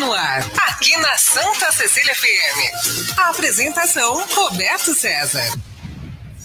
no 0.00 0.14
ar, 0.14 0.40
aqui 0.66 0.96
na 0.96 1.14
Santa 1.18 1.70
Cecília 1.72 2.14
FM. 2.14 3.18
A 3.18 3.28
apresentação 3.28 4.24
Roberto 4.34 4.94
César. 4.94 5.44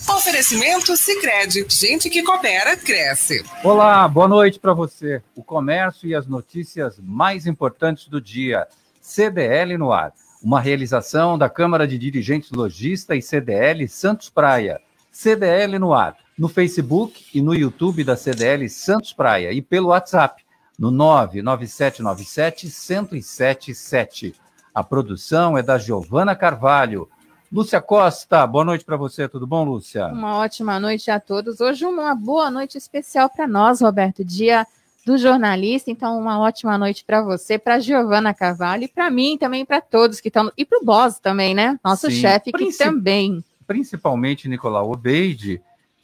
Oferecimento 0.09 0.97
Sicredi, 0.97 1.65
gente 1.69 2.09
que 2.09 2.21
coopera 2.21 2.75
cresce. 2.75 3.45
Olá, 3.63 4.05
boa 4.09 4.27
noite 4.27 4.59
para 4.59 4.73
você. 4.73 5.23
O 5.33 5.41
comércio 5.41 6.05
e 6.05 6.13
as 6.13 6.27
notícias 6.27 6.99
mais 7.01 7.47
importantes 7.47 8.09
do 8.09 8.19
dia. 8.19 8.67
CDL 8.99 9.77
no 9.77 9.93
ar. 9.93 10.11
Uma 10.43 10.59
realização 10.59 11.37
da 11.37 11.49
Câmara 11.49 11.87
de 11.87 11.97
Dirigentes 11.97 12.51
Logista 12.51 13.15
e 13.15 13.21
CDL 13.21 13.87
Santos 13.87 14.29
Praia. 14.29 14.81
CDL 15.13 15.79
no 15.79 15.93
ar, 15.93 16.17
no 16.37 16.49
Facebook 16.49 17.25
e 17.33 17.41
no 17.41 17.55
YouTube 17.55 18.03
da 18.03 18.17
CDL 18.17 18.67
Santos 18.67 19.13
Praia 19.13 19.53
e 19.53 19.61
pelo 19.61 19.87
WhatsApp 19.87 20.44
no 20.77 20.91
99797 20.91 22.67
1077. 22.67 24.35
A 24.73 24.83
produção 24.83 25.57
é 25.57 25.63
da 25.63 25.77
Giovana 25.77 26.35
Carvalho. 26.35 27.09
Lúcia 27.51 27.79
Costa, 27.79 28.45
boa 28.45 28.65
noite 28.65 28.83
para 28.83 28.97
você, 28.97 29.29
tudo 29.29 29.47
bom, 29.47 29.63
Lúcia? 29.63 30.07
Uma 30.07 30.37
ótima 30.37 30.79
noite 30.79 31.09
a 31.09 31.19
todos. 31.19 31.61
Hoje 31.61 31.85
uma 31.85 32.13
boa 32.13 32.51
noite 32.51 32.77
especial 32.77 33.29
para 33.29 33.47
nós, 33.47 33.79
Roberto, 33.81 34.25
dia 34.25 34.67
do 35.05 35.17
jornalista. 35.17 35.89
Então, 35.89 36.19
uma 36.19 36.39
ótima 36.39 36.77
noite 36.77 37.05
para 37.05 37.21
você, 37.21 37.57
para 37.57 37.79
Giovana 37.79 38.33
Carvalho 38.33 38.83
e 38.83 38.87
para 38.87 39.09
mim 39.09 39.37
também, 39.37 39.63
para 39.63 39.79
todos 39.79 40.19
que 40.19 40.27
estão. 40.27 40.51
E 40.57 40.65
para 40.65 40.79
o 40.79 40.83
Boss 40.83 41.19
também, 41.19 41.53
né? 41.53 41.79
Nosso 41.83 42.11
chefe 42.11 42.51
que 42.51 42.77
também. 42.77 43.43
Principalmente 43.65 44.49
Nicolau 44.49 44.91
Obeide, 44.91 45.61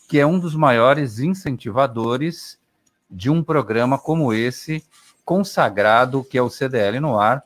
que 0.08 0.20
é 0.20 0.26
um 0.26 0.40
dos 0.40 0.55
maiores 0.55 1.20
incentivadores 1.20 2.61
de 3.12 3.30
um 3.30 3.44
programa 3.44 3.98
como 4.00 4.34
esse, 4.34 4.84
consagrado, 5.26 6.24
que 6.24 6.38
é 6.38 6.42
o 6.42 6.50
CDL 6.50 7.00
no 7.00 7.20
ar, 7.20 7.44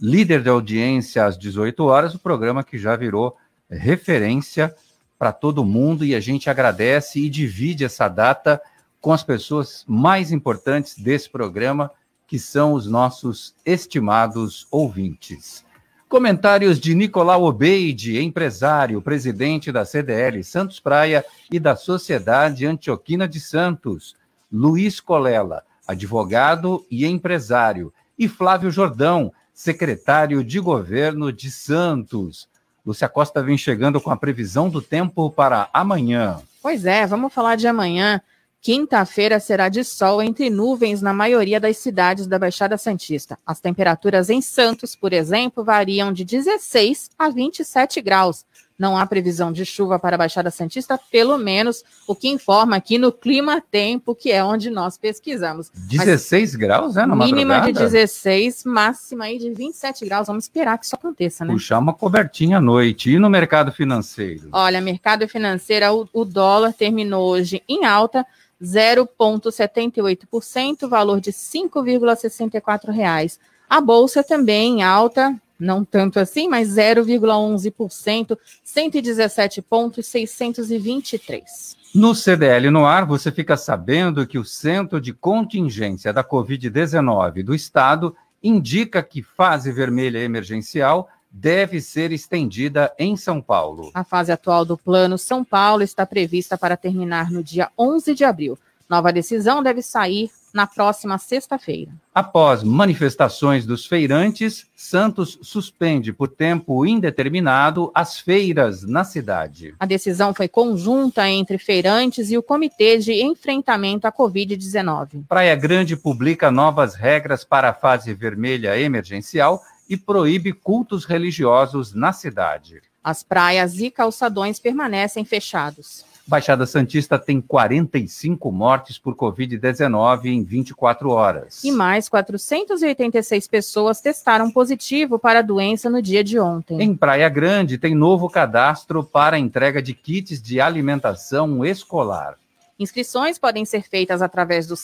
líder 0.00 0.42
de 0.42 0.48
audiência 0.48 1.24
às 1.24 1.36
18 1.36 1.84
horas, 1.84 2.14
o 2.14 2.18
programa 2.18 2.62
que 2.62 2.78
já 2.78 2.94
virou 2.94 3.36
referência 3.68 4.74
para 5.18 5.32
todo 5.32 5.64
mundo 5.64 6.04
e 6.04 6.14
a 6.14 6.20
gente 6.20 6.48
agradece 6.48 7.18
e 7.18 7.28
divide 7.28 7.84
essa 7.84 8.08
data 8.08 8.60
com 9.00 9.12
as 9.12 9.22
pessoas 9.22 9.84
mais 9.86 10.30
importantes 10.32 10.96
desse 10.96 11.28
programa, 11.28 11.90
que 12.26 12.38
são 12.38 12.72
os 12.72 12.86
nossos 12.86 13.54
estimados 13.64 14.66
ouvintes. 14.70 15.64
Comentários 16.08 16.80
de 16.80 16.94
Nicolau 16.94 17.44
Obeide, 17.44 18.18
empresário, 18.18 19.02
presidente 19.02 19.70
da 19.70 19.84
CDL 19.84 20.42
Santos 20.42 20.80
Praia 20.80 21.24
e 21.50 21.60
da 21.60 21.76
Sociedade 21.76 22.64
Antioquina 22.64 23.28
de 23.28 23.40
Santos. 23.40 24.16
Luiz 24.50 25.00
Colela, 25.00 25.62
advogado 25.86 26.86
e 26.90 27.06
empresário. 27.06 27.92
E 28.18 28.26
Flávio 28.28 28.70
Jordão, 28.70 29.32
secretário 29.54 30.42
de 30.42 30.58
governo 30.58 31.32
de 31.32 31.50
Santos. 31.50 32.48
Lúcia 32.84 33.08
Costa 33.08 33.42
vem 33.42 33.58
chegando 33.58 34.00
com 34.00 34.10
a 34.10 34.16
previsão 34.16 34.70
do 34.70 34.80
tempo 34.80 35.30
para 35.30 35.68
amanhã. 35.72 36.40
Pois 36.62 36.86
é, 36.86 37.06
vamos 37.06 37.32
falar 37.32 37.56
de 37.56 37.68
amanhã. 37.68 38.20
Quinta-feira 38.60 39.38
será 39.38 39.68
de 39.68 39.84
sol 39.84 40.20
entre 40.20 40.50
nuvens 40.50 41.00
na 41.00 41.12
maioria 41.12 41.60
das 41.60 41.76
cidades 41.76 42.26
da 42.26 42.38
Baixada 42.38 42.76
Santista. 42.76 43.38
As 43.46 43.60
temperaturas 43.60 44.30
em 44.30 44.42
Santos, 44.42 44.96
por 44.96 45.12
exemplo, 45.12 45.62
variam 45.62 46.12
de 46.12 46.24
16 46.24 47.10
a 47.16 47.28
27 47.28 48.00
graus. 48.00 48.44
Não 48.78 48.96
há 48.96 49.04
previsão 49.04 49.50
de 49.50 49.64
chuva 49.64 49.98
para 49.98 50.14
a 50.14 50.18
Baixada 50.18 50.52
Santista, 50.52 50.96
pelo 51.10 51.36
menos 51.36 51.82
o 52.06 52.14
que 52.14 52.28
informa 52.28 52.76
aqui 52.76 52.96
no 52.96 53.10
Clima 53.10 53.60
Tempo, 53.60 54.14
que 54.14 54.30
é 54.30 54.44
onde 54.44 54.70
nós 54.70 54.96
pesquisamos. 54.96 55.68
16 55.74 56.52
Mas, 56.52 56.54
graus, 56.54 56.96
é? 56.96 57.04
Na 57.04 57.16
mínima 57.16 57.58
madrugada? 57.58 57.86
de 57.86 57.92
16, 57.92 58.62
máxima 58.64 59.24
aí 59.24 59.36
de 59.36 59.50
27 59.50 60.04
graus. 60.04 60.28
Vamos 60.28 60.44
esperar 60.44 60.78
que 60.78 60.86
isso 60.86 60.94
aconteça, 60.94 61.44
né? 61.44 61.52
Puxar 61.52 61.80
uma 61.80 61.92
cobertinha 61.92 62.58
à 62.58 62.60
noite. 62.60 63.10
E 63.10 63.18
no 63.18 63.28
mercado 63.28 63.72
financeiro? 63.72 64.48
Olha, 64.52 64.80
mercado 64.80 65.26
financeiro, 65.26 66.08
o, 66.12 66.20
o 66.20 66.24
dólar 66.24 66.72
terminou 66.72 67.28
hoje 67.28 67.60
em 67.68 67.84
alta, 67.84 68.24
0,78%, 68.62 70.88
valor 70.88 71.20
de 71.20 71.30
R$ 71.30 71.36
5,64. 71.36 73.38
A 73.68 73.80
bolsa 73.80 74.22
também 74.22 74.78
em 74.78 74.84
alta, 74.84 75.34
não 75.58 75.84
tanto 75.84 76.20
assim, 76.20 76.48
mas 76.48 76.68
0,11%, 76.68 78.38
117 78.62 79.62
pontos 79.62 80.06
623. 80.06 81.76
No 81.94 82.14
CDL 82.14 82.70
no 82.70 82.84
ar, 82.84 83.06
você 83.06 83.32
fica 83.32 83.56
sabendo 83.56 84.26
que 84.26 84.38
o 84.38 84.44
Centro 84.44 85.00
de 85.00 85.12
Contingência 85.12 86.12
da 86.12 86.22
Covid-19 86.22 87.42
do 87.42 87.54
Estado 87.54 88.14
indica 88.42 89.02
que 89.02 89.22
fase 89.22 89.72
vermelha 89.72 90.18
emergencial 90.18 91.08
deve 91.30 91.80
ser 91.80 92.12
estendida 92.12 92.92
em 92.98 93.16
São 93.16 93.40
Paulo. 93.40 93.90
A 93.94 94.04
fase 94.04 94.32
atual 94.32 94.64
do 94.64 94.78
Plano 94.78 95.18
São 95.18 95.44
Paulo 95.44 95.82
está 95.82 96.06
prevista 96.06 96.56
para 96.56 96.76
terminar 96.76 97.30
no 97.30 97.42
dia 97.42 97.70
11 97.76 98.14
de 98.14 98.24
abril. 98.24 98.58
Nova 98.88 99.12
decisão 99.12 99.62
deve 99.62 99.82
sair 99.82 100.30
na 100.52 100.66
próxima 100.66 101.18
sexta-feira. 101.18 101.92
Após 102.14 102.62
manifestações 102.62 103.64
dos 103.64 103.86
feirantes, 103.86 104.66
Santos 104.74 105.38
suspende 105.42 106.12
por 106.12 106.28
tempo 106.28 106.86
indeterminado 106.86 107.90
as 107.94 108.18
feiras 108.18 108.82
na 108.82 109.04
cidade. 109.04 109.74
A 109.78 109.86
decisão 109.86 110.32
foi 110.32 110.48
conjunta 110.48 111.28
entre 111.28 111.58
feirantes 111.58 112.30
e 112.30 112.38
o 112.38 112.42
Comitê 112.42 112.98
de 112.98 113.12
Enfrentamento 113.22 114.06
à 114.06 114.12
Covid-19. 114.12 115.24
Praia 115.28 115.54
Grande 115.54 115.96
publica 115.96 116.50
novas 116.50 116.94
regras 116.94 117.44
para 117.44 117.70
a 117.70 117.74
fase 117.74 118.14
vermelha 118.14 118.78
emergencial 118.78 119.62
e 119.88 119.96
proíbe 119.96 120.52
cultos 120.52 121.04
religiosos 121.04 121.94
na 121.94 122.12
cidade. 122.12 122.82
As 123.02 123.22
praias 123.22 123.78
e 123.78 123.90
calçadões 123.90 124.58
permanecem 124.58 125.24
fechados. 125.24 126.04
Baixada 126.28 126.66
Santista 126.66 127.18
tem 127.18 127.40
45 127.40 128.52
mortes 128.52 128.98
por 128.98 129.16
Covid-19 129.16 130.26
em 130.26 130.44
24 130.44 131.08
horas. 131.08 131.64
E 131.64 131.72
mais 131.72 132.06
486 132.06 133.48
pessoas 133.48 134.02
testaram 134.02 134.50
positivo 134.50 135.18
para 135.18 135.38
a 135.38 135.42
doença 135.42 135.88
no 135.88 136.02
dia 136.02 136.22
de 136.22 136.38
ontem. 136.38 136.82
Em 136.82 136.94
Praia 136.94 137.30
Grande, 137.30 137.78
tem 137.78 137.94
novo 137.94 138.28
cadastro 138.28 139.02
para 139.02 139.36
a 139.36 139.38
entrega 139.38 139.80
de 139.80 139.94
kits 139.94 140.42
de 140.42 140.60
alimentação 140.60 141.64
escolar. 141.64 142.36
Inscrições 142.78 143.38
podem 143.38 143.64
ser 143.64 143.88
feitas 143.88 144.20
através 144.20 144.66
do, 144.66 144.74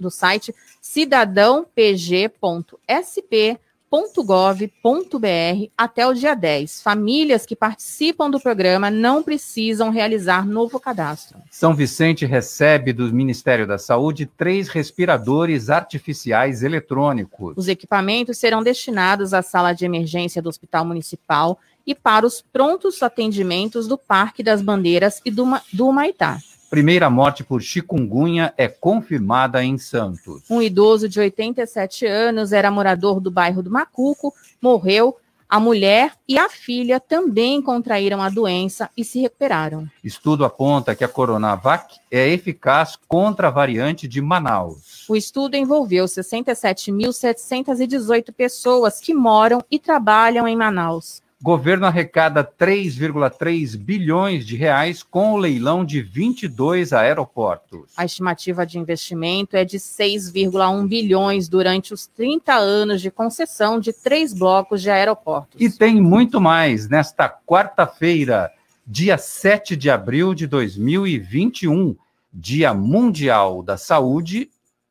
do 0.00 0.10
site 0.10 0.52
cidadãopg.sp 0.82 3.60
www.gov.br 3.90 5.70
até 5.76 6.06
o 6.06 6.14
dia 6.14 6.34
10. 6.34 6.82
Famílias 6.82 7.46
que 7.46 7.56
participam 7.56 8.30
do 8.30 8.38
programa 8.38 8.90
não 8.90 9.22
precisam 9.22 9.90
realizar 9.90 10.46
novo 10.46 10.78
cadastro. 10.78 11.38
São 11.50 11.74
Vicente 11.74 12.26
recebe 12.26 12.92
do 12.92 13.12
Ministério 13.12 13.66
da 13.66 13.78
Saúde 13.78 14.26
três 14.26 14.68
respiradores 14.68 15.70
artificiais 15.70 16.62
eletrônicos. 16.62 17.54
Os 17.56 17.68
equipamentos 17.68 18.38
serão 18.38 18.62
destinados 18.62 19.32
à 19.32 19.42
sala 19.42 19.72
de 19.72 19.84
emergência 19.84 20.42
do 20.42 20.48
Hospital 20.48 20.84
Municipal 20.84 21.58
e 21.86 21.94
para 21.94 22.26
os 22.26 22.42
prontos 22.42 23.02
atendimentos 23.02 23.88
do 23.88 23.96
Parque 23.96 24.42
das 24.42 24.60
Bandeiras 24.60 25.22
e 25.24 25.30
do, 25.30 25.44
do 25.72 25.90
Maitá. 25.90 26.38
Primeira 26.70 27.08
morte 27.08 27.42
por 27.42 27.62
chikungunya 27.62 28.52
é 28.54 28.68
confirmada 28.68 29.64
em 29.64 29.78
Santos. 29.78 30.42
Um 30.50 30.60
idoso 30.60 31.08
de 31.08 31.18
87 31.18 32.04
anos 32.04 32.52
era 32.52 32.70
morador 32.70 33.20
do 33.20 33.30
bairro 33.30 33.62
do 33.62 33.70
Macuco, 33.70 34.34
morreu. 34.60 35.16
A 35.48 35.58
mulher 35.58 36.12
e 36.28 36.38
a 36.38 36.50
filha 36.50 37.00
também 37.00 37.62
contraíram 37.62 38.20
a 38.20 38.28
doença 38.28 38.90
e 38.94 39.02
se 39.02 39.18
recuperaram. 39.18 39.88
Estudo 40.04 40.44
aponta 40.44 40.94
que 40.94 41.02
a 41.02 41.08
Coronavac 41.08 41.96
é 42.10 42.28
eficaz 42.28 42.98
contra 43.08 43.48
a 43.48 43.50
variante 43.50 44.06
de 44.06 44.20
Manaus. 44.20 45.08
O 45.08 45.16
estudo 45.16 45.56
envolveu 45.56 46.04
67.718 46.04 48.30
pessoas 48.30 49.00
que 49.00 49.14
moram 49.14 49.64
e 49.70 49.78
trabalham 49.78 50.46
em 50.46 50.54
Manaus. 50.54 51.22
Governo 51.40 51.86
arrecada 51.86 52.42
3,3 52.42 53.76
bilhões 53.76 54.44
de 54.44 54.56
reais 54.56 55.04
com 55.04 55.34
o 55.34 55.36
leilão 55.36 55.84
de 55.84 56.02
22 56.02 56.92
aeroportos. 56.92 57.92
A 57.96 58.04
estimativa 58.04 58.66
de 58.66 58.76
investimento 58.76 59.56
é 59.56 59.64
de 59.64 59.78
6,1 59.78 60.88
bilhões 60.88 61.48
durante 61.48 61.94
os 61.94 62.08
30 62.08 62.54
anos 62.54 63.00
de 63.00 63.08
concessão 63.08 63.78
de 63.78 63.92
três 63.92 64.34
blocos 64.34 64.82
de 64.82 64.90
aeroportos. 64.90 65.60
E 65.60 65.70
tem 65.70 66.00
muito 66.00 66.40
mais 66.40 66.88
nesta 66.88 67.28
quarta-feira, 67.28 68.50
dia 68.84 69.16
7 69.16 69.76
de 69.76 69.88
abril 69.88 70.34
de 70.34 70.44
2021, 70.48 71.94
Dia 72.32 72.74
Mundial 72.74 73.62
da 73.62 73.76
Saúde 73.76 74.50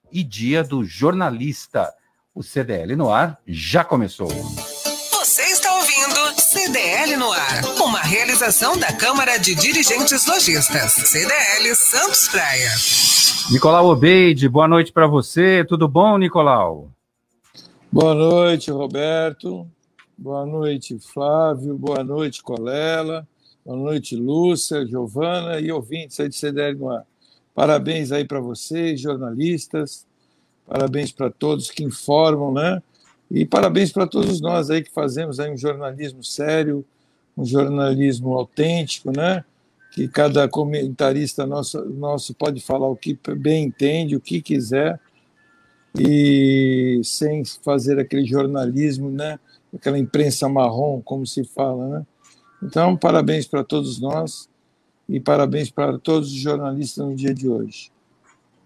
e 0.10 0.24
Dia 0.24 0.64
do 0.64 0.86
Jornalista. 0.86 1.94
O 2.34 2.42
CDL 2.42 2.96
no 2.96 3.10
ar 3.10 3.38
já 3.46 3.84
começou. 3.84 4.30
CDL 6.68 7.16
no 7.16 7.32
ar. 7.32 7.64
Uma 7.82 8.00
realização 8.00 8.78
da 8.78 8.92
Câmara 8.92 9.38
de 9.38 9.56
Dirigentes 9.56 10.28
Lojistas. 10.28 10.92
CDL 10.92 11.74
Santos 11.74 12.28
Praia. 12.28 12.70
Nicolau 13.50 13.88
Obeide, 13.88 14.50
boa 14.50 14.68
noite 14.68 14.92
para 14.92 15.08
você. 15.08 15.64
Tudo 15.64 15.88
bom, 15.88 16.18
Nicolau? 16.18 16.92
Boa 17.90 18.14
noite, 18.14 18.70
Roberto. 18.70 19.66
Boa 20.18 20.46
noite, 20.46 21.00
Flávio. 21.00 21.78
Boa 21.78 22.04
noite, 22.04 22.44
Colela. 22.44 23.26
Boa 23.66 23.78
noite, 23.78 24.18
Lúcia, 24.18 24.86
Giovana 24.86 25.62
e 25.62 25.72
ouvintes 25.72 26.20
aí 26.20 26.28
de 26.28 26.36
CDL 26.36 26.78
no 26.78 26.92
ar. 26.92 27.06
Parabéns 27.56 28.12
aí 28.12 28.26
para 28.26 28.42
vocês, 28.42 29.00
jornalistas. 29.00 30.06
Parabéns 30.68 31.14
para 31.14 31.30
todos 31.30 31.72
que 31.72 31.86
informam, 31.86 32.52
né? 32.52 32.84
E 33.30 33.46
parabéns 33.46 33.92
para 33.92 34.08
todos 34.08 34.40
nós 34.40 34.70
aí 34.70 34.82
que 34.82 34.92
fazemos 34.92 35.40
aí 35.40 35.52
um 35.52 35.58
jornalismo 35.58 36.24
sério, 36.24 36.86
um 37.38 37.46
jornalismo 37.46 38.34
autêntico, 38.34 39.12
né? 39.12 39.44
Que 39.92 40.08
cada 40.08 40.48
comentarista 40.48 41.46
nosso, 41.46 41.84
nosso 41.86 42.34
pode 42.34 42.62
falar 42.62 42.88
o 42.88 42.96
que 42.96 43.18
bem 43.36 43.66
entende, 43.66 44.16
o 44.16 44.22
que 44.22 44.42
quiser, 44.42 45.00
e 45.98 47.02
sem 47.04 47.44
fazer 47.64 48.00
aquele 48.00 48.26
jornalismo, 48.26 49.10
né? 49.10 49.40
Aquela 49.74 50.00
imprensa 50.00 50.48
marrom, 50.48 51.02
como 51.02 51.26
se 51.26 51.44
fala, 51.44 51.88
né? 51.88 52.06
Então, 52.64 52.96
parabéns 52.98 53.46
para 53.46 53.64
todos 53.64 54.00
nós 54.00 54.50
e 55.08 55.20
parabéns 55.20 55.70
para 55.70 55.98
todos 56.00 56.30
os 56.30 56.40
jornalistas 56.40 57.06
no 57.06 57.16
dia 57.16 57.34
de 57.34 57.48
hoje. 57.48 57.92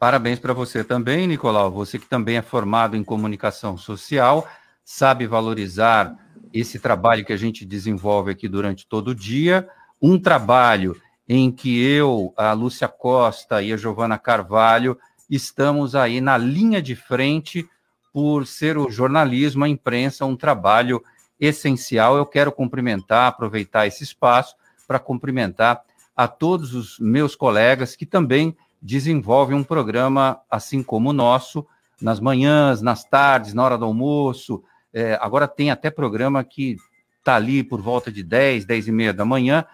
Parabéns 0.02 0.40
para 0.40 0.52
você 0.52 0.84
também, 0.84 1.28
Nicolau. 1.28 1.70
Você 1.70 2.00
que 2.00 2.08
também 2.08 2.36
é 2.36 2.42
formado 2.42 2.98
em 2.98 3.04
comunicação 3.04 3.78
social, 3.78 4.48
sabe 4.84 5.28
valorizar 5.28 6.18
esse 6.52 6.80
trabalho 6.80 7.24
que 7.24 7.32
a 7.32 7.38
gente 7.38 7.64
desenvolve 7.64 8.32
aqui 8.32 8.48
durante 8.48 8.88
todo 8.88 9.10
o 9.10 9.16
dia. 9.16 9.70
Um 10.02 10.18
trabalho 10.18 11.00
em 11.30 11.52
que 11.52 11.80
eu, 11.80 12.34
a 12.36 12.52
Lúcia 12.52 12.88
Costa 12.88 13.62
e 13.62 13.72
a 13.72 13.78
Giovana 13.78 14.18
Carvalho 14.18 14.98
estamos 15.30 15.94
aí 15.94 16.20
na 16.20 16.36
linha 16.36 16.82
de 16.82 16.96
frente 16.96 17.70
por 18.12 18.48
ser 18.48 18.80
o 18.80 18.90
jornalismo, 18.90 19.66
a 19.66 19.70
imprensa, 19.70 20.26
um 20.26 20.36
trabalho 20.36 21.04
essencial. 21.40 22.18
Eu 22.18 22.26
quero 22.26 22.52
cumprimentar, 22.52 23.28
aproveitar 23.28 23.86
esse 23.86 24.04
espaço 24.04 24.56
para 24.88 24.98
cumprimentar 24.98 25.84
a 26.18 26.28
todos 26.28 26.74
os 26.74 26.98
meus 26.98 27.36
colegas 27.36 27.96
que 27.96 28.08
também 28.08 28.58
desenvolve 28.82 29.54
um 29.54 29.64
programa 29.64 30.42
assim 30.50 30.82
como 30.82 31.12
o 31.12 31.14
nosso, 31.14 31.66
nas 32.02 32.20
manhãs, 32.20 32.82
nas 32.82 33.04
tardes, 33.04 33.54
na 33.54 33.64
hora 33.64 33.78
do 33.78 33.86
almoço. 33.86 34.64
É, 34.94 35.18
agora 35.22 35.48
tem 35.48 35.70
até 35.70 35.92
programa 35.92 36.44
que 36.44 36.78
está 37.20 37.36
ali 37.36 37.64
por 37.64 37.80
volta 37.82 38.12
de 38.12 38.24
10, 38.24 38.66
10 38.66 38.88
e 38.88 38.92
meia 38.92 39.14
da 39.14 39.24
manhã. 39.24 39.66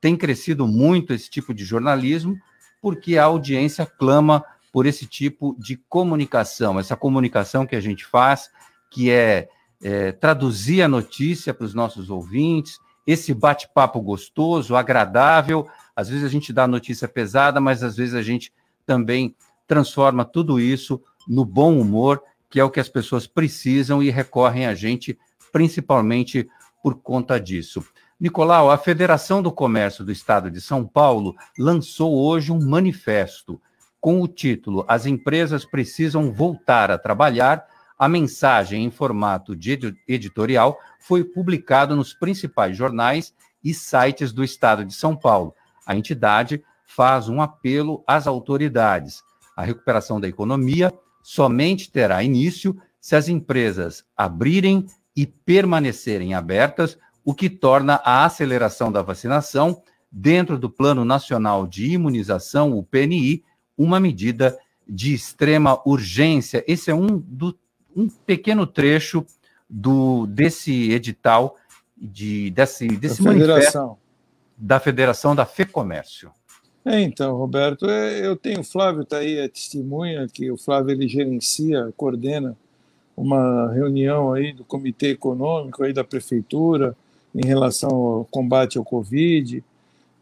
Tem 0.00 0.16
crescido 0.16 0.66
muito 0.66 1.12
esse 1.12 1.28
tipo 1.28 1.52
de 1.52 1.64
jornalismo, 1.64 2.36
porque 2.80 3.18
a 3.18 3.24
audiência 3.24 3.86
clama 3.86 4.44
por 4.72 4.86
esse 4.86 5.06
tipo 5.06 5.54
de 5.58 5.76
comunicação, 5.88 6.80
essa 6.80 6.96
comunicação 6.96 7.66
que 7.66 7.76
a 7.76 7.80
gente 7.80 8.04
faz, 8.04 8.50
que 8.90 9.10
é, 9.10 9.48
é 9.82 10.10
traduzir 10.12 10.82
a 10.82 10.88
notícia 10.88 11.54
para 11.54 11.64
os 11.64 11.74
nossos 11.74 12.10
ouvintes, 12.10 12.78
esse 13.06 13.34
bate-papo 13.34 14.00
gostoso, 14.00 14.76
agradável, 14.76 15.66
às 15.94 16.08
vezes 16.08 16.24
a 16.24 16.28
gente 16.28 16.52
dá 16.52 16.66
notícia 16.66 17.06
pesada, 17.06 17.60
mas 17.60 17.82
às 17.82 17.96
vezes 17.96 18.14
a 18.14 18.22
gente 18.22 18.52
também 18.86 19.34
transforma 19.66 20.24
tudo 20.24 20.60
isso 20.60 21.02
no 21.26 21.44
bom 21.44 21.78
humor, 21.78 22.22
que 22.50 22.60
é 22.60 22.64
o 22.64 22.70
que 22.70 22.80
as 22.80 22.88
pessoas 22.88 23.26
precisam 23.26 24.02
e 24.02 24.10
recorrem 24.10 24.66
a 24.66 24.74
gente 24.74 25.18
principalmente 25.52 26.48
por 26.82 26.96
conta 26.96 27.38
disso. 27.38 27.84
Nicolau, 28.18 28.70
a 28.70 28.78
Federação 28.78 29.42
do 29.42 29.52
Comércio 29.52 30.04
do 30.04 30.12
Estado 30.12 30.50
de 30.50 30.60
São 30.60 30.86
Paulo 30.86 31.34
lançou 31.58 32.14
hoje 32.14 32.52
um 32.52 32.60
manifesto 32.60 33.60
com 34.00 34.20
o 34.20 34.28
título 34.28 34.84
As 34.86 35.06
empresas 35.06 35.64
precisam 35.64 36.32
voltar 36.32 36.90
a 36.90 36.98
trabalhar. 36.98 37.66
A 38.04 38.08
mensagem 38.08 38.84
em 38.84 38.90
formato 38.90 39.56
de 39.56 39.96
editorial 40.06 40.78
foi 41.00 41.24
publicada 41.24 41.96
nos 41.96 42.12
principais 42.12 42.76
jornais 42.76 43.32
e 43.62 43.72
sites 43.72 44.32
do 44.32 44.44
Estado 44.44 44.84
de 44.84 44.92
São 44.92 45.16
Paulo 45.16 45.54
a 45.86 45.94
entidade 45.94 46.62
faz 46.86 47.28
um 47.28 47.40
apelo 47.40 48.02
às 48.06 48.26
autoridades. 48.26 49.22
A 49.56 49.62
recuperação 49.62 50.20
da 50.20 50.28
economia 50.28 50.92
somente 51.22 51.90
terá 51.90 52.22
início 52.22 52.76
se 53.00 53.14
as 53.14 53.28
empresas 53.28 54.04
abrirem 54.16 54.86
e 55.16 55.26
permanecerem 55.26 56.34
abertas, 56.34 56.98
o 57.24 57.34
que 57.34 57.48
torna 57.48 58.00
a 58.04 58.24
aceleração 58.24 58.90
da 58.90 59.02
vacinação 59.02 59.82
dentro 60.10 60.58
do 60.58 60.70
Plano 60.70 61.04
Nacional 61.04 61.66
de 61.66 61.92
Imunização, 61.92 62.76
o 62.76 62.82
PNI, 62.82 63.42
uma 63.76 64.00
medida 64.00 64.58
de 64.86 65.14
extrema 65.14 65.80
urgência. 65.86 66.64
Esse 66.66 66.90
é 66.90 66.94
um, 66.94 67.18
do, 67.18 67.56
um 67.96 68.08
pequeno 68.08 68.66
trecho 68.66 69.24
do 69.68 70.26
desse 70.26 70.92
edital 70.92 71.56
de 71.96 72.50
desse 72.50 72.86
desse 72.88 73.22
manifesto 73.22 73.96
da 74.56 74.78
Federação 74.78 75.34
da 75.34 75.44
FEComércio. 75.44 76.30
É, 76.84 77.00
então, 77.00 77.34
Roberto, 77.34 77.88
é, 77.88 78.26
eu 78.26 78.36
tenho 78.36 78.60
o 78.60 78.64
Flávio, 78.64 79.02
está 79.02 79.18
aí, 79.18 79.40
a 79.40 79.48
testemunha, 79.48 80.28
que 80.28 80.50
o 80.50 80.56
Flávio 80.58 80.92
ele 80.92 81.08
gerencia, 81.08 81.90
coordena 81.96 82.54
uma 83.16 83.72
reunião 83.72 84.34
aí 84.34 84.52
do 84.52 84.64
Comitê 84.64 85.10
Econômico 85.10 85.82
aí 85.82 85.94
da 85.94 86.04
Prefeitura 86.04 86.94
em 87.34 87.46
relação 87.46 87.90
ao 87.90 88.24
combate 88.26 88.76
ao 88.76 88.84
Covid, 88.84 89.64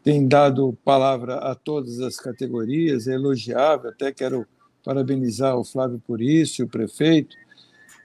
tem 0.03 0.27
dado 0.27 0.77
palavra 0.83 1.35
a 1.35 1.53
todas 1.53 1.99
as 1.99 2.17
categorias, 2.17 3.07
é 3.07 3.13
elogiável, 3.13 3.89
até 3.89 4.11
quero 4.11 4.47
parabenizar 4.83 5.57
o 5.57 5.63
Flávio 5.63 6.01
por 6.05 6.21
isso, 6.21 6.61
e 6.61 6.65
o 6.65 6.67
prefeito, 6.67 7.35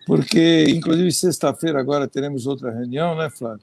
porque, 0.08 0.64
inclusive, 0.70 1.12
sexta-feira 1.12 1.78
agora 1.78 2.08
teremos 2.08 2.46
outra 2.46 2.70
reunião, 2.70 3.14
né, 3.14 3.28
Flávio, 3.28 3.60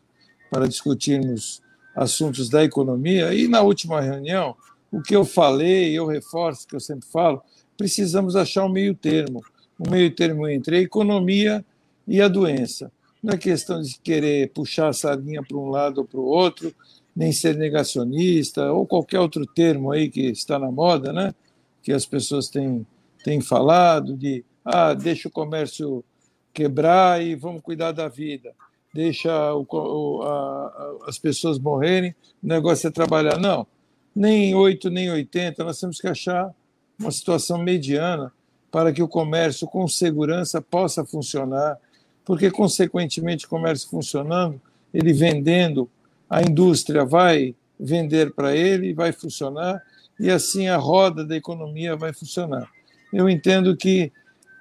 para 0.51 0.67
discutirmos 0.67 1.59
assuntos 1.95 2.49
da 2.49 2.63
economia. 2.63 3.33
E 3.33 3.47
na 3.47 3.61
última 3.61 3.99
reunião, 3.99 4.55
o 4.91 5.01
que 5.01 5.15
eu 5.15 5.25
falei, 5.25 5.97
eu 5.97 6.05
reforço 6.05 6.67
que 6.67 6.75
eu 6.75 6.79
sempre 6.79 7.07
falo, 7.11 7.41
precisamos 7.75 8.35
achar 8.35 8.63
um 8.63 8.69
meio 8.69 8.93
termo, 8.93 9.43
um 9.79 9.89
meio 9.89 10.13
termo 10.13 10.47
entre 10.47 10.77
a 10.77 10.81
economia 10.81 11.65
e 12.07 12.21
a 12.21 12.27
doença. 12.27 12.91
Não 13.23 13.33
é 13.33 13.37
questão 13.37 13.81
de 13.81 13.97
querer 13.97 14.51
puxar 14.51 14.89
a 14.89 14.93
sardinha 14.93 15.41
para 15.41 15.57
um 15.57 15.69
lado 15.69 16.01
ou 16.01 16.05
para 16.05 16.19
o 16.19 16.25
outro, 16.25 16.71
nem 17.15 17.31
ser 17.31 17.57
negacionista, 17.57 18.71
ou 18.71 18.85
qualquer 18.85 19.19
outro 19.19 19.47
termo 19.47 19.91
aí 19.91 20.11
que 20.11 20.21
está 20.29 20.59
na 20.59 20.71
moda, 20.71 21.11
né? 21.11 21.33
que 21.81 21.91
as 21.91 22.05
pessoas 22.05 22.49
têm, 22.49 22.85
têm 23.23 23.41
falado, 23.41 24.15
de 24.15 24.45
ah, 24.63 24.93
deixa 24.93 25.27
o 25.27 25.31
comércio 25.31 26.05
quebrar 26.55 27.21
e 27.21 27.35
vamos 27.35 27.61
cuidar 27.61 27.91
da 27.91 28.07
vida 28.07 28.55
deixa 28.95 29.53
o, 29.53 29.67
o, 29.69 30.23
a, 30.23 30.95
as 31.05 31.19
pessoas 31.19 31.59
morrerem, 31.59 32.15
o 32.41 32.47
negócio 32.47 32.87
é 32.87 32.91
trabalhar. 32.91 33.37
Não, 33.37 33.67
nem 34.15 34.55
8, 34.55 34.89
nem 34.89 35.11
80, 35.11 35.65
nós 35.65 35.77
temos 35.77 35.99
que 35.99 36.07
achar 36.07 36.55
uma 36.97 37.11
situação 37.11 37.57
mediana 37.57 38.31
para 38.71 38.93
que 38.93 39.03
o 39.03 39.07
comércio 39.07 39.67
com 39.67 39.85
segurança 39.85 40.61
possa 40.61 41.03
funcionar, 41.03 41.77
porque, 42.23 42.49
consequentemente, 42.49 43.45
o 43.45 43.49
comércio 43.49 43.89
funcionando, 43.89 44.61
ele 44.93 45.11
vendendo, 45.11 45.89
a 46.29 46.41
indústria 46.41 47.03
vai 47.03 47.53
vender 47.77 48.33
para 48.33 48.55
ele, 48.55 48.93
vai 48.93 49.11
funcionar, 49.11 49.83
e 50.17 50.31
assim 50.31 50.69
a 50.69 50.77
roda 50.77 51.25
da 51.25 51.35
economia 51.35 51.97
vai 51.97 52.13
funcionar. 52.13 52.69
Eu 53.11 53.29
entendo 53.29 53.75
que 53.75 54.09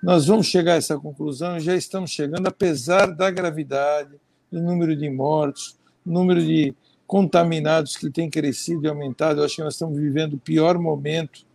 nós 0.04 0.26
vamos 0.26 0.49
chegar 0.49 0.75
a 0.75 0.76
essa 0.76 0.99
conclusão, 0.99 1.58
já 1.58 1.75
estamos 1.75 2.11
chegando, 2.11 2.46
apesar 2.46 3.06
da 3.06 3.30
gravidade, 3.30 4.20
do 4.52 4.61
número 4.61 4.94
de 4.94 5.08
mortos, 5.08 5.78
número 6.04 6.44
de 6.44 6.75
contaminados 7.06 7.96
que 7.96 8.11
tem 8.11 8.28
crescido 8.28 8.84
e 8.84 8.88
aumentado. 8.88 9.40
Eu 9.40 9.46
acho 9.46 9.56
que 9.56 9.62
nós 9.62 9.73
estamos 9.73 9.99
vivendo 9.99 10.34
o 10.34 10.38
pior 10.38 10.78
momento 10.78 11.46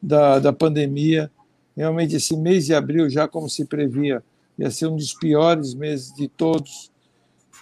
da, 0.00 0.38
da 0.38 0.52
pandemia. 0.52 1.28
Realmente, 1.76 2.14
esse 2.14 2.36
mês 2.36 2.66
de 2.66 2.74
abril, 2.74 3.10
já 3.10 3.26
como 3.26 3.48
se 3.48 3.64
previa, 3.64 4.22
ia 4.56 4.70
ser 4.70 4.86
um 4.86 4.94
dos 4.94 5.12
piores 5.12 5.74
meses 5.74 6.14
de 6.14 6.28
todos. 6.28 6.92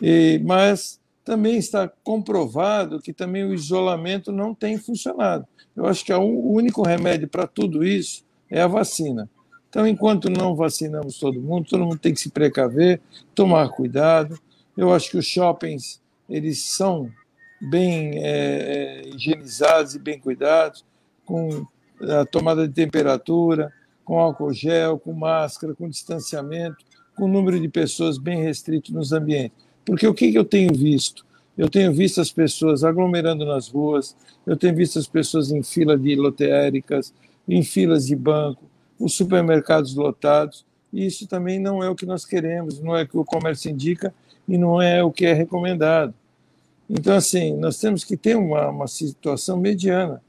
E, 0.02 0.38
mas 0.44 1.00
também 1.24 1.56
está 1.56 1.88
comprovado 2.04 3.00
que 3.00 3.14
também 3.14 3.42
o 3.42 3.54
isolamento 3.54 4.30
não 4.30 4.54
tem 4.54 4.76
funcionado. 4.76 5.46
Eu 5.74 5.86
acho 5.86 6.04
que 6.04 6.12
o 6.12 6.52
único 6.52 6.82
remédio 6.82 7.26
para 7.26 7.46
tudo 7.46 7.82
isso 7.82 8.22
é 8.50 8.60
a 8.60 8.66
vacina. 8.66 9.30
Então, 9.76 9.86
enquanto 9.86 10.30
não 10.30 10.56
vacinamos 10.56 11.18
todo 11.18 11.38
mundo, 11.38 11.68
todo 11.68 11.84
mundo 11.84 11.98
tem 11.98 12.14
que 12.14 12.20
se 12.20 12.30
precaver, 12.30 12.98
tomar 13.34 13.68
cuidado, 13.68 14.40
eu 14.74 14.90
acho 14.90 15.10
que 15.10 15.18
os 15.18 15.26
shoppings 15.26 16.00
eles 16.30 16.62
são 16.62 17.10
bem 17.60 18.12
é, 18.14 18.22
é, 18.24 19.08
higienizados 19.10 19.94
e 19.94 19.98
bem 19.98 20.18
cuidados, 20.18 20.82
com 21.26 21.66
a 22.00 22.24
tomada 22.24 22.66
de 22.66 22.72
temperatura, 22.72 23.70
com 24.02 24.18
álcool 24.18 24.50
gel, 24.50 24.98
com 24.98 25.12
máscara, 25.12 25.74
com 25.74 25.90
distanciamento, 25.90 26.82
com 27.14 27.28
número 27.28 27.60
de 27.60 27.68
pessoas 27.68 28.16
bem 28.16 28.42
restrito 28.42 28.94
nos 28.94 29.12
ambientes. 29.12 29.58
Porque 29.84 30.06
o 30.06 30.14
que 30.14 30.34
eu 30.34 30.44
tenho 30.46 30.72
visto? 30.72 31.22
Eu 31.54 31.68
tenho 31.68 31.92
visto 31.92 32.18
as 32.18 32.32
pessoas 32.32 32.82
aglomerando 32.82 33.44
nas 33.44 33.68
ruas, 33.68 34.16
eu 34.46 34.56
tenho 34.56 34.74
visto 34.74 34.98
as 34.98 35.06
pessoas 35.06 35.50
em 35.50 35.62
fila 35.62 35.98
de 35.98 36.16
lotéricas, 36.16 37.12
em 37.46 37.62
filas 37.62 38.06
de 38.06 38.16
banco, 38.16 38.64
os 38.98 39.14
supermercados 39.14 39.94
lotados, 39.94 40.64
e 40.92 41.06
isso 41.06 41.26
também 41.26 41.58
não 41.58 41.82
é 41.82 41.90
o 41.90 41.94
que 41.94 42.06
nós 42.06 42.24
queremos, 42.24 42.80
não 42.80 42.96
é 42.96 43.02
o 43.02 43.08
que 43.08 43.18
o 43.18 43.24
comércio 43.24 43.70
indica 43.70 44.14
e 44.48 44.56
não 44.56 44.80
é 44.80 45.02
o 45.02 45.10
que 45.10 45.26
é 45.26 45.32
recomendado. 45.32 46.14
Então, 46.88 47.16
assim, 47.16 47.54
nós 47.56 47.78
temos 47.78 48.04
que 48.04 48.16
ter 48.16 48.36
uma, 48.36 48.68
uma 48.68 48.86
situação 48.86 49.58
mediana. 49.58 50.22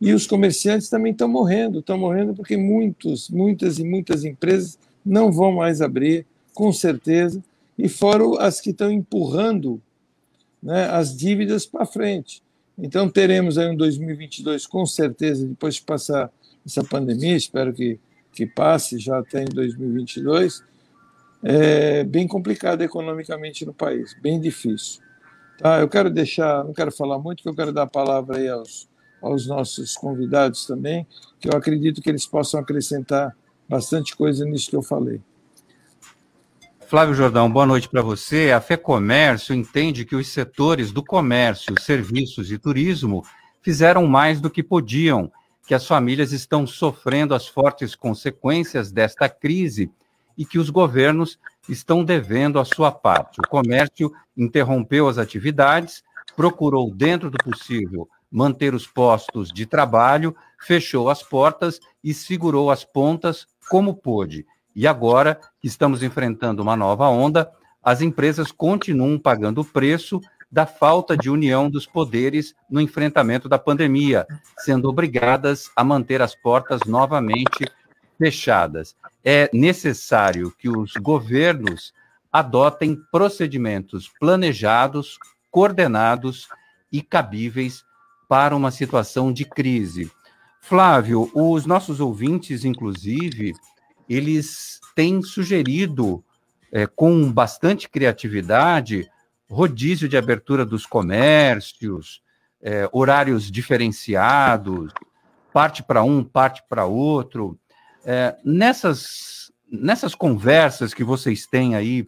E 0.00 0.12
os 0.12 0.26
comerciantes 0.26 0.88
também 0.88 1.12
estão 1.12 1.28
morrendo, 1.28 1.78
estão 1.78 1.96
morrendo 1.96 2.34
porque 2.34 2.56
muitos, 2.56 3.28
muitas 3.28 3.78
e 3.78 3.84
muitas 3.84 4.24
empresas 4.24 4.78
não 5.04 5.30
vão 5.30 5.52
mais 5.52 5.80
abrir, 5.80 6.26
com 6.54 6.72
certeza, 6.72 7.42
e 7.78 7.88
fora 7.88 8.24
as 8.40 8.60
que 8.60 8.70
estão 8.70 8.90
empurrando 8.90 9.80
né, 10.62 10.86
as 10.86 11.16
dívidas 11.16 11.66
para 11.66 11.86
frente. 11.86 12.42
Então, 12.76 13.08
teremos 13.08 13.58
aí 13.58 13.68
um 13.68 13.76
2022, 13.76 14.66
com 14.66 14.84
certeza, 14.86 15.46
depois 15.46 15.74
de 15.76 15.82
passar 15.82 16.30
essa 16.64 16.84
pandemia, 16.84 17.36
espero 17.36 17.72
que, 17.72 17.98
que 18.32 18.46
passe 18.46 18.98
já 18.98 19.18
até 19.18 19.42
em 19.42 19.46
2022, 19.46 20.62
é 21.42 22.04
bem 22.04 22.26
complicado 22.26 22.82
economicamente 22.82 23.66
no 23.66 23.74
país, 23.74 24.16
bem 24.20 24.40
difícil. 24.40 25.02
Tá, 25.58 25.80
eu 25.80 25.88
quero 25.88 26.10
deixar, 26.10 26.64
não 26.64 26.72
quero 26.72 26.92
falar 26.92 27.18
muito, 27.18 27.38
porque 27.38 27.48
eu 27.48 27.56
quero 27.56 27.72
dar 27.72 27.82
a 27.82 27.86
palavra 27.86 28.38
aí 28.38 28.48
aos, 28.48 28.88
aos 29.20 29.46
nossos 29.46 29.94
convidados 29.94 30.66
também, 30.66 31.06
que 31.40 31.48
eu 31.48 31.56
acredito 31.56 32.00
que 32.00 32.08
eles 32.08 32.26
possam 32.26 32.60
acrescentar 32.60 33.36
bastante 33.68 34.16
coisa 34.16 34.44
nisso 34.44 34.70
que 34.70 34.76
eu 34.76 34.82
falei. 34.82 35.20
Flávio 36.92 37.14
Jordão, 37.14 37.50
boa 37.50 37.64
noite 37.64 37.88
para 37.88 38.02
você. 38.02 38.52
A 38.52 38.60
FEComércio 38.60 39.54
entende 39.54 40.04
que 40.04 40.14
os 40.14 40.28
setores 40.28 40.92
do 40.92 41.02
comércio, 41.02 41.74
serviços 41.80 42.52
e 42.52 42.58
turismo 42.58 43.24
fizeram 43.62 44.06
mais 44.06 44.40
do 44.42 44.50
que 44.50 44.62
podiam, 44.62 45.32
que 45.66 45.74
as 45.74 45.86
famílias 45.86 46.32
estão 46.32 46.66
sofrendo 46.66 47.34
as 47.34 47.46
fortes 47.46 47.94
consequências 47.94 48.90
desta 48.90 49.28
crise 49.28 49.90
e 50.36 50.44
que 50.44 50.58
os 50.58 50.70
governos 50.70 51.38
estão 51.68 52.04
devendo 52.04 52.58
a 52.58 52.64
sua 52.64 52.90
parte. 52.90 53.40
O 53.40 53.48
comércio 53.48 54.12
interrompeu 54.36 55.08
as 55.08 55.18
atividades, 55.18 56.02
procurou, 56.34 56.92
dentro 56.92 57.30
do 57.30 57.38
possível, 57.38 58.08
manter 58.30 58.74
os 58.74 58.86
postos 58.86 59.52
de 59.52 59.66
trabalho, 59.66 60.34
fechou 60.58 61.10
as 61.10 61.22
portas 61.22 61.78
e 62.02 62.14
segurou 62.14 62.70
as 62.70 62.84
pontas 62.84 63.46
como 63.68 63.94
pôde. 63.94 64.46
E 64.74 64.86
agora 64.86 65.38
que 65.60 65.68
estamos 65.68 66.02
enfrentando 66.02 66.62
uma 66.62 66.74
nova 66.74 67.08
onda, 67.08 67.50
as 67.82 68.00
empresas 68.00 68.50
continuam 68.50 69.18
pagando 69.18 69.60
o 69.60 69.64
preço 69.64 70.20
da 70.52 70.66
falta 70.66 71.16
de 71.16 71.30
união 71.30 71.70
dos 71.70 71.86
poderes 71.86 72.54
no 72.68 72.78
enfrentamento 72.78 73.48
da 73.48 73.58
pandemia, 73.58 74.26
sendo 74.58 74.86
obrigadas 74.86 75.70
a 75.74 75.82
manter 75.82 76.20
as 76.20 76.34
portas 76.34 76.80
novamente 76.86 77.66
fechadas. 78.18 78.94
É 79.24 79.48
necessário 79.50 80.52
que 80.58 80.68
os 80.68 80.92
governos 80.92 81.94
adotem 82.30 83.00
procedimentos 83.10 84.10
planejados, 84.20 85.18
coordenados 85.50 86.48
e 86.92 87.00
cabíveis 87.00 87.82
para 88.28 88.54
uma 88.54 88.70
situação 88.70 89.32
de 89.32 89.46
crise. 89.46 90.10
Flávio, 90.60 91.30
os 91.34 91.64
nossos 91.64 91.98
ouvintes, 91.98 92.64
inclusive, 92.64 93.54
eles 94.08 94.80
têm 94.94 95.22
sugerido, 95.22 96.22
é, 96.70 96.86
com 96.86 97.30
bastante 97.32 97.88
criatividade, 97.88 99.10
rodízio 99.52 100.08
de 100.08 100.16
abertura 100.16 100.64
dos 100.64 100.86
comércios, 100.86 102.22
é, 102.62 102.88
horários 102.90 103.50
diferenciados, 103.50 104.92
parte 105.52 105.82
para 105.82 106.02
um, 106.02 106.24
parte 106.24 106.62
para 106.68 106.86
outro. 106.86 107.58
É, 108.04 108.34
nessas, 108.42 109.52
nessas 109.70 110.14
conversas 110.14 110.94
que 110.94 111.04
vocês 111.04 111.46
têm 111.46 111.74
aí, 111.74 112.06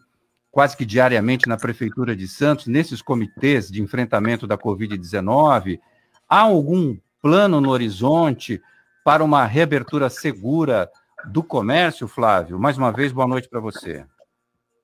quase 0.51 0.75
que 0.75 0.85
diariamente 0.85 1.47
na 1.47 1.55
Prefeitura 1.55 2.15
de 2.15 2.27
Santos, 2.27 2.65
nesses 2.65 3.01
comitês 3.01 3.69
de 3.69 3.81
enfrentamento 3.81 4.47
da 4.47 4.57
Covid-19, 4.57 5.79
há 6.27 6.39
algum 6.39 6.97
plano 7.21 7.61
no 7.61 7.69
horizonte 7.69 8.59
para 9.03 9.23
uma 9.23 9.45
reabertura 9.45 10.09
segura 10.09 10.89
do 11.25 11.43
comércio, 11.43 12.07
Flávio? 12.07 12.57
Mais 12.57 12.75
uma 12.77 12.91
vez, 12.91 13.11
boa 13.11 13.27
noite 13.27 13.47
para 13.47 13.59
você. 13.59 14.03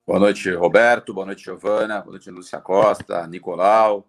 Boa 0.04 0.18
noite, 0.18 0.50
Roberto. 0.50 1.14
Boa 1.14 1.24
noite, 1.24 1.44
Giovana. 1.44 2.00
Boa 2.00 2.10
noite, 2.10 2.28
Lúcia 2.28 2.60
Costa, 2.60 3.24
Nicolau, 3.28 4.04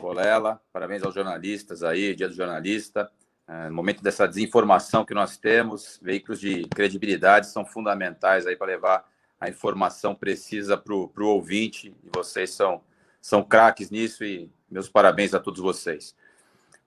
Colela. 0.00 0.58
Parabéns 0.72 1.02
aos 1.02 1.14
jornalistas 1.14 1.82
aí, 1.82 2.14
Dia 2.14 2.28
do 2.28 2.34
Jornalista. 2.34 3.12
É, 3.46 3.68
no 3.68 3.74
momento 3.74 4.02
dessa 4.02 4.26
desinformação 4.26 5.04
que 5.04 5.12
nós 5.12 5.36
temos, 5.36 6.00
veículos 6.02 6.40
de 6.40 6.66
credibilidade 6.68 7.48
são 7.48 7.62
fundamentais 7.62 8.46
aí 8.46 8.56
para 8.56 8.68
levar 8.68 9.06
a 9.38 9.50
informação 9.50 10.14
precisa 10.14 10.78
para 10.78 10.94
o 10.94 11.26
ouvinte, 11.26 11.94
e 12.02 12.08
vocês 12.16 12.48
são, 12.48 12.80
são 13.20 13.44
craques 13.44 13.90
nisso, 13.90 14.24
e 14.24 14.50
meus 14.70 14.88
parabéns 14.88 15.34
a 15.34 15.40
todos 15.40 15.60
vocês. 15.60 16.16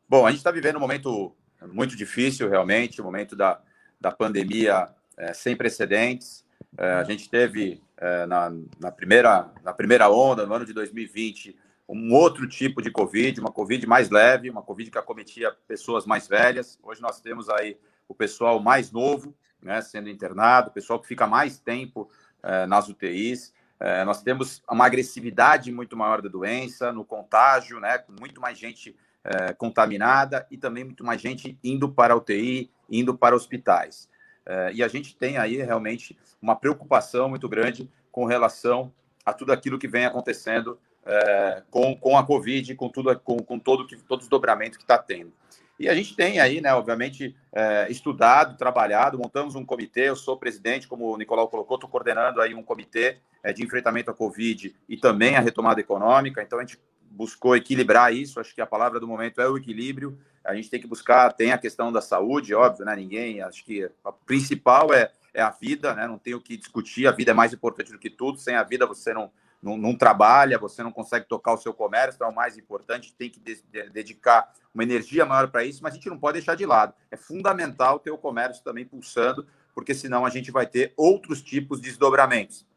Bom, 0.10 0.26
a 0.26 0.32
gente 0.32 0.40
está 0.40 0.50
vivendo 0.50 0.78
um 0.78 0.82
momento 0.82 1.32
muito 1.62 1.96
difícil, 1.96 2.50
realmente, 2.50 3.04
um 3.04 3.06
momento 3.06 3.36
da, 3.36 3.62
da 4.02 4.12
pandemia 4.12 4.90
é, 5.16 5.32
sem 5.32 5.56
precedentes. 5.56 6.47
É, 6.78 6.94
a 6.94 7.04
gente 7.04 7.30
teve 7.30 7.82
é, 7.98 8.26
na, 8.26 8.52
na, 8.80 8.92
primeira, 8.92 9.52
na 9.64 9.74
primeira 9.74 10.10
onda, 10.10 10.46
no 10.46 10.54
ano 10.54 10.66
de 10.66 10.74
2020, 10.74 11.56
um 11.88 12.14
outro 12.14 12.48
tipo 12.48 12.82
de 12.82 12.92
Covid, 12.92 13.40
uma 13.40 13.52
Covid 13.52 13.86
mais 13.86 14.10
leve, 14.10 14.50
uma 14.50 14.62
Covid 14.62 14.90
que 14.92 14.98
acometia 14.98 15.56
pessoas 15.68 16.06
mais 16.06 16.28
velhas. 16.28 16.80
Hoje 16.84 17.02
nós 17.02 17.22
temos 17.22 17.50
aí 17.50 17.78
o 18.08 18.14
pessoal 18.14 18.60
mais 18.60 18.92
novo 18.92 19.36
né, 19.62 19.82
sendo 19.82 20.10
internado, 20.10 20.70
o 20.70 20.74
pessoal 20.74 21.00
que 21.00 21.08
fica 21.08 21.26
mais 21.26 21.60
tempo 21.60 22.10
é, 22.44 22.66
nas 22.66 22.88
UTIs. 22.88 23.54
É, 23.80 24.04
nós 24.04 24.24
temos 24.24 24.64
uma 24.70 24.86
agressividade 24.86 25.72
muito 25.72 25.96
maior 25.96 26.22
da 26.22 26.30
doença, 26.30 26.92
no 26.92 27.06
contágio, 27.06 27.80
né, 27.80 27.98
com 28.00 28.14
muito 28.20 28.42
mais 28.42 28.58
gente 28.58 28.96
é, 29.24 29.54
contaminada 29.54 30.48
e 30.50 30.58
também 30.58 30.84
muito 30.84 31.04
mais 31.04 31.22
gente 31.22 31.58
indo 31.64 31.90
para 31.90 32.14
a 32.14 32.18
UTI, 32.18 32.72
indo 32.90 33.16
para 33.16 33.36
hospitais. 33.36 34.10
É, 34.48 34.72
e 34.74 34.82
a 34.82 34.88
gente 34.88 35.14
tem 35.14 35.38
aí 35.38 35.58
realmente 35.58 36.18
uma 36.42 36.56
preocupação 36.56 37.28
muito 37.28 37.50
grande 37.50 37.90
com 38.10 38.26
relação 38.26 38.94
a 39.26 39.34
tudo 39.34 39.52
aquilo 39.52 39.78
que 39.78 39.90
vem 39.90 40.06
acontecendo 40.06 40.80
é, 41.06 41.64
com, 41.70 41.94
com 41.96 42.18
a 42.18 42.26
Covid, 42.26 42.74
com 42.76 42.88
tudo, 42.88 43.20
com, 43.20 43.38
com 43.40 43.60
todo 43.60 43.86
que 43.86 43.98
todos 43.98 44.26
os 44.26 44.78
que 44.78 44.84
está 44.84 44.98
tendo. 44.98 45.34
E 45.80 45.88
a 45.88 45.94
gente 45.94 46.16
tem 46.16 46.40
aí, 46.40 46.60
né, 46.60 46.74
obviamente, 46.74 47.36
é, 47.54 47.88
estudado, 47.92 48.58
trabalhado, 48.58 49.20
montamos 49.20 49.54
um 49.54 49.66
comitê, 49.66 50.10
eu 50.10 50.16
sou 50.16 50.38
presidente, 50.38 50.88
como 50.88 51.14
o 51.14 51.18
Nicolau 51.18 51.50
colocou, 51.50 51.76
estou 51.76 51.90
coordenando 51.90 52.42
aí 52.42 52.56
um 52.56 52.64
comitê 52.64 53.18
é, 53.44 53.54
de 53.54 53.64
enfrentamento 53.64 54.10
à 54.10 54.14
Covid 54.14 54.74
e 54.90 54.98
também 54.98 55.36
a 55.36 55.40
retomada 55.40 55.80
econômica, 55.80 56.42
então 56.42 56.58
a 56.58 56.62
gente 56.64 56.80
buscou 57.12 57.56
equilibrar 57.56 58.14
isso, 58.14 58.40
acho 58.40 58.56
que 58.56 58.62
a 58.62 58.66
palavra 58.66 59.00
do 59.00 59.08
momento 59.08 59.40
é 59.40 59.48
o 59.48 59.58
equilíbrio, 59.58 60.18
a 60.48 60.56
gente 60.56 60.70
tem 60.70 60.80
que 60.80 60.88
buscar, 60.88 61.34
tem 61.34 61.52
a 61.52 61.58
questão 61.58 61.92
da 61.92 62.02
saúde, 62.02 62.56
óbvio, 62.56 62.86
né, 62.86 62.96
ninguém, 62.96 63.42
acho 63.42 63.64
que 63.66 63.90
a 64.04 64.12
principal 64.12 64.94
é, 64.94 65.12
é 65.34 65.42
a 65.42 65.50
vida, 65.50 65.94
né, 65.94 66.08
não 66.08 66.18
tem 66.18 66.34
o 66.34 66.42
que 66.42 66.56
discutir, 66.56 67.06
a 67.06 67.12
vida 67.12 67.32
é 67.32 67.34
mais 67.34 67.54
importante 67.54 67.92
do 67.92 68.00
que 68.00 68.10
tudo, 68.10 68.40
sem 68.40 68.56
a 68.56 68.64
vida 68.64 68.88
você 68.88 69.14
não 69.14 69.32
não, 69.60 69.76
não, 69.76 69.96
trabalha, 69.96 70.60
você 70.60 70.84
não 70.84 70.92
consegue 70.92 71.28
tocar 71.28 71.54
o 71.54 71.58
seu 71.58 71.74
comércio, 71.74 72.16
então 72.16 72.28
é 72.28 72.32
o 72.32 72.36
mais 72.36 72.60
importante, 72.60 73.14
tem 73.18 73.28
que 73.28 73.40
de, 73.40 73.60
de, 73.64 73.90
dedicar 73.90 74.54
uma 74.72 74.84
energia 74.84 75.26
maior 75.26 75.50
para 75.50 75.64
isso, 75.64 75.82
mas 75.82 75.94
a 75.94 75.96
gente 75.96 76.10
não 76.10 76.20
pode 76.20 76.38
deixar 76.38 76.56
de 76.56 76.64
lado. 76.64 76.94
É 77.10 77.18
fundamental 77.18 77.98
ter 77.98 78.12
o 78.12 78.18
comércio 78.20 78.64
também 78.64 78.86
pulsando, 78.86 79.48
porque 79.74 79.96
senão 79.96 80.28
a 80.28 80.30
gente 80.30 80.52
vai 80.52 80.68
ter 80.68 80.94
outros 80.96 81.42
tipos 81.42 81.82
de 81.82 81.90
desdobramentos. 81.90 82.68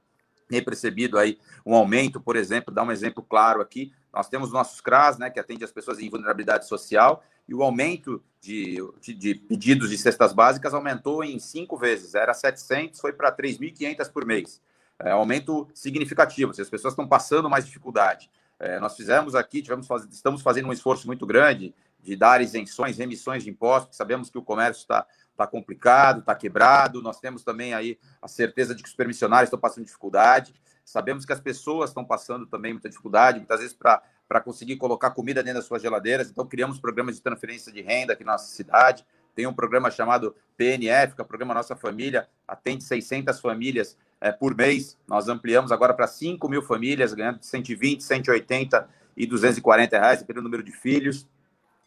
Tem 0.48 0.64
percebido 0.64 1.18
aí 1.18 1.38
um 1.64 1.74
aumento, 1.74 2.18
por 2.20 2.34
exemplo, 2.34 2.74
dá 2.74 2.82
um 2.82 2.90
exemplo 2.90 3.22
claro 3.22 3.60
aqui, 3.60 3.92
nós 4.12 4.28
temos 4.28 4.50
nossos 4.50 4.80
CRAS, 4.80 5.18
né, 5.18 5.30
que 5.30 5.38
atende 5.38 5.62
as 5.62 5.70
pessoas 5.70 5.98
em 6.00 6.10
vulnerabilidade 6.10 6.66
social, 6.66 7.22
e 7.50 7.54
o 7.54 7.62
aumento 7.62 8.23
de, 8.40 8.78
de, 9.02 9.12
de 9.12 9.35
pedidos 9.35 9.90
de 9.90 9.99
cestas 9.99 10.33
básicas 10.33 10.73
aumentou 10.73 11.23
em 11.23 11.38
cinco 11.38 11.76
vezes, 11.76 12.14
era 12.14 12.33
700, 12.33 12.99
foi 12.99 13.12
para 13.12 13.30
3.500 13.30 14.11
por 14.11 14.25
mês 14.25 14.62
é, 15.00 15.11
aumento 15.11 15.69
significativo, 15.75 16.52
se 16.52 16.61
as 16.61 16.69
pessoas 16.69 16.92
estão 16.92 17.09
passando 17.09 17.49
mais 17.49 17.64
dificuldade. 17.64 18.30
É, 18.59 18.78
nós 18.78 18.95
fizemos 18.95 19.35
aqui, 19.35 19.62
tivemos 19.62 19.88
estamos 20.11 20.42
fazendo 20.42 20.69
um 20.69 20.73
esforço 20.73 21.07
muito 21.07 21.26
grande 21.26 21.75
de 21.99 22.14
dar 22.14 22.40
isenções, 22.40 22.99
remissões 22.99 23.42
de 23.42 23.50
impostos, 23.50 23.97
sabemos 23.97 24.28
que 24.30 24.38
o 24.38 24.42
comércio 24.42 24.83
está 24.83 25.07
tá 25.37 25.47
complicado, 25.47 26.21
está 26.21 26.35
quebrado, 26.35 27.02
nós 27.02 27.19
temos 27.19 27.42
também 27.42 27.73
aí 27.73 27.99
a 28.21 28.28
certeza 28.28 28.75
de 28.75 28.83
que 28.83 28.88
os 28.88 28.95
permissionários 28.95 29.49
estão 29.49 29.59
passando 29.59 29.87
dificuldade, 29.87 30.54
sabemos 30.85 31.25
que 31.25 31.33
as 31.33 31.40
pessoas 31.40 31.90
estão 31.90 32.04
passando 32.04 32.47
também 32.47 32.73
muita 32.73 32.88
dificuldade, 32.88 33.38
muitas 33.38 33.61
vezes 33.61 33.75
para 33.75 34.02
conseguir 34.38 34.76
colocar 34.76 35.12
comida 35.12 35.42
dentro 35.42 35.60
das 35.60 35.66
suas 35.66 35.80
geladeiras, 35.80 36.30
então 36.30 36.46
criamos 36.46 36.78
programas 36.78 37.16
de 37.16 37.22
transferência 37.22 37.72
de 37.72 37.80
renda 37.80 38.12
aqui 38.12 38.22
na 38.22 38.32
nossa 38.32 38.54
cidade, 38.54 39.02
tem 39.34 39.46
um 39.46 39.54
programa 39.54 39.90
chamado 39.90 40.37
PNF, 40.56 41.14
que 41.14 41.20
é 41.20 41.25
o 41.25 41.26
Programa 41.26 41.54
Nossa 41.54 41.75
Família, 41.75 42.28
atende 42.46 42.84
600 42.84 43.40
famílias 43.40 43.96
é, 44.20 44.30
por 44.30 44.54
mês. 44.54 44.99
Nós 45.08 45.28
ampliamos 45.28 45.72
agora 45.72 45.94
para 45.94 46.06
5 46.06 46.49
mil 46.49 46.62
famílias, 46.62 47.14
ganhando 47.14 47.38
de 47.38 47.46
120, 47.46 48.02
180 48.02 48.88
e 49.16 49.26
240 49.26 49.99
reais, 49.99 50.22
do 50.22 50.42
número 50.42 50.62
de 50.62 50.72
filhos. 50.72 51.26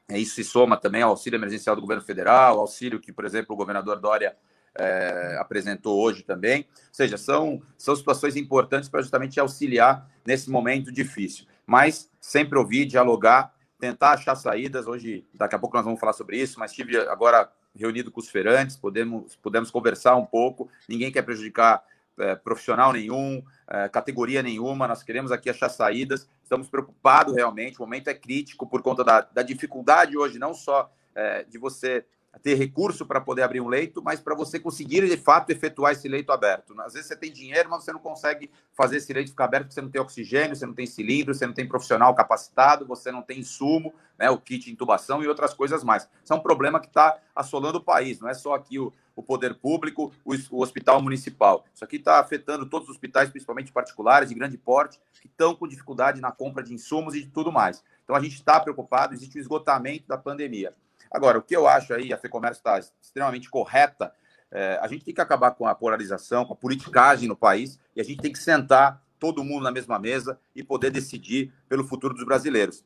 É, 0.09 0.17
isso 0.17 0.35
se 0.35 0.43
soma 0.43 0.77
também 0.77 1.01
ao 1.01 1.12
auxílio 1.12 1.38
emergencial 1.38 1.75
do 1.75 1.81
governo 1.81 2.03
federal, 2.03 2.59
auxílio 2.59 3.00
que, 3.00 3.12
por 3.12 3.25
exemplo, 3.25 3.53
o 3.53 3.57
governador 3.57 4.00
Dória 4.00 4.35
é, 4.75 5.38
apresentou 5.39 6.01
hoje 6.01 6.23
também. 6.23 6.67
Ou 6.69 6.93
seja, 6.93 7.17
são, 7.17 7.62
são 7.77 7.95
situações 7.95 8.35
importantes 8.35 8.89
para 8.89 9.01
justamente 9.01 9.39
auxiliar 9.39 10.09
nesse 10.25 10.50
momento 10.50 10.91
difícil. 10.91 11.45
Mas 11.65 12.10
sempre 12.20 12.58
ouvir, 12.58 12.86
dialogar, 12.86 13.53
tentar 13.79 14.12
achar 14.12 14.36
saídas. 14.36 14.88
Hoje, 14.88 15.25
daqui 15.34 15.55
a 15.55 15.60
pouco 15.60 15.75
nós 15.75 15.86
vamos 15.86 16.00
falar 16.00 16.13
sobre 16.13 16.38
isso, 16.38 16.60
mas 16.60 16.72
estive 16.72 16.98
agora 16.98 17.51
reunido 17.75 18.12
com 18.12 18.20
os 18.20 18.29
feirantes, 18.29 18.77
podemos, 18.77 19.36
podemos 19.38 19.72
conversar 19.72 20.15
um 20.15 20.25
pouco. 20.25 20.70
Ninguém 20.88 21.12
quer 21.12 21.24
prejudicar 21.24 21.84
é, 22.17 22.36
profissional 22.36 22.93
nenhum, 22.93 23.43
é, 23.67 23.89
categoria 23.89 24.43
nenhuma, 24.43 24.88
nós 24.88 25.03
queremos 25.03 25.32
aqui 25.32 25.50
achar 25.50 25.70
saídas, 25.70 26.29
estamos 26.43 26.70
preocupados 26.70 27.36
realmente, 27.36 27.77
o 27.79 27.82
momento 27.82 28.08
é 28.08 28.13
crítico 28.13 28.67
por 28.67 28.82
conta 28.82 29.03
da, 29.03 29.22
da 29.22 29.41
dificuldade 29.41 30.17
hoje, 30.17 30.38
não 30.38 30.53
só 30.53 30.91
é, 31.15 31.43
de 31.43 31.58
você 31.58 32.05
ter 32.39 32.55
recurso 32.55 33.05
para 33.05 33.21
poder 33.21 33.43
abrir 33.43 33.61
um 33.61 33.67
leito, 33.67 34.01
mas 34.03 34.19
para 34.19 34.35
você 34.35 34.59
conseguir 34.59 35.07
de 35.07 35.17
fato 35.17 35.49
efetuar 35.51 35.93
esse 35.93 36.07
leito 36.07 36.31
aberto. 36.31 36.79
Às 36.81 36.93
vezes 36.93 37.07
você 37.07 37.15
tem 37.15 37.31
dinheiro, 37.31 37.69
mas 37.69 37.83
você 37.83 37.93
não 37.93 37.99
consegue 37.99 38.49
fazer 38.73 38.97
esse 38.97 39.13
leito 39.13 39.29
ficar 39.29 39.45
aberto 39.45 39.63
porque 39.63 39.75
você 39.75 39.81
não 39.81 39.89
tem 39.89 40.01
oxigênio, 40.01 40.55
você 40.55 40.65
não 40.65 40.73
tem 40.73 40.85
cilindro, 40.85 41.33
você 41.33 41.45
não 41.45 41.53
tem 41.53 41.67
profissional 41.67 42.13
capacitado, 42.15 42.85
você 42.85 43.11
não 43.11 43.21
tem 43.21 43.39
insumo, 43.39 43.93
né, 44.17 44.29
o 44.29 44.37
kit 44.37 44.65
de 44.65 44.71
intubação 44.71 45.23
e 45.23 45.27
outras 45.27 45.53
coisas 45.53 45.83
mais. 45.83 46.09
Isso 46.23 46.33
é 46.33 46.35
um 46.35 46.41
problema 46.41 46.79
que 46.79 46.87
está 46.87 47.17
assolando 47.35 47.77
o 47.77 47.83
país, 47.83 48.19
não 48.19 48.27
é 48.27 48.33
só 48.33 48.55
aqui 48.55 48.79
o, 48.79 48.91
o 49.15 49.21
poder 49.21 49.55
público, 49.55 50.11
o, 50.25 50.33
o 50.51 50.61
hospital 50.61 51.01
municipal. 51.01 51.65
Isso 51.73 51.83
aqui 51.83 51.97
está 51.97 52.19
afetando 52.19 52.65
todos 52.65 52.89
os 52.89 52.95
hospitais, 52.95 53.29
principalmente 53.29 53.71
particulares, 53.71 54.29
de 54.29 54.35
grande 54.35 54.57
porte, 54.57 54.99
que 55.21 55.27
estão 55.27 55.55
com 55.55 55.67
dificuldade 55.67 56.19
na 56.19 56.31
compra 56.31 56.63
de 56.63 56.73
insumos 56.73 57.15
e 57.15 57.21
de 57.21 57.29
tudo 57.29 57.51
mais. 57.51 57.83
Então 58.03 58.15
a 58.15 58.19
gente 58.19 58.35
está 58.35 58.59
preocupado, 58.59 59.13
existe 59.13 59.37
o 59.37 59.41
esgotamento 59.41 60.07
da 60.07 60.17
pandemia. 60.17 60.73
Agora, 61.13 61.38
o 61.38 61.43
que 61.43 61.55
eu 61.55 61.67
acho 61.67 61.93
aí, 61.93 62.12
a 62.12 62.17
FEComércio 62.17 62.60
está 62.60 62.79
extremamente 62.79 63.48
correta, 63.48 64.12
é, 64.51 64.79
a 64.82 64.88
gente 64.88 65.05
tem 65.05 65.13
que 65.13 65.22
acabar 65.22 65.51
com 65.51 65.67
a 65.67 65.75
polarização, 65.75 66.43
com 66.43 66.53
a 66.53 66.55
politicagem 66.55 67.29
no 67.29 67.36
país, 67.36 67.79
e 67.96 68.01
a 68.01 68.03
gente 68.03 68.20
tem 68.20 68.32
que 68.32 68.39
sentar 68.39 69.00
todo 69.20 69.43
mundo 69.43 69.63
na 69.63 69.72
mesma 69.72 70.00
mesa 70.00 70.39
e 70.55 70.63
poder 70.63 70.89
decidir 70.89 71.53
pelo 71.70 71.84
futuro 71.84 72.15
dos 72.15 72.25
brasileiros. 72.25 72.84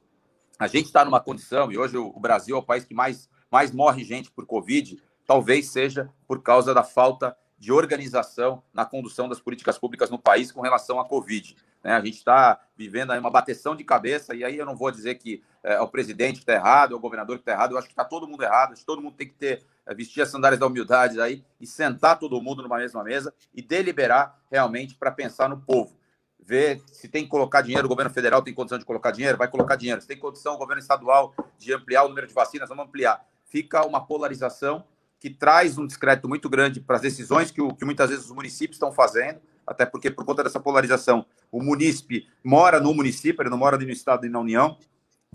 A 0.59 0.67
gente 0.67 0.87
está 0.87 1.05
numa 1.05 1.21
condição, 1.21 1.71
e 1.71 1.77
hoje 1.77 1.97
o 1.97 2.19
Brasil 2.19 2.57
é 2.57 2.59
o 2.59 2.63
país 2.63 2.83
que 2.83 2.93
mais, 2.93 3.29
mais 3.49 3.71
morre 3.71 4.03
gente 4.03 4.29
por 4.29 4.45
Covid, 4.45 5.01
talvez 5.25 5.69
seja 5.69 6.09
por 6.27 6.41
causa 6.41 6.73
da 6.73 6.83
falta 6.83 7.35
de 7.57 7.71
organização 7.71 8.61
na 8.73 8.85
condução 8.85 9.27
das 9.27 9.39
políticas 9.39 9.77
públicas 9.77 10.09
no 10.09 10.19
país 10.19 10.51
com 10.51 10.61
relação 10.61 10.99
à 10.99 11.05
Covid. 11.05 11.55
Né? 11.87 11.93
A 11.93 12.01
gente 12.01 12.17
está 12.17 12.59
vivendo 12.75 13.11
aí 13.11 13.19
uma 13.19 13.31
bateção 13.31 13.73
de 13.73 13.81
cabeça, 13.81 14.35
e 14.35 14.43
aí 14.43 14.57
eu 14.57 14.65
não 14.65 14.75
vou 14.75 14.91
dizer 14.91 15.15
que 15.15 15.41
é, 15.63 15.75
é 15.75 15.81
o 15.81 15.87
presidente 15.87 16.33
que 16.33 16.39
está 16.41 16.51
errado, 16.51 16.93
é 16.93 16.97
o 16.97 16.99
governador 16.99 17.37
que 17.37 17.43
está 17.43 17.53
errado, 17.53 17.71
eu 17.71 17.77
acho 17.77 17.87
que 17.87 17.93
está 17.93 18.03
todo 18.03 18.27
mundo 18.27 18.43
errado, 18.43 18.77
todo 18.85 19.01
mundo 19.01 19.15
tem 19.15 19.25
que 19.25 19.35
ter, 19.35 19.63
é, 19.85 19.95
vestir 19.95 20.21
as 20.21 20.27
sandálias 20.27 20.59
da 20.59 20.67
humildade 20.67 21.21
aí 21.21 21.45
e 21.61 21.65
sentar 21.65 22.19
todo 22.19 22.41
mundo 22.41 22.61
numa 22.61 22.75
mesma 22.75 23.01
mesa 23.05 23.33
e 23.55 23.61
deliberar 23.61 24.37
realmente 24.51 24.95
para 24.95 25.11
pensar 25.11 25.47
no 25.47 25.61
povo. 25.61 25.95
Ver 26.37 26.81
se 26.91 27.07
tem 27.07 27.23
que 27.23 27.29
colocar 27.29 27.61
dinheiro, 27.61 27.85
o 27.85 27.89
governo 27.89 28.11
federal 28.11 28.41
tem 28.41 28.53
condição 28.53 28.77
de 28.77 28.83
colocar 28.83 29.11
dinheiro, 29.11 29.37
vai 29.37 29.47
colocar 29.47 29.77
dinheiro. 29.77 30.01
Se 30.01 30.07
tem 30.07 30.17
condição, 30.17 30.55
o 30.55 30.57
governo 30.57 30.81
estadual 30.81 31.33
de 31.57 31.73
ampliar 31.73 32.03
o 32.03 32.09
número 32.09 32.27
de 32.27 32.33
vacinas, 32.33 32.67
vamos 32.67 32.85
ampliar. 32.85 33.25
Fica 33.45 33.87
uma 33.87 34.05
polarização 34.05 34.83
que 35.21 35.29
traz 35.29 35.77
um 35.77 35.87
descrédito 35.87 36.27
muito 36.27 36.49
grande 36.49 36.81
para 36.81 36.97
as 36.97 37.01
decisões 37.01 37.49
que, 37.49 37.65
que 37.75 37.85
muitas 37.85 38.09
vezes 38.09 38.25
os 38.25 38.31
municípios 38.31 38.75
estão 38.75 38.91
fazendo, 38.91 39.39
até 39.67 39.85
porque 39.85 40.09
por 40.09 40.23
conta 40.23 40.43
dessa 40.43 40.59
polarização, 40.59 41.25
o 41.51 41.61
munícipe 41.61 42.27
mora 42.41 42.79
no 42.79 42.93
município, 42.93 43.43
ele 43.43 43.49
não 43.49 43.57
mora 43.57 43.77
no 43.77 43.83
estado 43.89 44.25
e 44.25 44.29
na 44.29 44.39
União, 44.39 44.77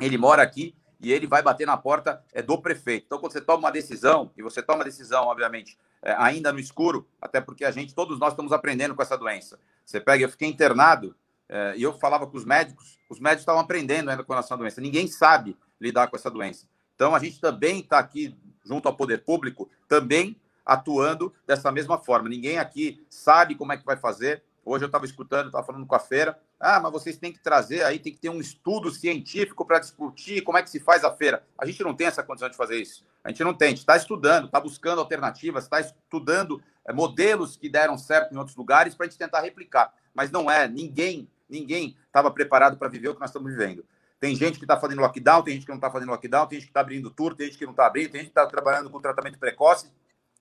ele 0.01 0.17
mora 0.17 0.43
aqui 0.43 0.75
e 0.99 1.13
ele 1.13 1.27
vai 1.27 1.43
bater 1.43 1.67
na 1.67 1.77
porta 1.77 2.25
é, 2.33 2.41
do 2.41 2.57
prefeito. 2.57 3.05
Então, 3.07 3.19
quando 3.19 3.33
você 3.33 3.41
toma 3.41 3.59
uma 3.59 3.73
decisão, 3.73 4.31
e 4.37 4.43
você 4.43 4.63
toma 4.63 4.79
uma 4.79 4.85
decisão, 4.85 5.25
obviamente, 5.25 5.77
é, 6.01 6.15
ainda 6.17 6.53
no 6.53 6.61
escuro, 6.61 7.07
até 7.21 7.41
porque 7.41 7.65
a 7.65 7.71
gente, 7.71 7.95
todos 7.95 8.19
nós 8.19 8.33
estamos 8.33 8.53
aprendendo 8.53 8.95
com 8.95 9.03
essa 9.03 9.19
doença. 9.19 9.59
Você 9.85 10.01
pega, 10.01 10.25
eu 10.25 10.29
fiquei 10.29 10.49
internado 10.49 11.15
é, 11.49 11.75
e 11.77 11.83
eu 11.83 11.93
falava 11.99 12.27
com 12.27 12.37
os 12.37 12.45
médicos, 12.45 12.99
os 13.11 13.19
médicos 13.19 13.43
estavam 13.43 13.61
aprendendo 13.61 14.11
ainda 14.11 14.23
com 14.23 14.35
essa 14.35 14.57
doença. 14.57 14.81
Ninguém 14.81 15.09
sabe 15.09 15.57
lidar 15.81 16.09
com 16.09 16.17
essa 16.17 16.31
doença. 16.31 16.67
Então, 16.95 17.15
a 17.15 17.19
gente 17.19 17.41
também 17.41 17.81
está 17.81 17.99
aqui 17.99 18.35
junto 18.65 18.87
ao 18.87 18.97
poder 18.97 19.25
público, 19.25 19.69
também 19.89 20.41
atuando 20.65 21.33
dessa 21.47 21.71
mesma 21.71 21.99
forma. 21.99 22.29
Ninguém 22.29 22.59
aqui 22.59 23.05
sabe 23.09 23.55
como 23.55 23.73
é 23.73 23.77
que 23.77 23.85
vai 23.85 23.97
fazer. 23.97 24.43
Hoje 24.65 24.85
eu 24.85 24.87
estava 24.87 25.05
escutando, 25.05 25.47
estava 25.47 25.67
falando 25.67 25.87
com 25.87 25.95
a 25.95 25.99
feira. 25.99 26.39
Ah, 26.59 26.79
mas 26.79 26.93
vocês 26.93 27.17
têm 27.17 27.33
que 27.33 27.41
trazer 27.41 27.83
aí, 27.83 27.99
tem 27.99 28.13
que 28.13 28.19
ter 28.21 28.29
um 28.29 28.41
estudo 28.41 28.91
científico 28.91 29.65
para 29.67 29.81
discutir 29.81 30.43
como 30.43 30.57
é 30.57 30.63
que 30.63 30.71
se 30.71 30.79
faz 30.79 31.03
a 31.03 31.11
feira. 31.11 31.45
A 31.59 31.67
gente 31.67 31.83
não 31.83 31.95
tem 31.95 32.07
essa 32.07 32.23
condição 32.23 32.49
de 32.49 32.57
fazer 32.57 32.81
isso. 32.81 33.05
A 33.25 33.29
gente 33.29 33.43
não 33.43 33.53
tem. 33.53 33.67
A 33.67 33.71
gente 33.71 33.81
está 33.81 33.97
estudando, 33.97 34.47
está 34.47 34.61
buscando 34.61 35.01
alternativas, 35.01 35.65
está 35.65 35.81
estudando 35.81 36.63
é, 36.87 36.93
modelos 36.93 37.57
que 37.57 37.69
deram 37.69 37.99
certo 37.99 38.33
em 38.33 38.37
outros 38.37 38.57
lugares 38.57 38.95
para 38.95 39.07
a 39.07 39.09
gente 39.09 39.19
tentar 39.19 39.41
replicar. 39.41 39.93
Mas 40.15 40.31
não 40.31 40.49
é. 40.49 40.69
Ninguém, 40.69 41.29
ninguém 41.49 41.97
estava 42.07 42.31
preparado 42.31 42.77
para 42.77 42.89
viver 42.89 43.09
o 43.09 43.15
que 43.15 43.21
nós 43.21 43.31
estamos 43.31 43.51
vivendo. 43.51 43.85
Tem 44.21 44.37
gente 44.37 44.57
que 44.57 44.65
está 44.65 44.79
fazendo 44.79 45.01
lockdown, 45.01 45.43
tem 45.43 45.55
gente 45.55 45.65
que 45.65 45.71
não 45.73 45.79
está 45.79 45.91
fazendo 45.91 46.11
lockdown, 46.11 46.47
tem 46.47 46.61
gente 46.61 46.67
que 46.67 46.71
está 46.71 46.81
abrindo 46.81 47.11
tour, 47.11 47.35
tem 47.35 47.47
gente 47.47 47.59
que 47.59 47.65
não 47.65 47.73
está 47.73 47.87
abrindo, 47.87 48.13
tem 48.13 48.21
gente 48.21 48.33
que 48.33 48.39
está 48.39 48.47
trabalhando 48.47 48.89
com 48.89 49.01
tratamento 49.01 49.37
precoce, 49.37 49.91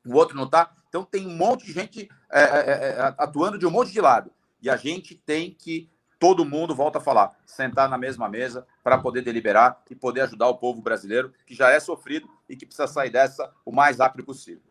o 0.05 0.15
outro 0.15 0.35
não 0.35 0.45
está. 0.45 0.71
Então 0.89 1.03
tem 1.03 1.25
um 1.25 1.35
monte 1.35 1.65
de 1.65 1.73
gente 1.73 2.09
é, 2.31 2.41
é, 2.41 2.43
é, 2.43 2.71
é, 2.99 3.15
atuando 3.17 3.57
de 3.57 3.65
um 3.65 3.71
monte 3.71 3.91
de 3.91 4.01
lado. 4.01 4.31
E 4.61 4.69
a 4.69 4.75
gente 4.75 5.15
tem 5.15 5.55
que, 5.57 5.89
todo 6.19 6.45
mundo, 6.45 6.75
volta 6.75 6.99
a 6.99 7.01
falar, 7.01 7.31
sentar 7.45 7.89
na 7.89 7.97
mesma 7.97 8.29
mesa 8.29 8.65
para 8.83 8.97
poder 8.97 9.21
deliberar 9.21 9.81
e 9.89 9.95
poder 9.95 10.21
ajudar 10.21 10.47
o 10.49 10.57
povo 10.57 10.81
brasileiro, 10.81 11.33
que 11.45 11.55
já 11.55 11.69
é 11.69 11.79
sofrido 11.79 12.29
e 12.47 12.55
que 12.55 12.65
precisa 12.65 12.87
sair 12.87 13.09
dessa 13.09 13.51
o 13.65 13.71
mais 13.71 13.97
rápido 13.99 14.23
possível. 14.23 14.61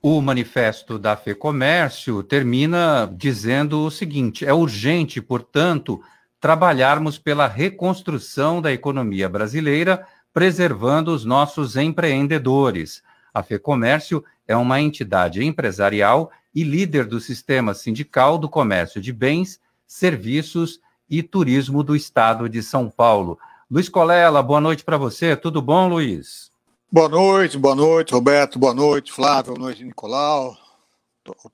O 0.00 0.20
manifesto 0.20 0.98
da 0.98 1.16
FEComércio 1.16 2.22
termina 2.24 3.08
dizendo 3.16 3.84
o 3.84 3.90
seguinte: 3.90 4.44
é 4.44 4.52
urgente, 4.52 5.22
portanto, 5.22 6.02
trabalharmos 6.40 7.18
pela 7.18 7.46
reconstrução 7.46 8.60
da 8.60 8.72
economia 8.72 9.28
brasileira, 9.28 10.04
preservando 10.32 11.14
os 11.14 11.24
nossos 11.24 11.76
empreendedores. 11.76 13.00
A 13.34 13.42
FEComércio 13.42 14.22
é 14.46 14.54
uma 14.56 14.80
entidade 14.80 15.42
empresarial 15.42 16.30
e 16.54 16.62
líder 16.62 17.06
do 17.06 17.18
sistema 17.18 17.72
sindical 17.72 18.36
do 18.36 18.48
comércio 18.48 19.00
de 19.00 19.12
bens, 19.12 19.58
serviços 19.86 20.80
e 21.08 21.22
turismo 21.22 21.82
do 21.82 21.96
estado 21.96 22.48
de 22.48 22.62
São 22.62 22.90
Paulo. 22.90 23.38
Luiz 23.70 23.88
Colela, 23.88 24.42
boa 24.42 24.60
noite 24.60 24.84
para 24.84 24.98
você. 24.98 25.34
Tudo 25.34 25.62
bom, 25.62 25.88
Luiz? 25.88 26.50
Boa 26.90 27.08
noite, 27.08 27.56
boa 27.56 27.74
noite, 27.74 28.12
Roberto, 28.12 28.58
boa 28.58 28.74
noite, 28.74 29.10
Flávio, 29.10 29.54
boa 29.54 29.66
noite, 29.66 29.82
Nicolau, 29.82 30.54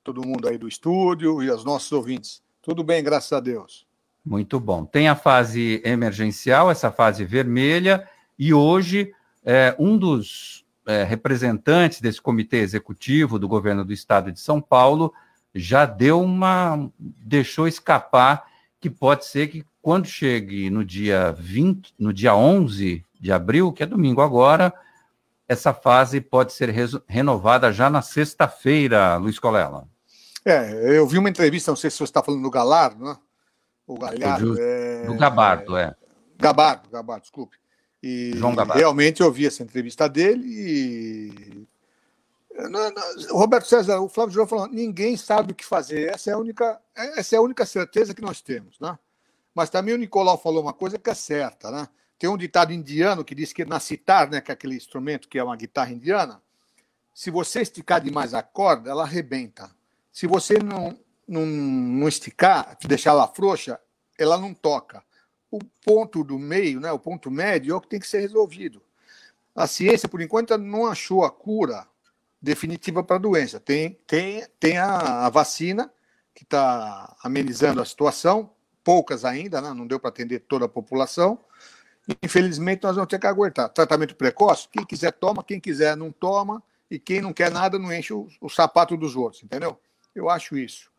todo 0.03 0.27
mundo 0.27 0.49
aí 0.49 0.59
do 0.59 0.67
estúdio 0.67 1.41
e 1.41 1.49
os 1.49 1.65
nossos 1.65 1.93
ouvintes. 1.93 2.43
Tudo 2.61 2.83
bem, 2.83 3.05
graças 3.05 3.33
a 3.33 3.39
Deus. 3.39 3.87
Muito 4.25 4.59
bom. 4.59 4.85
Tem 4.85 5.09
a 5.09 5.15
fase 5.15 5.81
emergencial, 5.85 6.73
essa 6.73 6.91
fase 6.91 7.25
vermelha, 7.25 8.09
e 8.37 8.53
hoje 8.53 9.13
é, 9.45 9.77
um 9.79 9.97
dos 9.97 10.65
é, 10.89 11.05
representantes 11.05 12.01
desse 12.01 12.21
comitê 12.21 12.57
executivo 12.57 13.39
do 13.39 13.47
governo 13.47 13.85
do 13.85 13.93
estado 13.93 14.33
de 14.33 14.41
São 14.41 14.61
Paulo 14.61 15.13
já 15.55 15.85
deu 15.85 16.21
uma. 16.21 16.91
deixou 16.99 17.69
escapar 17.69 18.47
que 18.81 18.89
pode 18.89 19.27
ser 19.27 19.49
que 19.49 19.65
quando 19.83 20.07
chegue 20.07 20.71
no 20.71 20.85
dia 20.85 21.33
20, 21.33 21.95
no 21.99 22.13
dia 22.13 22.35
11 22.35 23.05
de 23.21 23.33
abril, 23.33 23.73
que 23.73 23.83
é 23.83 23.87
domingo 23.87 24.21
agora, 24.21 24.73
essa 25.47 25.75
fase 25.75 26.21
pode 26.21 26.53
ser 26.53 26.75
renovada 27.07 27.73
já 27.73 27.91
na 27.91 28.03
sexta-feira, 28.03 29.17
Luiz 29.17 29.39
Colela. 29.39 29.87
É, 30.45 30.97
eu 30.97 31.07
vi 31.07 31.19
uma 31.19 31.29
entrevista, 31.29 31.71
não 31.71 31.77
sei 31.77 31.91
se 31.91 31.99
você 31.99 32.05
está 32.05 32.23
falando 32.23 32.43
do 32.43 32.51
Galardo, 32.51 33.05
né? 33.05 33.17
o 33.87 33.99
Galhardo. 33.99 34.55
Do, 34.55 34.61
é... 34.61 35.05
do 35.05 35.15
Gabardo, 35.15 35.77
é. 35.77 35.95
Gabardo, 36.39 36.89
Gabardo, 36.91 37.23
desculpe. 37.23 37.57
E 38.03 38.33
João 38.37 38.55
Gabardo. 38.55 38.79
realmente 38.79 39.21
eu 39.21 39.33
vi 39.33 39.47
essa 39.47 39.63
entrevista 39.63 40.09
dele 40.09 40.45
e. 40.47 41.69
O 43.31 43.39
Roberto 43.39 43.69
César, 43.69 44.01
o 44.01 44.09
Flávio 44.09 44.35
João 44.35 44.47
falou, 44.47 44.67
ninguém 44.67 45.17
sabe 45.17 45.53
o 45.53 45.55
que 45.55 45.65
fazer. 45.65 46.13
Essa 46.13 46.31
é 46.31 46.35
a 46.35 46.39
única, 46.39 46.81
essa 46.95 47.37
é 47.37 47.39
a 47.39 47.43
única 47.43 47.65
certeza 47.65 48.13
que 48.13 48.21
nós 48.21 48.41
temos, 48.41 48.81
né? 48.81 48.99
Mas 49.55 49.71
também 49.71 49.95
o 49.95 49.99
Nicolau 49.99 50.37
falou 50.37 50.63
uma 50.63 50.73
coisa 50.73 50.99
que 50.99 51.09
é 51.09 51.15
certa, 51.15 51.71
né? 51.71 51.89
Tem 52.19 52.29
um 52.29 52.37
ditado 52.37 52.73
indiano 52.73 53.25
que 53.25 53.33
diz 53.33 53.53
que 53.53 53.65
na 53.65 53.79
citar, 53.79 54.29
né, 54.29 54.41
que 54.41 54.51
é 54.51 54.55
aquele 54.55 54.75
instrumento 54.75 55.29
que 55.29 55.39
é 55.39 55.45
uma 55.45 55.55
guitarra 55.55 55.93
indiana, 55.93 56.43
se 57.15 57.31
você 57.31 57.61
esticar 57.63 58.01
demais 58.01 58.35
a 58.35 58.43
corda, 58.43 58.91
ela 58.91 59.05
arrebenta. 59.05 59.71
Se 60.11 60.27
você 60.27 60.59
não 60.59 60.99
não, 61.29 61.45
não 61.45 62.09
esticar, 62.09 62.77
deixar 62.87 63.11
ela 63.11 63.29
frouxa, 63.29 63.79
ela 64.19 64.39
não 64.39 64.55
toca. 64.55 65.05
O 65.51 65.59
ponto 65.85 66.23
do 66.23 66.39
meio, 66.39 66.81
né, 66.81 66.93
o 66.93 66.99
ponto 66.99 67.31
médio, 67.31 67.73
é 67.73 67.77
o 67.77 67.81
que 67.81 67.89
tem 67.89 68.01
que 68.01 68.07
ser 68.07 68.21
resolvido. 68.21 68.83
A 69.55 69.67
ciência, 69.67 70.09
por 70.09 70.21
enquanto, 70.21 70.57
não 70.59 70.87
achou 70.87 71.25
a 71.25 71.31
cura 71.31 71.87
definitiva 72.41 73.03
para 73.03 73.17
a 73.17 73.21
doença. 73.21 73.59
Tem, 73.59 73.99
tem, 74.07 74.47
tem 74.61 74.79
a, 74.79 75.27
a 75.27 75.31
vacina 75.31 75.93
que 76.35 76.45
está 76.45 77.17
amenizando 77.25 77.83
a 77.83 77.85
situação, 77.85 78.51
poucas 78.85 79.25
ainda, 79.25 79.61
né? 79.61 79.75
não 79.75 79.87
deu 79.87 79.99
para 79.99 80.11
atender 80.11 80.41
toda 80.41 80.67
a 80.67 80.69
população. 80.69 81.41
Infelizmente, 82.23 82.85
nós 82.85 82.95
vamos 82.95 83.09
ter 83.09 83.19
que 83.19 83.27
aguentar. 83.27 83.69
Tratamento 83.71 84.15
precoce, 84.15 84.69
quem 84.69 84.85
quiser 84.85 85.13
toma, 85.13 85.43
quem 85.43 85.59
quiser 85.59 85.97
não 85.97 86.13
toma, 86.13 86.63
e 86.91 86.99
quem 86.99 87.21
não 87.21 87.33
quer 87.33 87.51
nada 87.51 87.79
não 87.79 87.93
enche 87.93 88.15
o, 88.15 88.29
o 88.41 88.49
sapato 88.49 88.97
dos 88.97 89.15
outros, 89.15 89.43
entendeu? 89.43 89.79
Eu 90.15 90.31
acho 90.31 90.57
isso. 90.57 90.91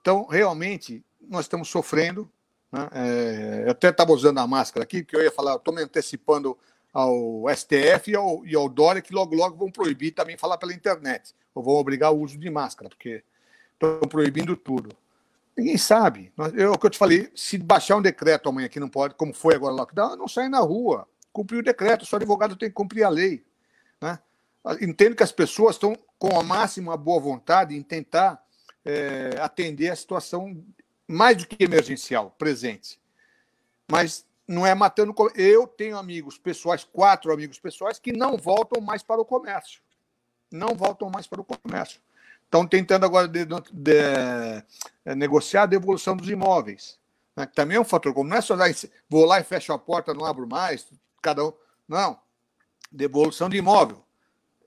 Então, 0.00 0.26
realmente, 0.26 1.04
nós 1.20 1.44
estamos 1.44 1.68
sofrendo. 1.68 2.30
Né? 2.72 2.88
É, 2.92 3.64
eu 3.66 3.70
até 3.70 3.88
estava 3.88 4.12
usando 4.12 4.38
a 4.38 4.46
máscara 4.46 4.84
aqui, 4.84 5.04
que 5.04 5.16
eu 5.16 5.22
ia 5.22 5.30
falar, 5.30 5.56
estou 5.56 5.74
me 5.74 5.82
antecipando 5.82 6.56
ao 6.92 7.44
STF 7.54 8.10
e 8.10 8.16
ao, 8.16 8.46
e 8.46 8.56
ao 8.56 8.68
Dória, 8.68 9.02
que 9.02 9.12
logo, 9.12 9.34
logo 9.34 9.56
vão 9.56 9.70
proibir 9.70 10.12
também 10.12 10.36
falar 10.36 10.56
pela 10.58 10.72
internet, 10.72 11.34
ou 11.54 11.62
vão 11.62 11.74
obrigar 11.74 12.12
o 12.12 12.20
uso 12.20 12.38
de 12.38 12.48
máscara, 12.50 12.88
porque 12.88 13.22
estão 13.74 14.00
proibindo 14.08 14.56
tudo. 14.56 14.96
Ninguém 15.56 15.78
sabe. 15.78 16.32
Eu, 16.54 16.72
o 16.72 16.78
que 16.78 16.86
eu 16.86 16.90
te 16.90 16.98
falei, 16.98 17.30
se 17.34 17.56
baixar 17.56 17.96
um 17.96 18.02
decreto 18.02 18.48
amanhã 18.48 18.68
que 18.68 18.80
não 18.80 18.88
pode, 18.88 19.14
como 19.14 19.32
foi 19.32 19.54
agora 19.54 19.72
o 19.72 19.76
lockdown, 19.76 20.16
não 20.16 20.28
sai 20.28 20.48
na 20.48 20.60
rua. 20.60 21.08
Cumprir 21.32 21.58
o 21.58 21.62
decreto, 21.62 22.04
seu 22.04 22.16
advogado 22.16 22.56
tem 22.56 22.68
que 22.68 22.74
cumprir 22.74 23.04
a 23.04 23.08
lei. 23.08 23.42
Né? 24.00 24.18
Entendo 24.82 25.16
que 25.16 25.22
as 25.22 25.32
pessoas 25.32 25.76
estão 25.76 25.96
com 26.18 26.38
a 26.38 26.42
máxima 26.42 26.96
boa 26.96 27.20
vontade 27.20 27.74
em 27.74 27.82
tentar 27.82 28.42
é, 28.84 29.30
atender 29.40 29.90
a 29.90 29.96
situação 29.96 30.62
mais 31.06 31.36
do 31.36 31.46
que 31.46 31.62
emergencial, 31.62 32.34
presente. 32.38 33.00
Mas 33.90 34.26
não 34.46 34.66
é 34.66 34.74
matando. 34.74 35.14
Eu 35.34 35.66
tenho 35.66 35.96
amigos 35.96 36.38
pessoais, 36.38 36.84
quatro 36.84 37.32
amigos 37.32 37.58
pessoais, 37.58 37.98
que 37.98 38.12
não 38.12 38.36
voltam 38.36 38.80
mais 38.80 39.02
para 39.02 39.20
o 39.20 39.24
comércio. 39.24 39.80
Não 40.50 40.74
voltam 40.74 41.10
mais 41.10 41.26
para 41.26 41.40
o 41.40 41.44
comércio. 41.44 42.00
Estão 42.44 42.66
tentando 42.66 43.04
agora 43.04 43.26
de, 43.26 43.44
de, 43.44 43.54
de, 43.72 43.92
é, 45.04 45.14
negociar 45.14 45.64
a 45.64 45.66
devolução 45.66 46.16
dos 46.16 46.28
imóveis. 46.28 46.98
Né? 47.34 47.46
Também 47.46 47.76
é 47.76 47.80
um 47.80 47.84
fator. 47.84 48.14
Como 48.14 48.30
não 48.30 48.36
é 48.36 48.40
só 48.40 48.54
lá, 48.54 48.66
vou 49.08 49.24
lá 49.24 49.40
e 49.40 49.44
fecho 49.44 49.72
a 49.72 49.78
porta, 49.78 50.14
não 50.14 50.24
abro 50.24 50.46
mais, 50.46 50.86
cada 51.20 51.44
um. 51.44 51.52
Não. 51.88 52.18
Devolução 52.90 53.48
de 53.48 53.56
imóvel. 53.56 54.04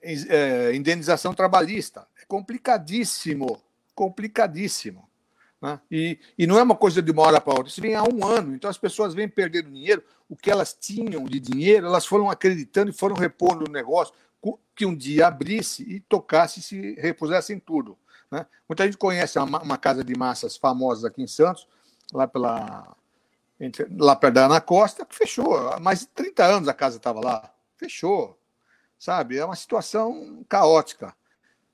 É, 0.02 0.74
indenização 0.76 1.34
trabalhista. 1.34 2.06
É 2.22 2.26
complicadíssimo. 2.26 3.62
Complicadíssimo. 3.96 5.09
Né? 5.62 5.80
E, 5.92 6.20
e 6.38 6.48
não 6.48 6.58
é 6.58 6.64
uma 6.64 6.76
coisa 6.76 7.02
de 7.02 7.12
uma 7.12 7.24
hora 7.24 7.42
para 7.42 7.54
outra, 7.54 7.68
isso 7.68 7.82
vem 7.82 7.96
há 7.96 8.04
um 8.04 8.26
ano. 8.26 8.56
Então 8.56 8.70
as 8.70 8.78
pessoas 8.78 9.14
vêm 9.14 9.28
perdendo 9.28 9.70
dinheiro, 9.70 10.04
o 10.28 10.36
que 10.36 10.50
elas 10.50 10.74
tinham 10.74 11.26
de 11.26 11.40
dinheiro, 11.40 11.88
elas 11.88 12.06
foram 12.06 12.30
acreditando 12.30 12.90
e 12.92 12.94
foram 12.94 13.16
repondo 13.16 13.66
o 13.68 13.72
negócio, 13.72 14.14
que 14.76 14.86
um 14.86 14.96
dia 14.96 15.28
abrisse 15.28 15.84
e 15.84 16.00
tocasse 16.00 16.62
e 16.62 16.64
se 16.64 16.94
repusessem 16.94 17.60
tudo. 17.60 17.98
Né? 18.32 18.46
Muita 18.68 18.86
gente 18.86 18.96
conhece 18.96 19.38
uma, 19.38 19.62
uma, 19.62 19.78
casa 19.78 20.04
de 20.06 20.18
massas 20.18 20.56
famosa 20.56 21.10
aqui 21.10 21.22
em 21.22 21.28
Santos, 21.28 21.68
lá 22.14 22.26
pela 22.26 22.96
entre, 23.60 23.86
lá 23.98 24.16
perto 24.16 24.36
da 24.36 24.46
Ana 24.46 24.62
Costa, 24.62 25.06
que 25.06 25.14
fechou. 25.14 25.68
Há 25.70 25.80
mais 25.82 26.00
de 26.00 26.08
30 26.08 26.46
anos 26.46 26.70
a 26.70 26.74
casa 26.74 26.96
estava 26.96 27.20
lá. 27.20 27.54
Fechou. 27.76 28.40
Sabe? 28.98 29.38
É 29.38 29.44
uma 29.44 29.56
situação 29.56 30.46
caótica. 30.48 31.14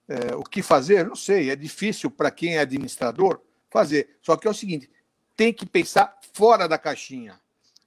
É, 0.08 0.36
o 0.36 0.42
que 0.42 0.64
fazer? 0.64 1.06
Não 1.06 1.16
sei. 1.16 1.52
É 1.52 1.56
difícil 1.56 2.10
para 2.10 2.32
quem 2.32 2.58
é 2.58 2.60
administrador 2.62 3.40
fazer. 3.76 4.18
Só 4.22 4.38
que 4.38 4.48
é 4.48 4.50
o 4.50 4.54
seguinte: 4.54 4.90
tem 5.36 5.52
que 5.52 5.66
pensar 5.66 6.18
fora 6.34 6.66
da 6.66 6.78
caixinha. 6.78 7.38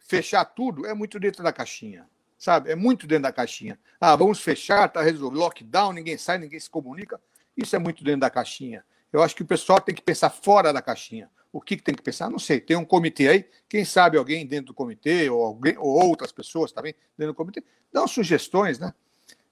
Fechar 0.01 0.45
tudo 0.45 0.87
é 0.87 0.93
muito 0.93 1.19
dentro 1.19 1.43
da 1.43 1.53
caixinha. 1.53 2.07
Sabe? 2.39 2.71
É 2.71 2.77
muito 2.77 3.07
dentro 3.07 3.23
da 3.23 3.33
caixinha. 3.33 3.79
Ah, 3.99 4.15
vamos 4.15 4.41
fechar, 4.41 4.89
tá 4.89 5.01
resolvido. 5.01 5.41
Lockdown, 5.41 5.93
ninguém 5.93 6.19
sai, 6.19 6.39
ninguém 6.39 6.61
se 6.61 6.69
comunica. 6.69 7.21
Isso 7.57 7.75
é 7.75 7.79
muito 7.79 8.05
dentro 8.05 8.21
da 8.21 8.31
caixinha. 8.31 8.85
Eu 9.13 9.23
acho 9.23 9.35
que 9.35 9.43
o 9.43 9.47
pessoal 9.47 9.81
tem 9.81 9.95
que 9.95 10.03
pensar 10.03 10.31
fora 10.31 10.73
da 10.73 10.83
caixinha. 10.83 11.31
O 11.51 11.61
que, 11.61 11.77
que 11.77 11.83
tem 11.83 11.95
que 11.95 12.03
pensar? 12.03 12.31
Não 12.31 12.39
sei. 12.39 12.61
Tem 12.61 12.77
um 12.77 12.85
comitê 12.85 13.29
aí, 13.29 13.47
quem 13.69 13.85
sabe 13.85 14.19
alguém 14.19 14.47
dentro 14.47 14.67
do 14.67 14.75
comitê, 14.75 15.31
ou, 15.31 15.43
alguém, 15.43 15.77
ou 15.79 16.07
outras 16.07 16.31
pessoas 16.31 16.71
também 16.71 16.95
dentro 17.17 17.33
do 17.33 17.37
comitê, 17.37 17.65
dão 17.91 18.07
sugestões, 18.07 18.79
né? 18.79 18.93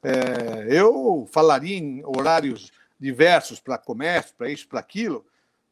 É, 0.02 0.78
eu 0.78 1.26
falaria 1.32 1.76
em 1.76 2.04
horários 2.04 2.70
diversos 3.00 3.58
para 3.58 3.78
comércio, 3.78 4.34
para 4.36 4.50
isso, 4.50 4.68
para 4.68 4.78
aquilo, 4.78 5.24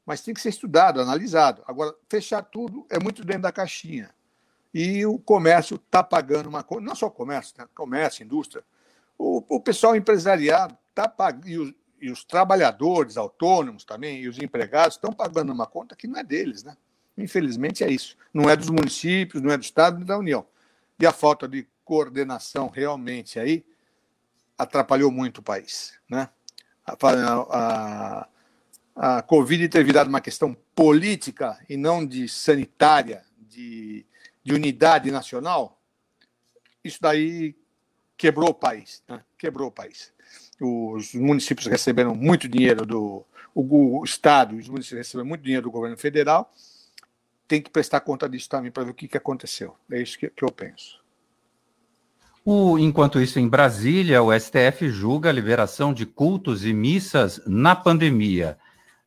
mas 0.06 0.20
tem 0.20 0.34
que 0.34 0.40
ser 0.40 0.50
estudado, 0.50 1.00
analisado. 1.00 1.62
Agora, 1.66 1.94
fechar 2.08 2.42
tudo 2.42 2.86
é 2.90 2.98
muito 2.98 3.24
dentro 3.24 3.42
da 3.42 3.52
caixinha. 3.52 4.10
E 4.72 5.06
o 5.06 5.18
comércio 5.18 5.76
está 5.76 6.02
pagando 6.02 6.48
uma 6.48 6.62
coisa, 6.62 6.84
não 6.84 6.94
só 6.94 7.06
o 7.06 7.10
comércio, 7.10 7.54
né? 7.56 7.66
comércio, 7.74 8.24
indústria. 8.24 8.64
O, 9.16 9.42
o 9.48 9.60
pessoal 9.60 9.94
empresariado 9.94 10.76
está 10.90 11.08
pagando, 11.08 11.74
e 12.00 12.10
os, 12.10 12.24
trabalhadores 12.24 13.16
autônomos 13.16 13.84
também, 13.84 14.20
e 14.20 14.28
os 14.28 14.38
empregados 14.38 14.96
estão 14.96 15.12
pagando 15.12 15.52
uma 15.52 15.66
conta 15.66 15.96
que 15.96 16.06
não 16.06 16.18
é 16.18 16.24
deles, 16.24 16.64
né? 16.64 16.76
Infelizmente 17.16 17.84
é 17.84 17.90
isso. 17.90 18.16
Não 18.32 18.50
é 18.50 18.56
dos 18.56 18.68
municípios, 18.68 19.40
não 19.42 19.50
é 19.50 19.56
do 19.56 19.62
Estado, 19.62 19.96
nem 19.96 20.04
da 20.04 20.18
União. 20.18 20.44
E 20.98 21.06
a 21.06 21.12
falta 21.12 21.46
de 21.48 21.66
coordenação 21.84 22.68
realmente 22.68 23.38
aí 23.38 23.64
atrapalhou 24.58 25.10
muito 25.10 25.38
o 25.38 25.42
país, 25.42 25.94
né? 26.08 26.28
A, 26.84 26.92
a 27.50 28.28
Covid 29.26 29.68
ter 29.68 29.84
virado 29.84 30.08
uma 30.08 30.20
questão 30.20 30.56
política 30.74 31.58
e 31.68 31.76
não 31.76 32.06
de 32.06 32.28
sanitária, 32.28 33.22
de, 33.38 34.06
de 34.42 34.54
unidade 34.54 35.10
nacional, 35.10 35.80
isso 36.82 36.98
daí 37.00 37.56
quebrou 38.16 38.50
o 38.50 38.54
país, 38.54 39.02
né? 39.08 39.22
quebrou 39.38 39.68
o 39.68 39.72
país. 39.72 40.12
Os 40.60 41.14
municípios 41.14 41.66
receberam 41.66 42.14
muito 42.14 42.48
dinheiro 42.48 42.86
do 42.86 43.26
o, 43.54 44.00
o 44.00 44.04
estado, 44.04 44.56
os 44.56 44.68
municípios 44.68 44.98
receberam 44.98 45.28
muito 45.28 45.42
dinheiro 45.42 45.64
do 45.64 45.70
governo 45.70 45.96
federal. 45.96 46.52
Tem 47.46 47.62
que 47.62 47.70
prestar 47.70 48.00
conta 48.00 48.28
disso 48.28 48.48
também 48.48 48.70
para 48.70 48.84
ver 48.84 48.90
o 48.90 48.94
que, 48.94 49.06
que 49.06 49.16
aconteceu. 49.16 49.76
É 49.90 50.02
isso 50.02 50.18
que, 50.18 50.28
que 50.28 50.44
eu 50.44 50.50
penso. 50.50 51.02
O, 52.44 52.78
enquanto 52.78 53.20
isso, 53.20 53.38
em 53.38 53.48
Brasília, 53.48 54.22
o 54.22 54.38
STF 54.38 54.88
julga 54.90 55.30
a 55.30 55.32
liberação 55.32 55.94
de 55.94 56.04
cultos 56.04 56.64
e 56.64 56.72
missas 56.72 57.40
na 57.46 57.74
pandemia. 57.74 58.58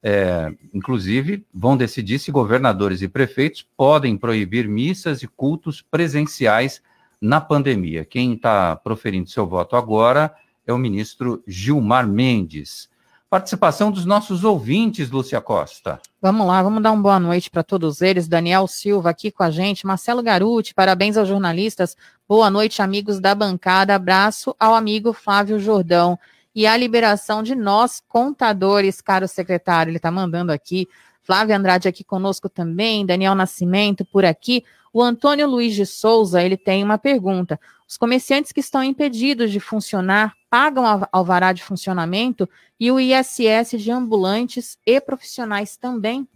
É, 0.02 0.54
inclusive, 0.74 1.46
vão 1.54 1.76
decidir 1.76 2.20
se 2.20 2.32
governadores 2.32 3.02
e 3.02 3.08
prefeitos 3.08 3.66
podem 3.76 4.16
proibir 4.16 4.68
missas 4.68 5.24
e 5.24 5.28
cultos 5.28 5.82
presenciais 5.82 6.82
na 7.22 7.42
pandemia. 7.42 8.06
Quem 8.06 8.34
está 8.34 8.76
proferindo 8.76 9.30
seu 9.30 9.46
voto 9.48 9.76
agora 9.76 10.34
é 10.66 10.74
o 10.74 10.78
ministro 10.78 11.42
Gilmar 11.48 12.08
Mendes. 12.08 12.90
Participação 13.30 13.92
dos 13.92 14.06
nossos 14.06 14.46
ouvintes, 14.46 15.10
Lúcia 15.10 15.42
Costa. 15.42 16.00
Vamos 16.22 16.48
lá, 16.48 16.64
vamos 16.64 16.82
dar 16.82 16.94
uma 16.94 17.02
boa 17.02 17.20
noite 17.20 17.50
para 17.50 17.62
todos 17.62 18.02
eles. 18.02 18.28
Daniel 18.28 18.68
Silva 18.68 19.10
aqui 19.10 19.32
com 19.32 19.44
a 19.44 19.52
gente, 19.52 19.86
Marcelo 19.86 20.24
Garuti, 20.24 20.74
parabéns 20.74 21.18
aos 21.18 21.28
jornalistas. 21.28 21.98
Boa 22.28 22.50
noite, 22.50 22.82
amigos 22.82 23.20
da 23.20 23.36
bancada. 23.36 23.96
Abraço 23.96 24.56
ao 24.58 24.74
amigo 24.74 25.12
Flávio 25.12 25.60
Jordão 25.60 26.18
e 26.58 26.65
a 26.65 26.76
liberação 26.76 27.43
de 27.43 27.54
nós, 27.54 28.02
contadores, 28.08 29.00
caro 29.00 29.28
secretário. 29.28 29.91
Ele 29.91 29.98
está 29.98 30.10
mandando 30.10 30.52
aqui. 30.52 30.88
Flávia 31.22 31.56
Andrade 31.56 31.88
aqui 31.88 32.04
conosco 32.04 32.50
também, 32.50 33.06
Daniel 33.06 33.36
Nascimento 33.36 34.04
por 34.04 34.26
aqui. 34.26 34.65
O 34.91 35.04
Antônio 35.04 35.48
Luiz 35.48 35.76
de 35.76 35.86
Souza, 35.86 36.41
ele 36.41 36.58
tem 36.58 36.84
uma 36.84 36.98
pergunta. 36.98 37.60
Os 37.88 37.96
comerciantes 37.96 38.52
que 38.52 38.60
estão 38.60 38.84
impedidos 38.84 39.52
de 39.52 39.60
funcionar 39.60 40.34
pagam 40.50 41.08
alvará 41.12 41.54
de 41.54 41.63
funcionamento 41.63 42.50
e 42.80 42.91
o 42.91 43.00
ISS 43.00 43.78
de 43.78 43.91
ambulantes 43.91 44.80
e 44.84 45.00
profissionais 45.00 45.78
também? 45.78 46.28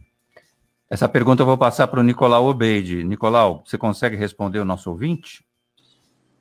Essa 0.87 1.09
pergunta 1.09 1.41
eu 1.41 1.47
vou 1.47 1.57
passar 1.57 1.87
para 1.87 1.99
o 1.99 2.03
Nicolau 2.03 2.45
Obeide. 2.45 3.03
Nicolau, 3.03 3.63
você 3.65 3.75
consegue 3.75 4.15
responder 4.15 4.59
o 4.59 4.65
nosso 4.65 4.87
ouvinte? 4.91 5.43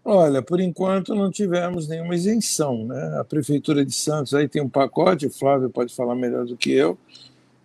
Olha, 0.05 0.41
por 0.41 0.61
enquanto 0.61 1.15
não 1.15 1.31
tivemos 1.31 1.87
nenhuma 1.87 2.15
isenção. 2.15 2.87
Né? 2.87 3.19
A 3.21 3.25
Prefeitura 3.25 3.85
de 3.85 3.93
Santos 3.93 4.35
aí 4.35 4.49
tem 4.49 4.63
um 4.63 4.69
pacote, 4.69 5.27
o 5.27 5.31
Flávio 5.31 5.69
pode 5.69 5.95
falar 5.95 6.15
melhor 6.15 6.47
do 6.47 6.57
que 6.57 6.73
eu, 6.73 6.99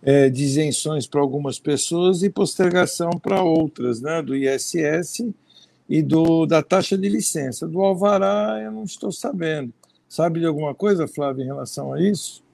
é, 0.02 0.28
de 0.28 0.44
isenções 0.44 1.06
para 1.06 1.20
algumas 1.20 1.58
pessoas 1.58 2.22
e 2.22 2.30
postergação 2.30 3.10
para 3.10 3.42
outras, 3.42 4.00
né? 4.00 4.20
do 4.22 4.36
ISS 4.36 5.24
e 5.88 6.02
do, 6.02 6.44
da 6.46 6.62
taxa 6.62 6.96
de 6.96 7.08
licença. 7.08 7.66
Do 7.66 7.80
Alvará 7.80 8.60
eu 8.62 8.70
não 8.70 8.84
estou 8.84 9.10
sabendo. 9.10 9.72
Sabe 10.08 10.40
de 10.40 10.46
alguma 10.46 10.74
coisa, 10.74 11.08
Flávio, 11.08 11.42
em 11.42 11.46
relação 11.46 11.92
a 11.92 12.00
isso? 12.00 12.44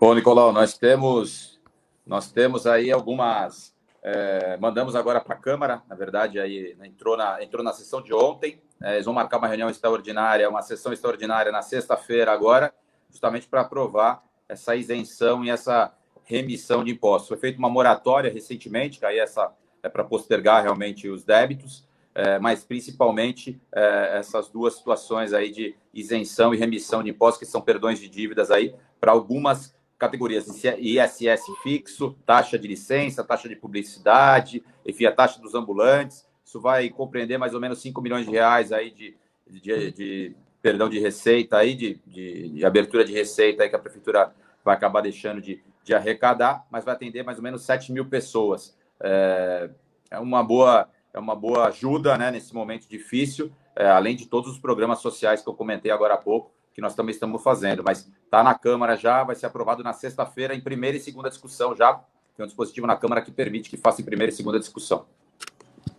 Bom, 0.00 0.14
Nicolau, 0.14 0.52
nós 0.52 0.76
temos, 0.76 1.60
nós 2.04 2.30
temos 2.30 2.66
aí 2.66 2.90
algumas 2.90 3.71
é, 4.02 4.56
mandamos 4.56 4.96
agora 4.96 5.20
para 5.20 5.34
a 5.34 5.38
Câmara, 5.38 5.82
na 5.88 5.94
verdade, 5.94 6.40
aí 6.40 6.76
entrou 6.82 7.16
na, 7.16 7.42
entrou 7.42 7.62
na 7.62 7.72
sessão 7.72 8.02
de 8.02 8.12
ontem. 8.12 8.60
É, 8.82 8.94
eles 8.94 9.04
vão 9.04 9.14
marcar 9.14 9.38
uma 9.38 9.46
reunião 9.46 9.70
extraordinária, 9.70 10.48
uma 10.48 10.60
sessão 10.60 10.92
extraordinária 10.92 11.52
na 11.52 11.62
sexta-feira 11.62 12.32
agora, 12.32 12.74
justamente 13.08 13.46
para 13.46 13.60
aprovar 13.60 14.24
essa 14.48 14.74
isenção 14.74 15.44
e 15.44 15.50
essa 15.50 15.94
remissão 16.24 16.82
de 16.82 16.90
impostos. 16.90 17.28
Foi 17.28 17.36
feita 17.36 17.58
uma 17.58 17.70
moratória 17.70 18.32
recentemente, 18.32 18.98
que 18.98 19.06
aí 19.06 19.20
essa 19.20 19.52
é 19.82 19.88
para 19.88 20.02
postergar 20.02 20.62
realmente 20.62 21.08
os 21.08 21.24
débitos, 21.24 21.86
é, 22.14 22.38
mas 22.40 22.64
principalmente 22.64 23.60
é, 23.72 24.18
essas 24.18 24.48
duas 24.48 24.74
situações 24.74 25.32
aí 25.32 25.50
de 25.50 25.76
isenção 25.94 26.52
e 26.52 26.58
remissão 26.58 27.04
de 27.04 27.10
impostos, 27.10 27.38
que 27.38 27.46
são 27.46 27.60
perdões 27.60 28.00
de 28.00 28.08
dívidas 28.08 28.50
aí 28.50 28.74
para 29.00 29.12
algumas 29.12 29.74
categorias 30.02 30.48
ISS 30.80 31.44
fixo, 31.62 32.16
taxa 32.26 32.58
de 32.58 32.66
licença, 32.66 33.22
taxa 33.22 33.48
de 33.48 33.54
publicidade, 33.54 34.60
enfim, 34.84 35.04
a 35.04 35.12
taxa 35.12 35.40
dos 35.40 35.54
ambulantes. 35.54 36.26
Isso 36.44 36.60
vai 36.60 36.90
compreender 36.90 37.38
mais 37.38 37.54
ou 37.54 37.60
menos 37.60 37.80
5 37.80 38.02
milhões 38.02 38.26
de 38.26 38.32
reais 38.32 38.72
aí 38.72 38.90
de, 38.90 39.16
de, 39.46 39.92
de 39.92 40.36
perdão 40.60 40.88
de 40.88 40.98
receita 40.98 41.56
aí, 41.56 41.76
de, 41.76 42.00
de, 42.04 42.48
de, 42.48 42.64
abertura 42.64 43.04
de 43.04 43.12
receita 43.12 43.62
aí 43.62 43.68
que 43.68 43.76
a 43.76 43.78
prefeitura 43.78 44.34
vai 44.64 44.74
acabar 44.74 45.02
deixando 45.02 45.40
de, 45.40 45.62
de 45.84 45.94
arrecadar, 45.94 46.66
mas 46.68 46.84
vai 46.84 46.94
atender 46.94 47.22
mais 47.22 47.38
ou 47.38 47.44
menos 47.44 47.62
7 47.62 47.92
mil 47.92 48.06
pessoas. 48.06 48.76
É, 49.00 49.70
é 50.10 50.18
uma 50.18 50.42
boa 50.42 50.88
é 51.14 51.18
uma 51.20 51.36
boa 51.36 51.68
ajuda 51.68 52.18
né, 52.18 52.30
nesse 52.30 52.52
momento 52.52 52.88
difícil, 52.88 53.52
é, 53.76 53.86
além 53.86 54.16
de 54.16 54.26
todos 54.26 54.50
os 54.50 54.58
programas 54.58 54.98
sociais 54.98 55.42
que 55.42 55.48
eu 55.48 55.54
comentei 55.54 55.92
agora 55.92 56.14
há 56.14 56.18
pouco, 56.18 56.50
que 56.74 56.80
nós 56.80 56.94
também 56.94 57.12
estamos 57.12 57.42
fazendo. 57.42 57.82
Mas 57.84 58.10
está 58.24 58.42
na 58.42 58.54
Câmara 58.54 58.96
já, 58.96 59.22
vai 59.24 59.36
ser 59.36 59.46
aprovado 59.46 59.82
na 59.82 59.92
sexta-feira 59.92 60.54
em 60.54 60.60
primeira 60.60 60.96
e 60.96 61.00
segunda 61.00 61.28
discussão 61.28 61.74
já. 61.74 61.94
Tem 62.36 62.44
um 62.44 62.46
dispositivo 62.46 62.86
na 62.86 62.96
Câmara 62.96 63.22
que 63.22 63.30
permite 63.30 63.68
que 63.68 63.76
faça 63.76 64.00
em 64.00 64.04
primeira 64.04 64.32
e 64.32 64.34
segunda 64.34 64.58
discussão. 64.58 65.06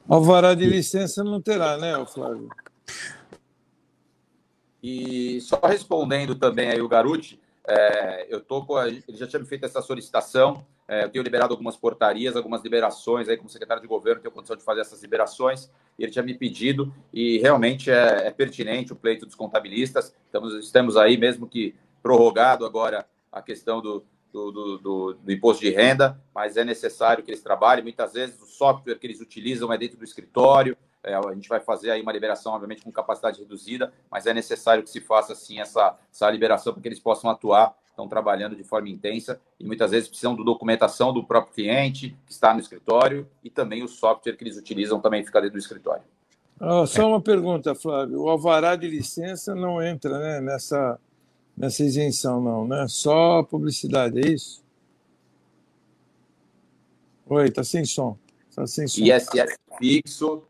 Alvará 0.08 0.54
de 0.54 0.66
licença 0.66 1.24
não 1.24 1.42
terá, 1.42 1.78
né, 1.78 1.94
Flávio? 2.06 2.50
E 4.82 5.40
só 5.42 5.60
respondendo 5.64 6.36
também 6.36 6.70
aí 6.70 6.82
o 6.82 6.90
Garuti, 6.90 7.40
é, 7.68 8.28
eu 8.30 8.42
tô 8.42 8.66
com 8.66 8.76
a, 8.76 8.88
ele 8.88 9.04
já 9.10 9.28
tinha 9.28 9.40
me 9.40 9.46
feito 9.46 9.66
essa 9.66 9.82
solicitação, 9.82 10.66
é, 10.88 11.06
eu 11.06 11.10
tenho 11.10 11.24
liberado 11.24 11.54
algumas 11.54 11.78
portarias, 11.78 12.36
algumas 12.36 12.62
liberações 12.62 13.30
aí 13.30 13.38
como 13.38 13.50
secretário 13.50 13.82
de 13.82 13.88
governo, 13.88 14.22
tenho 14.22 14.34
condição 14.34 14.56
de 14.56 14.64
fazer 14.64 14.82
essas 14.82 15.02
liberações, 15.02 15.72
ele 15.98 16.12
tinha 16.12 16.24
me 16.24 16.34
pedido, 16.34 16.94
e 17.14 17.38
realmente 17.38 17.90
é, 17.90 18.28
é 18.28 18.32
pertinente 18.32 18.92
o 18.92 18.96
pleito 18.96 19.26
dos 19.26 19.36
contabilistas, 19.36 20.14
estamos, 20.26 20.54
estamos 20.56 20.98
aí, 20.98 21.18
mesmo 21.18 21.48
que 21.48 21.76
prorrogado 22.02 22.66
agora 22.66 23.08
a 23.32 23.42
questão 23.42 23.82
do, 23.82 24.06
do, 24.32 24.52
do, 24.52 24.78
do, 24.78 25.14
do, 25.14 25.32
imposto 25.32 25.64
de 25.64 25.70
renda, 25.70 26.20
mas 26.36 26.58
é 26.58 26.66
necessário 26.66 27.24
que 27.24 27.32
eles 27.32 27.42
trabalhem. 27.42 27.84
Muitas 27.84 28.14
vezes 28.14 28.42
o 28.42 28.46
software 28.46 28.96
que 28.96 29.08
eles 29.08 29.22
utilizam 29.22 29.72
é 29.72 29.78
dentro 29.78 29.98
do 29.98 30.04
escritório, 30.04 30.76
é, 31.04 31.14
a 31.14 31.34
gente 31.34 31.50
vai 31.50 31.60
fazer 31.60 31.92
aí 31.92 32.02
uma 32.02 32.12
liberação, 32.12 32.54
obviamente, 32.54 32.82
com 32.82 32.92
capacidade 32.92 33.40
reduzida, 33.40 33.92
mas 34.10 34.26
é 34.26 34.34
necessário 34.34 34.82
que 34.82 34.90
se 34.90 35.02
faça, 35.02 35.34
assim, 35.34 35.60
essa, 35.60 35.98
essa 36.12 36.30
liberação 36.30 36.72
para 36.74 36.82
que 36.82 36.88
eles 36.88 37.00
possam 37.00 37.30
atuar. 37.30 37.76
Estão 37.90 38.08
trabalhando 38.08 38.56
de 38.56 38.64
forma 38.64 38.90
intensa 38.90 39.40
e 39.60 39.64
muitas 39.64 39.92
vezes 39.92 40.10
precisam 40.10 40.36
da 40.36 40.44
documentação 40.44 41.14
do 41.14 41.24
próprio 41.24 41.54
cliente, 41.54 42.18
que 42.26 42.32
está 42.32 42.52
no 42.52 42.60
escritório, 42.60 43.30
e 43.44 43.52
também 43.52 43.84
o 43.84 43.88
software 43.88 44.36
que 44.36 44.44
eles 44.44 44.58
utilizam 44.58 45.00
também 45.00 45.24
fica 45.24 45.40
dentro 45.40 45.58
do 45.58 45.60
escritório. 45.60 46.02
Oh, 46.60 46.88
só 46.88 47.08
uma 47.08 47.22
pergunta, 47.22 47.76
Flávio. 47.76 48.22
O 48.22 48.30
alvará 48.30 48.76
de 48.76 48.88
licença 48.88 49.54
não 49.54 49.80
entra 49.80 50.18
né, 50.18 50.42
nessa, 50.42 51.00
nessa 51.56 51.84
isenção, 51.84 52.42
não, 52.42 52.68
né? 52.68 52.88
Só 52.88 53.44
publicidade, 53.44 54.20
é 54.20 54.32
isso? 54.32 54.64
Oi, 57.28 57.52
tá 57.52 57.64
sem 57.64 57.86
som. 57.86 58.18
Tá 58.56 58.66
sem 58.66 58.88
som. 58.88 59.02
ISS 59.04 59.58
fixo, 59.78 60.44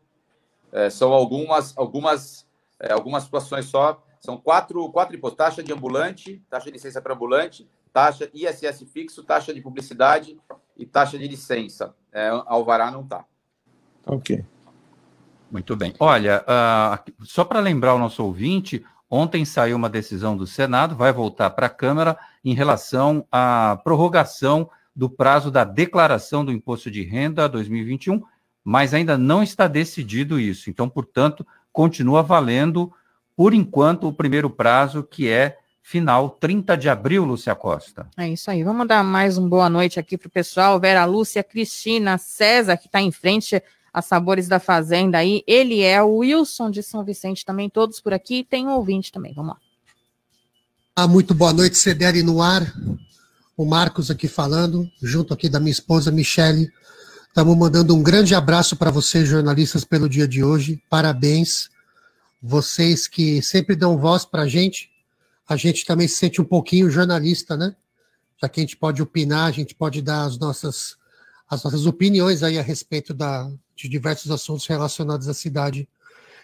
é, 0.74 0.90
são 0.90 1.12
algumas, 1.12 1.72
algumas, 1.78 2.44
é, 2.80 2.92
algumas 2.92 3.22
situações 3.22 3.66
só. 3.66 4.02
São 4.20 4.36
quatro, 4.36 4.90
quatro 4.90 5.16
impostos: 5.16 5.38
taxa 5.38 5.62
de 5.62 5.72
ambulante, 5.72 6.42
taxa 6.50 6.66
de 6.66 6.72
licença 6.72 7.00
para 7.00 7.14
ambulante, 7.14 7.68
taxa 7.92 8.28
ISS 8.34 8.82
fixo, 8.92 9.22
taxa 9.22 9.54
de 9.54 9.60
publicidade 9.60 10.36
e 10.76 10.84
taxa 10.84 11.16
de 11.16 11.28
licença. 11.28 11.94
É, 12.12 12.28
Alvará 12.46 12.90
não 12.90 13.02
está. 13.02 13.24
Ok. 14.04 14.44
Muito 15.48 15.76
bem. 15.76 15.94
Olha, 16.00 16.42
uh, 16.42 17.24
só 17.24 17.44
para 17.44 17.60
lembrar 17.60 17.94
o 17.94 17.98
nosso 17.98 18.24
ouvinte, 18.24 18.84
ontem 19.08 19.44
saiu 19.44 19.76
uma 19.76 19.88
decisão 19.88 20.36
do 20.36 20.48
Senado, 20.48 20.96
vai 20.96 21.12
voltar 21.12 21.50
para 21.50 21.66
a 21.66 21.70
Câmara 21.70 22.18
em 22.44 22.54
relação 22.54 23.24
à 23.30 23.80
prorrogação 23.84 24.68
do 24.96 25.08
prazo 25.08 25.52
da 25.52 25.62
declaração 25.62 26.44
do 26.44 26.50
imposto 26.50 26.90
de 26.90 27.02
renda 27.02 27.48
2021 27.48 28.22
mas 28.64 28.94
ainda 28.94 29.18
não 29.18 29.42
está 29.42 29.68
decidido 29.68 30.40
isso. 30.40 30.70
Então, 30.70 30.88
portanto, 30.88 31.46
continua 31.70 32.22
valendo, 32.22 32.90
por 33.36 33.52
enquanto, 33.52 34.08
o 34.08 34.12
primeiro 34.12 34.48
prazo, 34.48 35.02
que 35.02 35.28
é 35.28 35.58
final 35.82 36.30
30 36.30 36.76
de 36.76 36.88
abril, 36.88 37.24
Lúcia 37.24 37.54
Costa. 37.54 38.08
É 38.16 38.26
isso 38.26 38.50
aí. 38.50 38.64
Vamos 38.64 38.88
dar 38.88 39.04
mais 39.04 39.36
uma 39.36 39.48
boa 39.48 39.68
noite 39.68 40.00
aqui 40.00 40.16
para 40.16 40.28
o 40.28 40.30
pessoal. 40.30 40.80
Vera 40.80 41.04
Lúcia, 41.04 41.44
Cristina, 41.44 42.16
César, 42.16 42.78
que 42.78 42.86
está 42.86 43.02
em 43.02 43.12
frente 43.12 43.62
a 43.92 44.00
Sabores 44.00 44.48
da 44.48 44.58
Fazenda 44.58 45.18
aí. 45.18 45.44
Ele 45.46 45.82
é 45.82 46.02
o 46.02 46.16
Wilson 46.16 46.70
de 46.70 46.82
São 46.82 47.04
Vicente 47.04 47.44
também, 47.44 47.68
todos 47.68 48.00
por 48.00 48.14
aqui. 48.14 48.42
Tem 48.48 48.66
um 48.66 48.70
ouvinte 48.70 49.12
também. 49.12 49.34
Vamos 49.34 49.52
lá. 49.52 49.60
Ah, 50.96 51.06
muito 51.06 51.34
boa 51.34 51.52
noite, 51.52 51.76
CDL 51.76 52.22
no 52.22 52.40
ar. 52.40 52.72
O 53.56 53.64
Marcos 53.64 54.10
aqui 54.10 54.26
falando, 54.26 54.90
junto 55.02 55.34
aqui 55.34 55.48
da 55.48 55.60
minha 55.60 55.70
esposa 55.70 56.10
Michele. 56.10 56.72
Estamos 57.34 57.58
mandando 57.58 57.96
um 57.96 58.00
grande 58.00 58.32
abraço 58.32 58.76
para 58.76 58.92
vocês, 58.92 59.28
jornalistas, 59.28 59.84
pelo 59.84 60.08
dia 60.08 60.28
de 60.28 60.44
hoje. 60.44 60.80
Parabéns. 60.88 61.68
Vocês 62.40 63.08
que 63.08 63.42
sempre 63.42 63.74
dão 63.74 63.98
voz 63.98 64.24
para 64.24 64.42
a 64.42 64.48
gente. 64.48 64.88
A 65.48 65.56
gente 65.56 65.84
também 65.84 66.06
se 66.06 66.14
sente 66.14 66.40
um 66.40 66.44
pouquinho 66.44 66.88
jornalista, 66.88 67.56
né? 67.56 67.74
Já 68.40 68.48
que 68.48 68.60
a 68.60 68.62
gente 68.62 68.76
pode 68.76 69.02
opinar, 69.02 69.48
a 69.48 69.50
gente 69.50 69.74
pode 69.74 70.00
dar 70.00 70.26
as 70.26 70.38
nossas, 70.38 70.96
as 71.50 71.64
nossas 71.64 71.86
opiniões 71.86 72.44
aí 72.44 72.56
a 72.56 72.62
respeito 72.62 73.12
da, 73.12 73.50
de 73.74 73.88
diversos 73.88 74.30
assuntos 74.30 74.64
relacionados 74.68 75.26
à 75.26 75.34
cidade. 75.34 75.88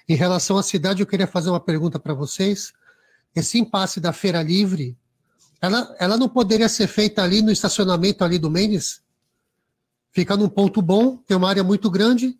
Em 0.08 0.16
relação 0.16 0.58
à 0.58 0.62
cidade, 0.64 1.04
eu 1.04 1.06
queria 1.06 1.28
fazer 1.28 1.50
uma 1.50 1.60
pergunta 1.60 2.00
para 2.00 2.14
vocês. 2.14 2.72
Esse 3.32 3.60
impasse 3.60 4.00
da 4.00 4.12
Feira 4.12 4.42
Livre, 4.42 4.98
ela, 5.62 5.94
ela 6.00 6.16
não 6.16 6.28
poderia 6.28 6.68
ser 6.68 6.88
feita 6.88 7.22
ali 7.22 7.42
no 7.42 7.52
estacionamento 7.52 8.24
ali 8.24 8.40
do 8.40 8.50
Mendes? 8.50 9.00
Fica 10.12 10.36
num 10.36 10.48
ponto 10.48 10.80
bom, 10.82 11.16
tem 11.16 11.36
uma 11.36 11.48
área 11.48 11.64
muito 11.64 11.90
grande, 11.90 12.36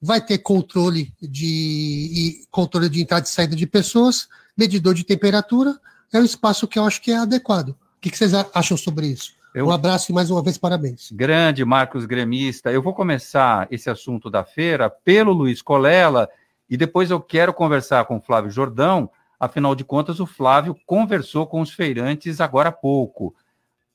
vai 0.00 0.20
ter 0.20 0.38
controle 0.38 1.12
de 1.20 2.44
controle 2.50 2.88
de 2.88 3.02
entrada 3.02 3.26
e 3.26 3.30
saída 3.30 3.54
de 3.54 3.66
pessoas, 3.66 4.28
medidor 4.56 4.94
de 4.94 5.04
temperatura, 5.04 5.78
é 6.12 6.18
um 6.18 6.24
espaço 6.24 6.68
que 6.68 6.78
eu 6.78 6.84
acho 6.84 7.00
que 7.00 7.10
é 7.10 7.16
adequado. 7.16 7.70
O 7.70 7.76
que 8.00 8.16
vocês 8.16 8.32
acham 8.34 8.76
sobre 8.76 9.06
isso? 9.06 9.32
Eu... 9.54 9.66
Um 9.66 9.70
abraço 9.70 10.10
e 10.10 10.14
mais 10.14 10.30
uma 10.30 10.42
vez 10.42 10.58
parabéns. 10.58 11.10
Grande 11.12 11.64
Marcos 11.64 12.04
Gremista. 12.06 12.72
Eu 12.72 12.82
vou 12.82 12.94
começar 12.94 13.68
esse 13.70 13.88
assunto 13.88 14.30
da 14.30 14.44
feira 14.44 14.90
pelo 14.90 15.32
Luiz 15.32 15.62
Colela 15.62 16.28
e 16.68 16.76
depois 16.76 17.10
eu 17.10 17.20
quero 17.20 17.52
conversar 17.52 18.04
com 18.06 18.16
o 18.16 18.20
Flávio 18.20 18.50
Jordão. 18.50 19.10
Afinal 19.38 19.74
de 19.74 19.84
contas, 19.84 20.20
o 20.20 20.26
Flávio 20.26 20.76
conversou 20.86 21.46
com 21.46 21.60
os 21.60 21.70
feirantes 21.70 22.40
agora 22.40 22.70
há 22.70 22.72
pouco. 22.72 23.34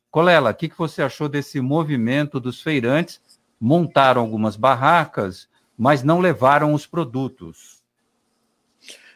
Colela, 0.10 0.52
o 0.52 0.56
que, 0.56 0.70
que 0.70 0.78
você 0.78 1.02
achou 1.02 1.28
desse 1.28 1.60
movimento 1.60 2.40
dos 2.40 2.62
feirantes? 2.62 3.22
Montaram 3.60 4.22
algumas 4.22 4.56
barracas, 4.56 5.50
mas 5.78 6.04
não 6.04 6.20
levaram 6.20 6.74
os 6.74 6.88
produtos. 6.88 7.84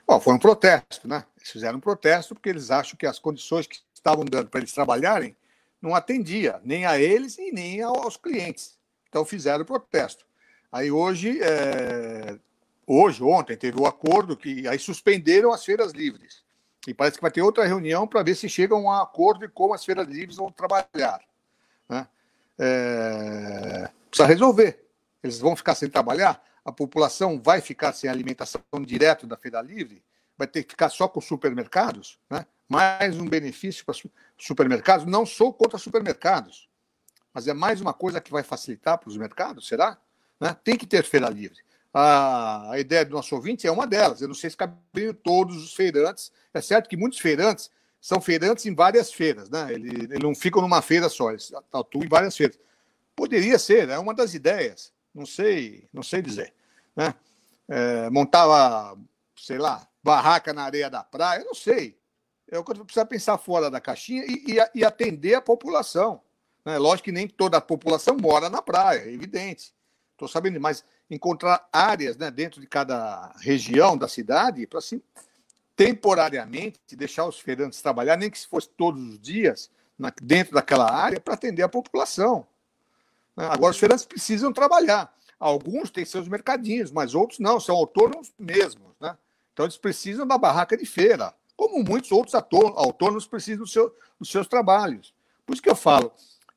Bom, 0.06 0.20
foi 0.20 0.34
um 0.34 0.40
protesto, 0.40 1.08
né? 1.08 1.26
Eles 1.38 1.52
fizeram 1.52 1.78
um 1.78 1.82
protesto 1.82 2.36
porque 2.36 2.50
eles 2.50 2.70
acham 2.70 2.98
que 2.98 3.06
as 3.06 3.18
condições 3.18 3.66
que 3.66 3.80
estavam 3.94 4.26
dando 4.26 4.50
para 4.50 4.60
eles 4.60 4.74
trabalharem 4.74 5.36
não 5.82 5.96
atendia 5.96 6.60
nem 6.64 6.86
a 6.86 7.00
eles 7.00 7.38
e 7.38 7.52
nem 7.52 7.82
aos 7.82 8.18
clientes. 8.18 8.78
Então 9.08 9.26
fizeram 9.26 9.64
o 9.64 9.66
protesto. 9.66 10.26
Aí 10.72 10.92
hoje, 10.92 11.40
é... 11.42 12.38
hoje, 12.86 13.24
ontem, 13.24 13.58
teve 13.58 13.78
o 13.80 13.84
um 13.84 13.86
acordo 13.86 14.38
que 14.38 14.68
aí 14.68 14.78
suspenderam 14.78 15.52
as 15.52 15.66
feiras 15.66 15.92
livres. 15.92 16.41
E 16.88 16.94
parece 16.94 17.18
que 17.18 17.22
vai 17.22 17.32
ter 17.32 17.42
outra 17.42 17.66
reunião 17.66 18.08
para 18.08 18.24
ver 18.24 18.36
se 18.36 18.50
chegam 18.50 18.90
a 18.90 19.00
um 19.00 19.02
acordo 19.02 19.42
de 19.42 19.48
como 19.48 19.74
as 19.74 19.86
feiras 19.86 20.08
livres 20.08 20.38
vão 20.38 20.52
trabalhar. 20.52 21.22
Né? 21.88 22.08
É... 22.58 23.90
Precisa 24.10 24.28
resolver. 24.28 24.84
Eles 25.24 25.40
vão 25.40 25.56
ficar 25.56 25.76
sem 25.76 25.90
trabalhar? 25.90 26.44
A 26.66 26.72
população 26.72 27.40
vai 27.40 27.62
ficar 27.62 27.94
sem 27.94 28.10
alimentação 28.10 28.62
direto 28.80 29.28
da 29.28 29.38
feira 29.38 29.62
livre? 29.62 30.04
Vai 30.38 30.48
ter 30.48 30.64
que 30.64 30.72
ficar 30.72 30.90
só 30.90 31.08
com 31.08 31.22
supermercados? 31.22 32.20
Né? 32.30 32.46
Mais 32.68 33.20
um 33.20 33.28
benefício 33.28 33.86
para 33.86 33.96
supermercados? 34.38 35.06
Não 35.06 35.26
sou 35.26 35.54
contra 35.54 35.78
supermercados, 35.78 36.68
mas 37.32 37.48
é 37.48 37.54
mais 37.54 37.80
uma 37.80 37.94
coisa 37.94 38.20
que 38.20 38.32
vai 38.32 38.42
facilitar 38.42 38.98
para 38.98 39.10
os 39.10 39.18
mercados, 39.18 39.68
será? 39.68 39.98
Né? 40.40 40.56
Tem 40.64 40.76
que 40.76 40.88
ter 40.88 41.04
feira 41.04 41.30
livre 41.30 41.62
a, 41.94 42.72
a 42.72 42.80
ideia 42.80 43.06
do 43.06 43.12
nosso 43.12 43.36
ouvinte 43.36 43.68
é 43.68 43.72
uma 43.72 43.86
delas. 43.86 44.22
Eu 44.22 44.28
não 44.28 44.36
sei 44.36 44.50
se 44.50 44.58
caberiam 44.58 45.14
todos 45.14 45.64
os 45.64 45.74
feirantes. 45.74 46.32
É 46.54 46.62
certo 46.62 46.90
que 46.90 46.98
muitos 46.98 47.20
feirantes 47.20 47.70
são 48.00 48.20
feirantes 48.20 48.66
em 48.66 48.74
várias 48.74 49.14
feiras, 49.14 49.50
né? 49.50 49.74
Eles, 49.74 50.20
não 50.20 50.34
ficam 50.34 50.62
numa 50.62 50.82
feira 50.82 51.08
só, 51.08 51.30
eles 51.30 51.52
atuam 51.72 52.04
em 52.04 52.08
várias 52.08 52.36
feiras. 52.36 52.58
Poderia 53.16 53.60
ser, 53.60 53.90
é 53.90 54.00
uma 54.00 54.14
das 54.14 54.34
ideias. 54.34 54.92
Não 55.14 55.26
sei, 55.26 55.88
não 55.94 56.02
sei 56.02 56.22
dizer. 56.22 56.54
Né? 56.96 57.14
É, 57.68 58.10
montava, 58.10 58.98
sei 59.36 59.58
lá, 59.58 59.88
barraca 60.04 60.52
na 60.52 60.64
areia 60.64 60.90
da 60.90 61.04
praia, 61.04 61.44
não 61.44 61.54
sei. 61.54 61.98
É 62.50 62.58
o 62.58 62.64
que 62.64 62.74
precisa 62.74 63.06
pensar 63.06 63.38
fora 63.38 63.70
da 63.70 63.80
caixinha 63.80 64.26
e, 64.26 64.58
e, 64.58 64.80
e 64.80 64.84
atender 64.84 65.36
a 65.36 65.42
população. 65.42 66.22
Né? 66.66 66.78
Lógico 66.78 67.06
que 67.06 67.12
nem 67.12 67.28
toda 67.28 67.58
a 67.58 67.62
população 67.62 68.18
mora 68.18 68.50
na 68.50 68.62
praia, 68.62 69.02
é 69.02 69.12
evidente. 69.12 69.74
Estou 70.14 70.28
sabendo, 70.28 70.60
mas 70.60 70.84
encontrar 71.12 71.68
áreas 71.74 72.16
né, 72.16 72.32
dentro 72.32 72.62
de 72.62 72.66
cada 72.66 73.36
região 73.42 73.98
da 73.98 74.08
cidade 74.08 74.66
para, 74.66 74.80
assim, 74.80 75.02
temporariamente, 75.76 76.96
deixar 76.96 77.26
os 77.26 77.38
feirantes 77.38 77.82
trabalhar, 77.82 78.16
nem 78.16 78.30
que 78.30 78.40
se 78.40 78.48
fosse 78.48 78.70
todos 78.70 79.04
os 79.04 79.20
dias, 79.20 79.70
na, 80.00 80.12
dentro 80.22 80.54
daquela 80.54 80.90
área, 80.90 81.20
para 81.20 81.34
atender 81.34 81.64
a 81.64 81.70
população. 81.70 82.48
Né? 83.36 83.46
Agora, 83.46 83.72
os 83.72 83.78
feirantes 83.78 84.06
precisam 84.06 84.54
trabalhar. 84.54 85.14
Alguns 85.38 85.90
têm 85.90 86.06
seus 86.06 86.30
mercadinhos, 86.30 86.92
mas 86.92 87.14
outros 87.14 87.40
não, 87.40 87.60
são 87.60 87.76
autônomos 87.76 88.32
mesmos. 88.40 88.94
Né? 89.00 89.18
Então, 89.52 89.66
eles 89.66 89.78
precisam 89.78 90.26
da 90.26 90.38
barraca 90.38 90.78
de 90.78 90.86
feira, 90.86 91.34
como 91.58 91.84
muitos 91.84 92.12
outros 92.14 92.34
autônomos 92.34 93.28
precisam 93.28 93.66
do 93.66 93.68
seu, 93.68 93.94
dos 94.18 94.32
seus 94.32 94.48
trabalhos. 94.48 95.14
Por 95.46 95.54
isso 95.54 95.62
que 95.62 95.70
eu 95.70 95.76
falo, 95.76 96.14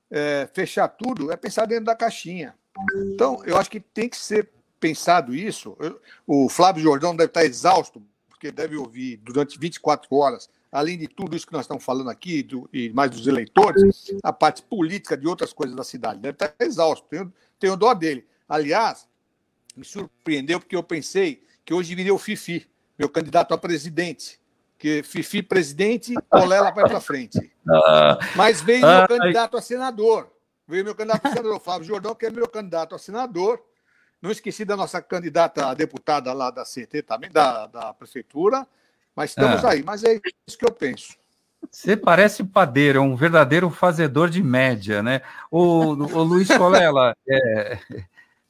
é, 0.08 0.48
fechar 0.52 0.86
tudo 0.86 1.32
é 1.32 1.36
pensar 1.36 1.66
dentro 1.66 1.86
da 1.86 1.96
caixinha. 1.96 2.54
Então, 2.96 3.42
eu 3.44 3.56
acho 3.56 3.70
que 3.70 3.80
tem 3.80 4.08
que 4.08 4.16
ser 4.16 4.48
pensado 4.80 5.34
isso. 5.34 5.76
Eu, 5.80 6.00
o 6.26 6.48
Flávio 6.48 6.82
Jordão 6.82 7.14
deve 7.14 7.30
estar 7.30 7.44
exausto, 7.44 8.02
porque 8.28 8.50
deve 8.50 8.76
ouvir 8.76 9.16
durante 9.18 9.58
24 9.58 10.14
horas, 10.14 10.50
além 10.70 10.98
de 10.98 11.06
tudo 11.06 11.36
isso 11.36 11.46
que 11.46 11.52
nós 11.52 11.62
estamos 11.62 11.84
falando 11.84 12.10
aqui, 12.10 12.42
do, 12.42 12.68
e 12.72 12.90
mais 12.90 13.10
dos 13.10 13.26
eleitores, 13.26 14.12
a 14.22 14.32
parte 14.32 14.62
política 14.62 15.16
de 15.16 15.26
outras 15.26 15.52
coisas 15.52 15.76
da 15.76 15.84
cidade. 15.84 16.20
Deve 16.20 16.34
estar 16.34 16.54
exausto. 16.60 17.06
Tenho, 17.08 17.32
tenho 17.58 17.76
dó 17.76 17.94
dele. 17.94 18.26
Aliás, 18.48 19.08
me 19.76 19.84
surpreendeu 19.84 20.60
porque 20.60 20.76
eu 20.76 20.82
pensei 20.82 21.42
que 21.64 21.72
hoje 21.72 21.94
viria 21.94 22.12
o 22.12 22.18
Fifi, 22.18 22.68
meu 22.98 23.08
candidato 23.08 23.54
a 23.54 23.58
presidente. 23.58 24.38
Que 24.76 25.02
Fifi 25.02 25.42
presidente, 25.42 26.14
Colela 26.28 26.70
vai 26.72 26.84
para 26.84 27.00
frente. 27.00 27.52
Ah. 27.66 28.18
Mas 28.36 28.60
veio 28.60 28.86
meu 28.86 29.08
candidato 29.08 29.56
a 29.56 29.62
senador. 29.62 30.33
Veio 30.66 30.84
meu 30.84 30.94
candidato 30.94 31.26
a 31.26 31.30
senador, 31.30 31.60
Flávio 31.60 31.86
Jordão, 31.86 32.14
que 32.14 32.26
é 32.26 32.30
meu 32.30 32.48
candidato 32.48 32.94
a 32.94 32.98
senador. 32.98 33.60
Não 34.20 34.30
esqueci 34.30 34.64
da 34.64 34.76
nossa 34.76 35.02
candidata 35.02 35.66
a 35.66 35.74
deputada 35.74 36.32
lá 36.32 36.50
da 36.50 36.64
CT 36.64 37.02
também, 37.02 37.30
da, 37.30 37.66
da 37.66 37.92
prefeitura. 37.92 38.66
Mas 39.14 39.30
estamos 39.30 39.64
ah. 39.64 39.70
aí. 39.70 39.82
Mas 39.82 40.02
é 40.02 40.18
isso 40.46 40.58
que 40.58 40.64
eu 40.64 40.72
penso. 40.72 41.14
Você 41.70 41.96
parece 41.96 42.44
padeiro, 42.44 42.98
é 42.98 43.00
um 43.00 43.16
verdadeiro 43.16 43.70
fazedor 43.70 44.28
de 44.28 44.42
média, 44.42 45.02
né? 45.02 45.22
O, 45.50 45.92
o 45.92 46.22
Luiz 46.22 46.48
Colela, 46.48 47.16
é, 47.28 47.78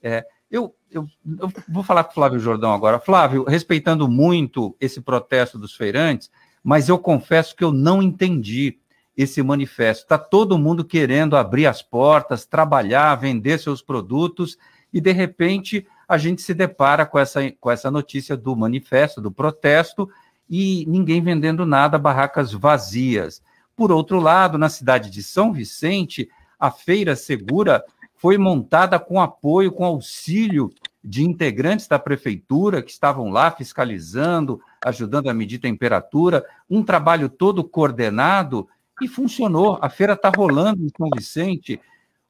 é, 0.02 0.26
eu, 0.50 0.74
eu, 0.90 1.08
eu, 1.38 1.52
vou 1.68 1.82
falar 1.82 2.04
com 2.04 2.10
o 2.10 2.14
Flávio 2.14 2.38
Jordão 2.38 2.72
agora. 2.72 2.98
Flávio, 2.98 3.44
respeitando 3.44 4.08
muito 4.08 4.76
esse 4.80 5.00
protesto 5.00 5.58
dos 5.58 5.74
feirantes, 5.74 6.30
mas 6.62 6.88
eu 6.88 6.98
confesso 6.98 7.54
que 7.54 7.64
eu 7.64 7.72
não 7.72 8.02
entendi 8.02 8.78
esse 9.16 9.42
manifesto. 9.42 10.02
Está 10.02 10.18
todo 10.18 10.58
mundo 10.58 10.84
querendo 10.84 11.36
abrir 11.36 11.66
as 11.66 11.82
portas, 11.82 12.44
trabalhar, 12.44 13.14
vender 13.14 13.58
seus 13.58 13.80
produtos, 13.80 14.58
e 14.92 15.00
de 15.00 15.12
repente 15.12 15.86
a 16.08 16.18
gente 16.18 16.42
se 16.42 16.52
depara 16.52 17.06
com 17.06 17.18
essa, 17.18 17.40
com 17.60 17.70
essa 17.70 17.90
notícia 17.90 18.36
do 18.36 18.54
manifesto, 18.54 19.20
do 19.20 19.30
protesto, 19.30 20.08
e 20.48 20.84
ninguém 20.86 21.22
vendendo 21.22 21.64
nada, 21.64 21.98
barracas 21.98 22.52
vazias. 22.52 23.42
Por 23.74 23.90
outro 23.90 24.20
lado, 24.20 24.58
na 24.58 24.68
cidade 24.68 25.10
de 25.10 25.22
São 25.22 25.52
Vicente, 25.52 26.28
a 26.58 26.70
Feira 26.70 27.16
Segura 27.16 27.82
foi 28.14 28.38
montada 28.38 28.98
com 28.98 29.20
apoio, 29.20 29.72
com 29.72 29.84
auxílio 29.84 30.72
de 31.02 31.22
integrantes 31.22 31.86
da 31.86 31.98
prefeitura 31.98 32.82
que 32.82 32.90
estavam 32.90 33.30
lá 33.30 33.50
fiscalizando, 33.50 34.60
ajudando 34.82 35.28
a 35.28 35.34
medir 35.34 35.58
temperatura, 35.58 36.44
um 36.68 36.82
trabalho 36.82 37.28
todo 37.28 37.62
coordenado 37.62 38.66
e 39.00 39.08
funcionou. 39.08 39.78
A 39.80 39.88
feira 39.88 40.14
está 40.14 40.30
rolando 40.34 40.84
em 40.84 40.88
São 40.96 41.08
Vicente. 41.14 41.80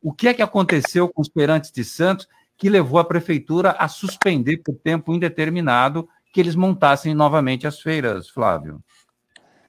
O 0.03 0.12
que 0.12 0.29
é 0.29 0.35
que 0.35 0.42
aconteceu 0.42 1.09
com 1.09 1.22
os 1.22 1.29
Perantes 1.29 1.70
de 1.70 1.85
Santos 1.85 2.29
que 2.57 2.68
levou 2.68 2.98
a 2.98 3.05
prefeitura 3.05 3.72
a 3.72 3.88
suspender 3.88 4.59
por 4.59 4.77
tempo 4.77 5.12
indeterminado 5.12 6.09
que 6.33 6.40
eles 6.40 6.55
montassem 6.55 7.14
novamente 7.14 7.66
as 7.66 7.81
feiras, 7.81 8.29
Flávio? 8.29 8.83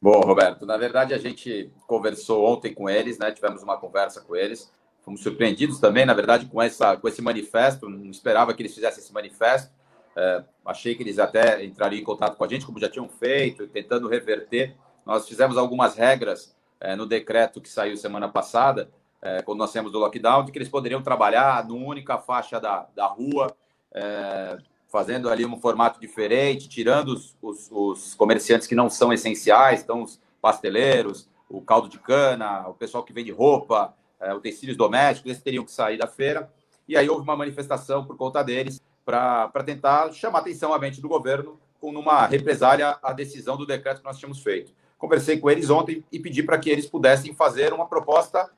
Bom, 0.01 0.19
Roberto, 0.21 0.65
na 0.65 0.77
verdade 0.77 1.13
a 1.13 1.17
gente 1.17 1.71
conversou 1.88 2.45
ontem 2.45 2.73
com 2.73 2.89
eles, 2.89 3.17
né? 3.17 3.31
Tivemos 3.31 3.63
uma 3.63 3.77
conversa 3.77 4.21
com 4.21 4.36
eles. 4.36 4.71
Fomos 5.01 5.21
surpreendidos 5.21 5.79
também, 5.79 6.05
na 6.05 6.13
verdade, 6.13 6.47
com, 6.47 6.62
essa, 6.62 6.97
com 6.97 7.08
esse 7.08 7.21
manifesto. 7.21 7.88
Não 7.88 8.10
esperava 8.10 8.53
que 8.53 8.62
eles 8.62 8.73
fizessem 8.73 9.03
esse 9.03 9.13
manifesto. 9.13 9.71
É, 10.15 10.43
achei 10.65 10.95
que 10.95 11.03
eles 11.03 11.19
até 11.19 11.63
entrariam 11.63 12.01
em 12.01 12.03
contato 12.03 12.38
com 12.38 12.43
a 12.43 12.47
gente, 12.47 12.65
como 12.65 12.79
já 12.79 12.89
tinham 12.89 13.08
feito, 13.08 13.67
tentando 13.67 14.08
reverter. 14.08 14.75
Nós 15.05 15.27
fizemos 15.27 15.58
algumas 15.58 15.95
regras 15.95 16.54
é, 16.86 16.95
no 16.95 17.08
decreto 17.08 17.60
que 17.60 17.67
saiu 17.67 17.98
semana 17.98 18.30
passada, 18.30 18.91
é, 19.19 19.41
quando 19.41 19.58
nós 19.58 19.71
temos 19.71 19.91
do 19.91 19.98
lockdown, 19.98 20.45
de 20.45 20.52
que 20.52 20.58
eles 20.60 20.69
poderiam 20.69 21.02
trabalhar 21.02 21.65
numa 21.67 21.88
única 21.88 22.19
faixa 22.19 22.60
da, 22.60 22.88
da 22.95 23.08
rua, 23.08 23.56
é, 23.91 24.60
fazendo 24.88 25.28
ali 25.28 25.43
um 25.45 25.60
formato 25.60 26.00
diferente, 26.00 26.69
tirando 26.69 27.10
os, 27.10 27.36
os, 27.41 27.69
os, 27.71 28.13
comerciantes 28.13 28.67
que 28.67 28.76
não 28.76 28.88
são 28.88 29.12
essenciais, 29.12 29.82
então 29.82 30.04
os 30.04 30.21
pasteleiros, 30.39 31.28
o 31.50 31.60
caldo 31.60 31.89
de 31.89 31.98
cana, 31.98 32.67
o 32.67 32.76
pessoal 32.76 33.04
que 33.04 33.12
vende 33.12 33.32
roupa, 33.32 33.95
é, 34.19 34.32
utensílios 34.32 34.78
domésticos, 34.78 35.32
eles 35.32 35.41
teriam 35.41 35.65
que 35.65 35.71
sair 35.71 35.98
da 35.98 36.06
feira. 36.06 36.54
E 36.88 36.95
aí 36.95 37.10
houve 37.10 37.24
uma 37.24 37.36
manifestação 37.36 38.06
por 38.06 38.15
conta 38.15 38.43
deles 38.43 38.80
para 39.04 39.50
tentar 39.65 40.13
chamar 40.13 40.39
atenção 40.39 40.71
à 40.71 40.78
mente 40.78 41.02
do 41.02 41.10
governo 41.10 41.60
com 41.82 41.89
uma 41.89 42.28
represália 42.28 43.00
à 43.02 43.12
decisão 43.12 43.58
do 43.58 43.65
decreto 43.65 44.00
que 44.00 44.06
nós 44.06 44.19
tínhamos 44.19 44.43
feito. 44.43 44.71
Conversei 44.97 45.39
com 45.39 45.49
eles 45.49 45.69
ontem 45.69 46.03
e 46.12 46.19
pedi 46.19 46.41
para 46.41 46.58
que 46.58 46.69
eles 46.69 46.86
pudessem 46.86 47.34
fazer 47.34 47.73
uma 47.73 47.88
proposta 47.88 48.49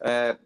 é, 0.00 0.36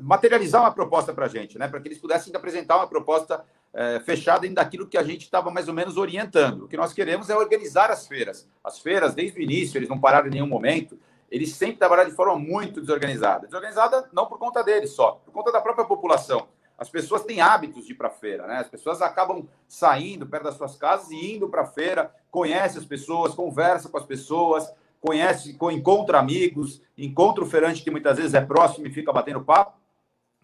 materializar 0.00 0.62
uma 0.62 0.72
proposta 0.72 1.12
para 1.12 1.26
a 1.26 1.28
gente, 1.28 1.58
né? 1.58 1.68
para 1.68 1.80
que 1.80 1.88
eles 1.88 1.98
pudessem 1.98 2.34
apresentar 2.34 2.76
uma 2.76 2.86
proposta 2.86 3.44
é, 3.72 4.00
fechada 4.00 4.40
dentro 4.40 4.56
daquilo 4.56 4.86
que 4.86 4.96
a 4.96 5.02
gente 5.02 5.22
estava 5.22 5.50
mais 5.50 5.68
ou 5.68 5.74
menos 5.74 5.96
orientando. 5.96 6.64
O 6.64 6.68
que 6.68 6.76
nós 6.76 6.92
queremos 6.92 7.28
é 7.28 7.36
organizar 7.36 7.90
as 7.90 8.06
feiras. 8.06 8.48
As 8.64 8.78
feiras, 8.78 9.14
desde 9.14 9.38
o 9.38 9.42
início, 9.42 9.78
eles 9.78 9.88
não 9.88 10.00
pararam 10.00 10.28
em 10.28 10.30
nenhum 10.30 10.46
momento, 10.46 10.98
eles 11.30 11.52
sempre 11.54 11.76
trabalharam 11.76 12.08
de 12.08 12.16
forma 12.16 12.38
muito 12.38 12.80
desorganizada. 12.80 13.46
Desorganizada 13.46 14.08
não 14.12 14.26
por 14.26 14.38
conta 14.38 14.62
deles 14.62 14.90
só, 14.90 15.20
por 15.24 15.32
conta 15.32 15.52
da 15.52 15.60
própria 15.60 15.84
população. 15.84 16.48
As 16.78 16.90
pessoas 16.90 17.24
têm 17.24 17.40
hábitos 17.40 17.86
de 17.86 17.92
ir 17.92 17.94
para 17.94 18.08
a 18.08 18.10
feira, 18.10 18.46
né? 18.46 18.58
As 18.58 18.68
pessoas 18.68 19.00
acabam 19.00 19.48
saindo 19.66 20.26
perto 20.26 20.44
das 20.44 20.56
suas 20.56 20.76
casas 20.76 21.10
e 21.10 21.34
indo 21.34 21.48
para 21.48 21.62
a 21.62 21.66
feira, 21.66 22.14
conhece 22.30 22.78
as 22.78 22.84
pessoas, 22.84 23.34
conversa 23.34 23.88
com 23.88 23.96
as 23.96 24.04
pessoas, 24.04 24.70
conhece, 25.06 25.56
encontra 25.72 26.18
amigos, 26.18 26.82
encontra 26.98 27.44
o 27.44 27.46
feirante 27.46 27.82
que 27.82 27.90
muitas 27.90 28.16
vezes 28.16 28.34
é 28.34 28.40
próximo 28.40 28.86
e 28.86 28.90
fica 28.90 29.12
batendo 29.12 29.40
papo. 29.40 29.78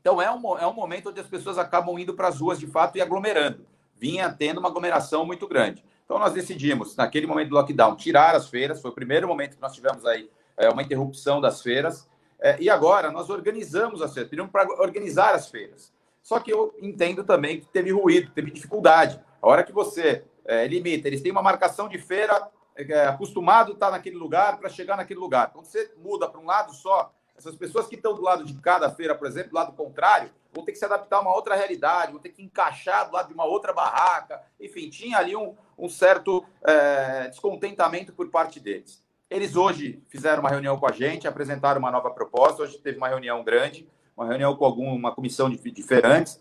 Então 0.00 0.22
é 0.22 0.30
um, 0.30 0.58
é 0.58 0.66
um 0.66 0.72
momento 0.72 1.10
onde 1.10 1.20
as 1.20 1.26
pessoas 1.26 1.58
acabam 1.58 1.98
indo 1.98 2.14
para 2.14 2.28
as 2.28 2.40
ruas 2.40 2.58
de 2.58 2.66
fato 2.66 2.96
e 2.96 3.00
aglomerando. 3.00 3.66
Vinha 3.96 4.30
tendo 4.30 4.58
uma 4.58 4.68
aglomeração 4.68 5.26
muito 5.26 5.48
grande. 5.48 5.84
Então 6.04 6.18
nós 6.18 6.32
decidimos, 6.32 6.96
naquele 6.96 7.26
momento 7.26 7.48
do 7.48 7.54
lockdown, 7.54 7.96
tirar 7.96 8.34
as 8.34 8.48
feiras. 8.48 8.80
Foi 8.80 8.90
o 8.90 8.94
primeiro 8.94 9.26
momento 9.26 9.56
que 9.56 9.62
nós 9.62 9.72
tivemos 9.72 10.04
aí 10.06 10.30
é, 10.56 10.68
uma 10.68 10.82
interrupção 10.82 11.40
das 11.40 11.62
feiras. 11.62 12.08
É, 12.40 12.56
e 12.60 12.68
agora 12.68 13.10
nós 13.10 13.30
organizamos 13.30 14.02
as 14.02 14.12
feiras, 14.12 14.30
pedimos 14.30 14.50
para 14.50 14.68
organizar 14.80 15.34
as 15.34 15.48
feiras. 15.48 15.92
Só 16.22 16.38
que 16.38 16.52
eu 16.52 16.74
entendo 16.80 17.24
também 17.24 17.60
que 17.60 17.66
teve 17.66 17.90
ruído, 17.90 18.30
teve 18.30 18.50
dificuldade. 18.50 19.20
A 19.40 19.48
hora 19.48 19.62
que 19.62 19.72
você 19.72 20.24
é, 20.44 20.66
limita, 20.66 21.08
eles 21.08 21.20
têm 21.20 21.32
uma 21.32 21.42
marcação 21.42 21.88
de 21.88 21.98
feira 21.98 22.48
é, 22.76 23.06
acostumado 23.06 23.72
a 23.72 23.74
estar 23.74 23.90
naquele 23.90 24.16
lugar 24.16 24.58
para 24.58 24.68
chegar 24.68 24.96
naquele 24.96 25.20
lugar. 25.20 25.52
Quando 25.52 25.66
você 25.66 25.92
muda 25.96 26.28
para 26.28 26.40
um 26.40 26.46
lado 26.46 26.72
só, 26.74 27.12
essas 27.36 27.56
pessoas 27.56 27.86
que 27.86 27.96
estão 27.96 28.14
do 28.14 28.22
lado 28.22 28.44
de 28.44 28.54
cada 28.54 28.90
feira, 28.90 29.14
por 29.14 29.26
exemplo, 29.26 29.50
do 29.50 29.56
lado 29.56 29.72
contrário, 29.72 30.30
vão 30.52 30.64
ter 30.64 30.72
que 30.72 30.78
se 30.78 30.84
adaptar 30.84 31.16
a 31.16 31.20
uma 31.20 31.34
outra 31.34 31.54
realidade, 31.54 32.12
vão 32.12 32.20
ter 32.20 32.28
que 32.28 32.42
encaixar 32.42 33.08
do 33.08 33.14
lado 33.14 33.28
de 33.28 33.34
uma 33.34 33.44
outra 33.44 33.72
barraca. 33.72 34.40
Enfim, 34.60 34.88
tinha 34.90 35.18
ali 35.18 35.34
um, 35.34 35.54
um 35.76 35.88
certo 35.88 36.44
é, 36.62 37.28
descontentamento 37.28 38.12
por 38.12 38.28
parte 38.28 38.60
deles. 38.60 39.02
Eles 39.30 39.56
hoje 39.56 40.02
fizeram 40.08 40.40
uma 40.40 40.50
reunião 40.50 40.78
com 40.78 40.86
a 40.86 40.92
gente, 40.92 41.26
apresentaram 41.26 41.78
uma 41.78 41.90
nova 41.90 42.10
proposta. 42.10 42.62
Hoje 42.62 42.78
teve 42.78 42.98
uma 42.98 43.08
reunião 43.08 43.42
grande, 43.42 43.88
uma 44.14 44.26
reunião 44.26 44.54
com 44.54 44.64
alguma 44.64 45.14
comissão 45.14 45.48
de, 45.48 45.58
feirantes. 45.82 46.38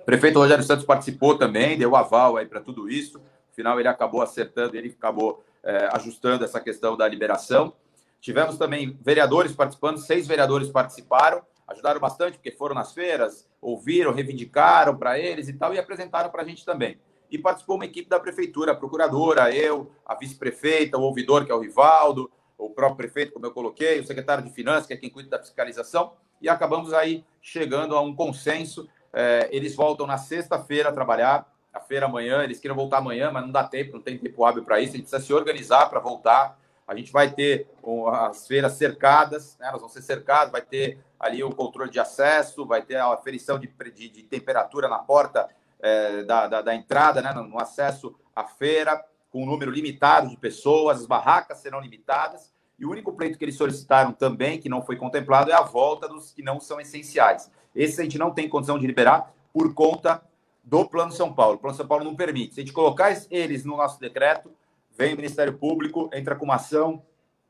O 0.00 0.04
prefeito 0.04 0.38
Rogério 0.38 0.64
Santos 0.64 0.84
participou 0.84 1.38
também, 1.38 1.78
deu 1.78 1.94
aval 1.94 2.36
aí 2.36 2.46
para 2.46 2.60
tudo 2.60 2.90
isso. 2.90 3.18
No 3.18 3.54
final, 3.54 3.78
ele 3.78 3.88
acabou 3.88 4.22
acertando, 4.22 4.76
ele 4.76 4.88
acabou 4.88 5.44
é, 5.66 5.88
ajustando 5.92 6.44
essa 6.44 6.60
questão 6.60 6.96
da 6.96 7.06
liberação. 7.06 7.74
Tivemos 8.20 8.56
também 8.56 8.96
vereadores 9.02 9.52
participando, 9.52 9.98
seis 9.98 10.26
vereadores 10.26 10.68
participaram, 10.70 11.42
ajudaram 11.66 12.00
bastante, 12.00 12.38
porque 12.38 12.52
foram 12.52 12.74
nas 12.74 12.92
feiras, 12.92 13.48
ouviram, 13.60 14.12
reivindicaram 14.12 14.96
para 14.96 15.18
eles 15.18 15.48
e 15.48 15.52
tal, 15.52 15.74
e 15.74 15.78
apresentaram 15.78 16.30
para 16.30 16.42
a 16.42 16.44
gente 16.44 16.64
também. 16.64 16.98
E 17.30 17.36
participou 17.36 17.74
uma 17.74 17.84
equipe 17.84 18.08
da 18.08 18.20
prefeitura, 18.20 18.72
a 18.72 18.74
procuradora, 18.76 19.54
eu, 19.54 19.90
a 20.06 20.14
vice-prefeita, 20.14 20.96
o 20.96 21.02
ouvidor, 21.02 21.44
que 21.44 21.50
é 21.50 21.54
o 21.54 21.60
Rivaldo, 21.60 22.30
o 22.56 22.70
próprio 22.70 22.96
prefeito, 22.96 23.32
como 23.32 23.44
eu 23.44 23.50
coloquei, 23.50 24.00
o 24.00 24.06
secretário 24.06 24.44
de 24.44 24.50
Finanças, 24.50 24.86
que 24.86 24.94
é 24.94 24.96
quem 24.96 25.10
cuida 25.10 25.30
da 25.30 25.38
fiscalização, 25.40 26.12
e 26.40 26.48
acabamos 26.48 26.92
aí 26.92 27.24
chegando 27.42 27.96
a 27.96 28.00
um 28.00 28.14
consenso. 28.14 28.88
É, 29.12 29.48
eles 29.50 29.74
voltam 29.74 30.06
na 30.06 30.16
sexta-feira 30.16 30.90
a 30.90 30.92
trabalhar, 30.92 31.52
feira 31.80 32.06
amanhã, 32.06 32.42
eles 32.42 32.58
queriam 32.58 32.76
voltar 32.76 32.98
amanhã, 32.98 33.30
mas 33.30 33.44
não 33.44 33.52
dá 33.52 33.64
tempo, 33.64 33.94
não 33.94 34.00
tem 34.00 34.18
tempo 34.18 34.44
hábil 34.44 34.64
para 34.64 34.80
isso, 34.80 34.94
a 34.94 34.96
gente 34.96 35.08
precisa 35.08 35.24
se 35.24 35.32
organizar 35.32 35.88
para 35.88 36.00
voltar. 36.00 36.58
A 36.86 36.94
gente 36.94 37.10
vai 37.10 37.30
ter 37.30 37.68
as 38.12 38.46
feiras 38.46 38.74
cercadas, 38.74 39.56
né? 39.58 39.68
elas 39.68 39.80
vão 39.80 39.88
ser 39.88 40.02
cercadas, 40.02 40.52
vai 40.52 40.62
ter 40.62 40.98
ali 41.18 41.42
o 41.42 41.50
controle 41.50 41.90
de 41.90 41.98
acesso, 41.98 42.64
vai 42.64 42.82
ter 42.82 42.96
a 42.96 43.12
aferição 43.12 43.58
de, 43.58 43.66
de, 43.92 44.08
de 44.08 44.22
temperatura 44.22 44.88
na 44.88 44.98
porta 44.98 45.48
é, 45.80 46.22
da, 46.22 46.46
da, 46.46 46.62
da, 46.62 46.74
entrada, 46.74 47.20
né? 47.20 47.32
no 47.32 47.60
acesso 47.60 48.14
à 48.34 48.44
feira, 48.44 49.04
com 49.30 49.42
um 49.42 49.46
número 49.46 49.70
limitado 49.70 50.28
de 50.28 50.36
pessoas, 50.36 51.00
as 51.00 51.06
barracas 51.06 51.58
serão 51.58 51.80
limitadas. 51.80 52.54
E 52.78 52.86
o 52.86 52.90
único 52.90 53.12
pleito 53.12 53.38
que 53.38 53.44
eles 53.44 53.56
solicitaram 53.56 54.12
também, 54.12 54.60
que 54.60 54.68
não 54.68 54.82
foi 54.82 54.96
contemplado, 54.96 55.50
é 55.50 55.54
a 55.54 55.62
volta 55.62 56.06
dos 56.08 56.30
que 56.30 56.42
não 56.42 56.60
são 56.60 56.80
essenciais. 56.80 57.50
Esse 57.74 58.00
a 58.00 58.04
gente 58.04 58.18
não 58.18 58.30
tem 58.30 58.48
condição 58.48 58.78
de 58.78 58.86
liberar 58.86 59.34
por 59.52 59.74
conta 59.74 60.22
do 60.66 60.84
Plano 60.84 61.12
São 61.12 61.32
Paulo. 61.32 61.54
O 61.54 61.58
Plano 61.58 61.76
São 61.76 61.86
Paulo 61.86 62.04
não 62.04 62.16
permite. 62.16 62.54
Se 62.54 62.60
a 62.60 62.64
gente 62.64 62.72
colocar 62.72 63.16
eles 63.30 63.64
no 63.64 63.76
nosso 63.76 64.00
decreto, 64.00 64.50
vem 64.98 65.14
o 65.14 65.16
Ministério 65.16 65.56
Público, 65.56 66.10
entra 66.12 66.34
com 66.34 66.44
uma 66.44 66.56
ação 66.56 67.00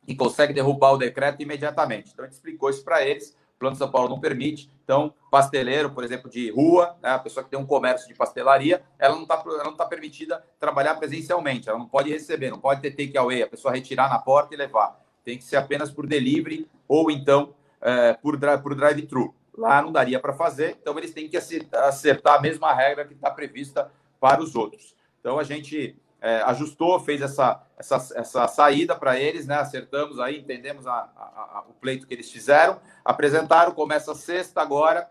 e 0.06 0.14
consegue 0.14 0.52
derrubar 0.52 0.92
o 0.92 0.98
decreto 0.98 1.42
imediatamente. 1.42 2.10
Então, 2.12 2.24
a 2.24 2.28
gente 2.28 2.36
explicou 2.36 2.68
isso 2.68 2.84
para 2.84 3.04
eles. 3.04 3.30
O 3.56 3.58
Plano 3.58 3.74
São 3.74 3.90
Paulo 3.90 4.10
não 4.10 4.20
permite. 4.20 4.70
Então, 4.84 5.14
pasteleiro, 5.30 5.90
por 5.90 6.04
exemplo, 6.04 6.30
de 6.30 6.50
rua, 6.50 6.94
né, 7.02 7.08
a 7.08 7.18
pessoa 7.18 7.42
que 7.42 7.48
tem 7.48 7.58
um 7.58 7.64
comércio 7.64 8.06
de 8.06 8.14
pastelaria, 8.14 8.84
ela 8.98 9.14
não 9.14 9.22
está 9.22 9.42
tá 9.76 9.86
permitida 9.86 10.44
trabalhar 10.60 10.94
presencialmente. 10.96 11.70
Ela 11.70 11.78
não 11.78 11.88
pode 11.88 12.10
receber, 12.10 12.50
não 12.50 12.60
pode 12.60 12.82
ter 12.82 12.90
take-away, 12.90 13.42
a 13.42 13.48
pessoa 13.48 13.72
retirar 13.72 14.10
na 14.10 14.18
porta 14.18 14.54
e 14.54 14.58
levar. 14.58 15.00
Tem 15.24 15.38
que 15.38 15.44
ser 15.44 15.56
apenas 15.56 15.90
por 15.90 16.06
delivery 16.06 16.68
ou 16.86 17.10
então 17.10 17.54
é, 17.80 18.12
por, 18.12 18.38
por 18.62 18.74
drive-thru. 18.74 19.34
Lá 19.56 19.80
não 19.80 19.90
daria 19.90 20.20
para 20.20 20.32
fazer, 20.32 20.76
então 20.80 20.98
eles 20.98 21.12
têm 21.12 21.28
que 21.28 21.36
acertar 21.36 22.34
a 22.34 22.40
mesma 22.40 22.72
regra 22.72 23.06
que 23.06 23.14
está 23.14 23.30
prevista 23.30 23.90
para 24.20 24.42
os 24.42 24.54
outros. 24.54 24.94
Então, 25.20 25.38
a 25.38 25.42
gente 25.42 25.96
é, 26.20 26.42
ajustou, 26.42 27.00
fez 27.00 27.22
essa, 27.22 27.62
essa, 27.78 27.96
essa 28.14 28.48
saída 28.48 28.94
para 28.94 29.18
eles, 29.18 29.46
né? 29.46 29.56
Acertamos 29.56 30.18
aí, 30.18 30.40
entendemos 30.40 30.86
a, 30.86 30.92
a, 30.92 31.58
a, 31.58 31.64
o 31.68 31.72
pleito 31.74 32.06
que 32.06 32.14
eles 32.14 32.30
fizeram, 32.30 32.80
apresentaram, 33.04 33.72
começa 33.72 34.14
sexta 34.14 34.60
agora, 34.60 35.08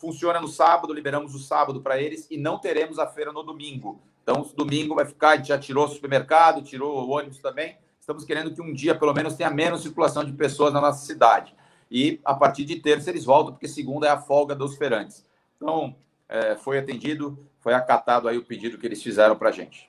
funciona 0.00 0.40
no 0.40 0.48
sábado, 0.48 0.92
liberamos 0.92 1.34
o 1.34 1.38
sábado 1.38 1.80
para 1.80 2.00
eles 2.00 2.26
e 2.30 2.36
não 2.36 2.58
teremos 2.58 2.98
a 2.98 3.06
feira 3.06 3.32
no 3.32 3.42
domingo. 3.42 4.00
Então, 4.22 4.50
domingo 4.56 4.94
vai 4.94 5.04
ficar, 5.04 5.30
a 5.30 5.36
gente 5.36 5.48
já 5.48 5.58
tirou 5.58 5.84
o 5.84 5.88
supermercado, 5.88 6.62
tirou 6.62 7.06
o 7.06 7.10
ônibus 7.10 7.38
também. 7.38 7.76
Estamos 8.00 8.24
querendo 8.24 8.54
que 8.54 8.62
um 8.62 8.72
dia, 8.72 8.94
pelo 8.94 9.12
menos, 9.12 9.34
tenha 9.34 9.50
menos 9.50 9.82
circulação 9.82 10.24
de 10.24 10.32
pessoas 10.32 10.72
na 10.72 10.80
nossa 10.80 11.04
cidade. 11.04 11.54
E 11.94 12.20
a 12.24 12.34
partir 12.34 12.64
de 12.64 12.74
terça 12.80 13.08
eles 13.08 13.24
voltam, 13.24 13.52
porque 13.52 13.68
segunda 13.68 14.08
é 14.08 14.10
a 14.10 14.18
folga 14.18 14.52
dos 14.52 14.76
feirantes. 14.76 15.24
Então, 15.56 15.94
é, 16.28 16.56
foi 16.56 16.76
atendido, 16.76 17.38
foi 17.60 17.72
acatado 17.72 18.26
aí 18.26 18.36
o 18.36 18.44
pedido 18.44 18.76
que 18.76 18.84
eles 18.84 19.00
fizeram 19.00 19.36
para 19.36 19.50
a 19.50 19.52
gente. 19.52 19.88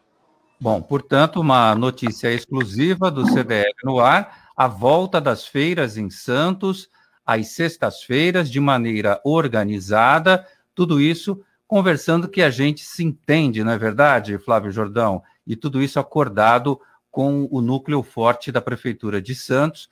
Bom, 0.62 0.80
portanto, 0.84 1.41
uma 1.41 1.74
notícia 1.74 2.32
exclusiva 2.32 3.10
do 3.10 3.26
CDL 3.26 3.74
no 3.84 3.99
ar, 3.99 4.51
a 4.56 4.68
volta 4.68 5.20
das 5.20 5.47
feiras 5.47 5.97
em 5.97 6.12
Santos, 6.12 6.91
às 7.26 7.47
sextas-feiras, 7.56 8.51
de 8.51 8.60
maneira 8.60 9.20
organizada, 9.24 10.47
tudo 10.76 11.01
isso 11.01 11.43
conversando 11.68 12.30
que 12.30 12.43
a 12.43 12.51
gente 12.51 12.86
se 12.86 13.03
entende, 13.03 13.64
não 13.64 13.72
é 13.72 13.80
verdade, 13.80 14.38
Flávio 14.38 14.72
Jordão? 14.72 15.24
E 15.47 15.56
tudo 15.56 15.82
isso 15.82 15.99
acordado 15.99 16.80
com 17.10 17.47
o 17.49 17.62
núcleo 17.62 18.03
forte 18.03 18.51
da 18.51 18.62
Prefeitura 18.62 19.20
de 19.20 19.34
Santos. 19.34 19.89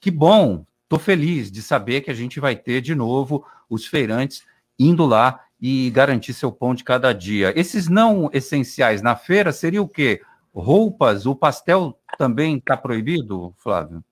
Que 0.00 0.10
bom, 0.10 0.66
estou 0.92 0.98
feliz 0.98 1.50
de 1.50 1.62
saber 1.62 2.02
que 2.02 2.10
a 2.10 2.14
gente 2.14 2.38
vai 2.38 2.54
ter 2.54 2.82
de 2.82 2.94
novo 2.94 3.46
os 3.70 3.86
feirantes 3.86 4.44
indo 4.78 5.06
lá 5.06 5.40
e 5.58 5.88
garantir 5.88 6.34
seu 6.34 6.52
pão 6.52 6.74
de 6.74 6.84
cada 6.84 7.14
dia. 7.14 7.58
Esses 7.58 7.88
não 7.88 8.28
essenciais 8.30 9.00
na 9.00 9.16
feira 9.16 9.52
seria 9.52 9.80
o 9.80 9.88
quê? 9.88 10.20
Roupas, 10.54 11.24
o 11.24 11.34
pastel 11.34 11.98
também 12.18 12.58
está 12.58 12.76
proibido, 12.76 13.54
Flávio? 13.56 14.04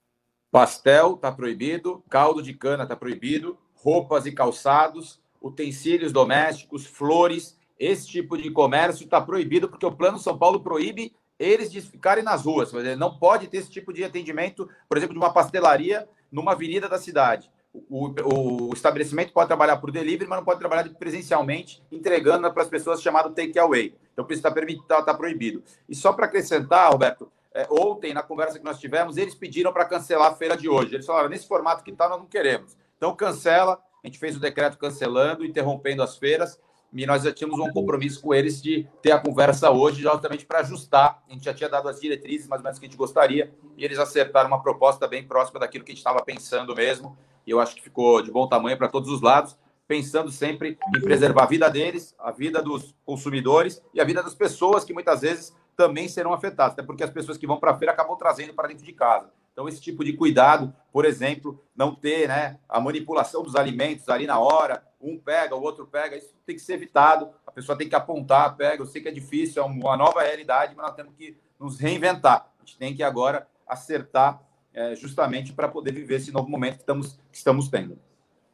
Pastel 0.51 1.16
está 1.16 1.31
proibido, 1.31 2.03
caldo 2.09 2.43
de 2.43 2.55
cana 2.55 2.85
está 2.85 2.97
proibido, 2.97 3.59
roupas 3.74 4.24
e 4.24 4.33
calçados, 4.33 5.20
utensílios 5.43 6.12
domésticos, 6.12 6.87
flores, 6.87 7.59
esse 7.78 8.07
tipo 8.09 8.39
de 8.39 8.51
comércio 8.51 9.05
está 9.05 9.20
proibido 9.20 9.68
porque 9.68 9.85
o 9.85 9.93
Plano 9.93 10.18
São 10.18 10.39
Paulo 10.39 10.61
proíbe 10.61 11.14
eles 11.39 11.70
de 11.70 11.83
ficarem 11.83 12.24
nas 12.24 12.45
ruas. 12.45 12.72
Não 12.97 13.18
pode 13.18 13.49
ter 13.49 13.59
esse 13.59 13.70
tipo 13.70 13.93
de 13.93 14.03
atendimento, 14.03 14.66
por 14.89 14.97
exemplo, 14.97 15.14
de 15.14 15.18
uma 15.18 15.33
pastelaria 15.33 16.09
numa 16.31 16.53
avenida 16.53 16.89
da 16.89 16.99
cidade 16.99 17.51
o, 17.72 18.68
o, 18.68 18.72
estabelecimento 18.72 19.33
pode 19.33 19.47
trabalhar 19.47 19.76
por 19.76 19.91
delivery, 19.91 20.28
mas 20.28 20.39
não 20.39 20.45
pode 20.45 20.59
trabalhar 20.59 20.89
presencialmente, 20.91 21.83
entregando 21.91 22.53
para 22.53 22.62
as 22.62 22.68
pessoas 22.68 23.01
chamado 23.01 23.31
take 23.31 23.59
away. 23.59 23.95
Então, 24.12 24.26
isso 24.28 24.47
está 24.47 24.53
tá, 24.87 25.03
tá 25.03 25.14
proibido. 25.14 25.62
E 25.89 25.95
só 25.95 26.12
para 26.12 26.26
acrescentar, 26.26 26.91
Roberto, 26.91 27.31
é, 27.55 27.66
ontem, 27.70 28.12
na 28.12 28.22
conversa 28.22 28.59
que 28.59 28.64
nós 28.64 28.78
tivemos, 28.78 29.16
eles 29.16 29.35
pediram 29.35 29.72
para 29.72 29.85
cancelar 29.85 30.33
a 30.33 30.35
feira 30.35 30.57
de 30.57 30.68
hoje. 30.68 30.95
Eles 30.95 31.07
falaram, 31.07 31.28
nesse 31.28 31.47
formato 31.47 31.85
que 31.85 31.91
está, 31.91 32.09
nós 32.09 32.18
não 32.18 32.26
queremos. 32.26 32.76
Então, 32.97 33.14
cancela. 33.14 33.81
A 34.03 34.07
gente 34.07 34.18
fez 34.18 34.35
o 34.35 34.41
decreto 34.41 34.78
cancelando, 34.78 35.45
interrompendo 35.45 36.03
as 36.03 36.16
feiras. 36.16 36.59
E 36.93 37.07
nós 37.07 37.22
já 37.22 37.32
tínhamos 37.32 37.59
um 37.61 37.72
compromisso 37.72 38.20
com 38.20 38.34
eles 38.34 38.61
de 38.61 38.86
ter 39.01 39.12
a 39.12 39.18
conversa 39.18 39.70
hoje, 39.70 40.03
justamente 40.03 40.45
para 40.45 40.61
ajustar. 40.61 41.22
A 41.28 41.32
gente 41.32 41.45
já 41.45 41.55
tinha 41.55 41.68
dado 41.68 41.88
as 41.88 42.01
diretrizes, 42.01 42.49
mais 42.49 42.61
ou 42.61 42.64
menos, 42.64 42.78
que 42.78 42.86
a 42.86 42.88
gente 42.88 42.99
gostaria. 42.99 43.55
E 43.76 43.84
eles 43.84 43.99
acertaram 43.99 44.49
uma 44.49 44.62
proposta 44.62 45.07
bem 45.07 45.22
próxima 45.22 45.61
daquilo 45.61 45.84
que 45.84 45.93
a 45.93 45.95
gente 45.95 46.01
estava 46.01 46.22
pensando 46.22 46.74
mesmo 46.74 47.16
e 47.47 47.51
eu 47.51 47.61
acho 47.61 47.74
que 47.74 47.82
ficou 47.82 48.22
de 48.22 48.30
bom 48.30 48.47
tamanho 48.47 48.76
para 48.76 48.88
todos 48.88 49.11
os 49.11 49.20
lados, 49.20 49.57
pensando 49.86 50.30
sempre 50.30 50.78
em 50.97 51.01
preservar 51.01 51.45
a 51.45 51.47
vida 51.47 51.68
deles, 51.68 52.14
a 52.18 52.30
vida 52.30 52.62
dos 52.62 52.95
consumidores 53.05 53.82
e 53.93 54.01
a 54.01 54.05
vida 54.05 54.22
das 54.22 54.34
pessoas 54.34 54.84
que 54.84 54.93
muitas 54.93 55.22
vezes 55.22 55.53
também 55.76 56.07
serão 56.09 56.32
afetadas, 56.32 56.74
até 56.74 56.82
porque 56.82 57.03
as 57.03 57.11
pessoas 57.11 57.38
que 57.38 57.47
vão 57.47 57.59
para 57.59 57.72
a 57.72 57.76
feira 57.76 57.93
acabam 57.93 58.16
trazendo 58.16 58.55
para 58.55 58.68
dentro 58.68 58.84
de 58.84 58.93
casa. 58.93 59.32
Então, 59.53 59.68
esse 59.68 59.80
tipo 59.80 60.05
de 60.05 60.12
cuidado, 60.12 60.72
por 60.93 61.05
exemplo, 61.05 61.61
não 61.74 61.95
ter 61.95 62.28
né, 62.28 62.59
a 62.68 62.80
manipulação 62.80 63.43
dos 63.43 63.57
alimentos 63.57 64.09
ali 64.09 64.26
na 64.26 64.38
hora, 64.38 64.84
um 65.01 65.18
pega, 65.18 65.57
o 65.57 65.62
outro 65.62 65.86
pega, 65.86 66.16
isso 66.16 66.34
tem 66.44 66.55
que 66.55 66.62
ser 66.62 66.74
evitado. 66.74 67.30
A 67.46 67.51
pessoa 67.51 67.76
tem 67.76 67.88
que 67.88 67.94
apontar, 67.94 68.57
pega. 68.57 68.82
Eu 68.82 68.86
sei 68.86 69.01
que 69.01 69.09
é 69.09 69.12
difícil, 69.12 69.62
é 69.62 69.64
uma 69.64 69.96
nova 69.96 70.22
realidade, 70.22 70.74
mas 70.76 70.86
nós 70.86 70.94
temos 70.94 71.14
que 71.14 71.36
nos 71.59 71.78
reinventar. 71.78 72.51
A 72.59 72.64
gente 72.64 72.78
tem 72.78 72.94
que 72.94 73.03
agora 73.03 73.46
acertar 73.66 74.42
é, 74.74 74.94
justamente 74.94 75.53
para 75.53 75.68
poder 75.68 75.92
viver 75.92 76.16
esse 76.16 76.32
novo 76.32 76.48
momento 76.48 76.74
que 76.74 76.80
estamos, 76.80 77.18
que 77.30 77.36
estamos 77.36 77.68
tendo. 77.68 77.98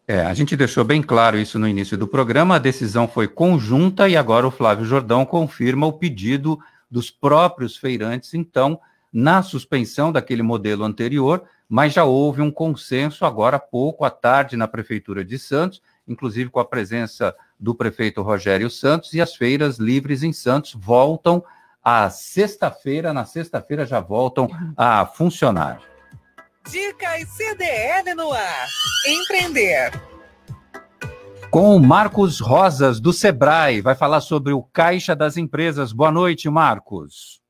É, 0.09 0.20
a 0.20 0.34
gente 0.34 0.57
deixou 0.57 0.84
bem 0.84 1.03
claro 1.03 1.36
isso 1.36 1.59
no 1.59 1.66
início 1.66 1.99
do 1.99 2.07
programa, 2.07 2.55
a 2.55 2.61
decisão 2.61 3.09
foi 3.09 3.26
conjunta 3.26 4.09
e 4.09 4.16
agora 4.16 4.47
o 4.47 4.53
Flávio 4.53 4.84
Jordão 4.84 5.26
confirma 5.26 5.84
o 5.84 5.92
pedido 5.92 6.61
dos 6.88 7.11
próprios 7.11 7.76
feirantes, 7.76 8.32
então, 8.32 8.80
na 9.12 9.42
suspensão 9.42 10.12
daquele 10.12 10.42
modelo 10.42 10.84
anterior, 10.84 11.42
mas 11.68 11.92
já 11.92 12.05
houve 12.05 12.40
um 12.40 12.53
consenso 12.53 13.24
agora 13.24 13.57
há 13.57 13.61
pouco 13.61 14.05
à 14.05 14.11
tarde 14.11 14.57
na 14.57 14.68
Prefeitura 14.68 15.24
de 15.24 15.40
Santos, 15.40 15.82
inclusive 16.07 16.50
com 16.50 16.61
a 16.61 16.64
presença 16.64 17.34
do 17.59 17.74
prefeito 17.74 18.22
Rogério 18.22 18.70
Santos, 18.70 19.12
e 19.12 19.20
as 19.20 19.34
feiras 19.34 19.78
livres 19.78 20.22
em 20.22 20.32
Santos 20.32 20.74
voltam 20.74 21.42
à 21.82 22.11
sexta-feira, 22.11 23.12
na 23.12 23.24
sexta-feira 23.24 23.86
já 23.86 24.00
voltam 24.00 24.48
a 24.76 25.07
funcionar. 25.07 25.80
Dicas 26.68 27.28
CDL 27.28 28.14
no 28.14 28.32
ar. 28.32 28.66
Empreender. 29.07 29.92
Com 31.48 31.76
o 31.76 31.80
Marcos 31.80 32.40
Rosas, 32.40 32.98
do 32.98 33.12
Sebrae, 33.12 33.80
vai 33.80 33.94
falar 33.94 34.20
sobre 34.20 34.52
o 34.52 34.62
Caixa 34.62 35.14
das 35.14 35.36
Empresas. 35.36 35.92
Boa 35.92 36.11
noite, 36.11 36.50
Marcos. 36.50 37.40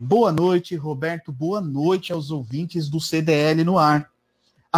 Boa 0.00 0.32
noite, 0.32 0.74
Roberto. 0.74 1.30
Boa 1.30 1.60
noite 1.60 2.12
aos 2.12 2.30
ouvintes 2.30 2.88
do 2.88 3.00
CDL 3.00 3.64
no 3.64 3.76
ar. 3.78 4.10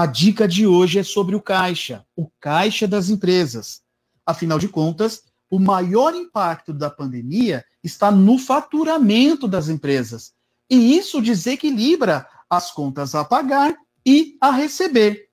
A 0.00 0.06
dica 0.06 0.48
de 0.48 0.66
hoje 0.66 0.98
é 0.98 1.02
sobre 1.02 1.36
o 1.36 1.42
Caixa, 1.42 2.06
o 2.16 2.26
Caixa 2.40 2.88
das 2.88 3.10
Empresas. 3.10 3.82
Afinal 4.24 4.58
de 4.58 4.66
contas, 4.66 5.24
o 5.50 5.58
maior 5.58 6.14
impacto 6.14 6.72
da 6.72 6.88
pandemia 6.88 7.62
está 7.84 8.10
no 8.10 8.38
faturamento 8.38 9.46
das 9.46 9.68
empresas. 9.68 10.32
E 10.70 10.96
isso 10.96 11.20
desequilibra 11.20 12.26
as 12.48 12.70
contas 12.70 13.14
a 13.14 13.26
pagar 13.26 13.76
e 14.06 14.38
a 14.40 14.50
receber. 14.50 15.28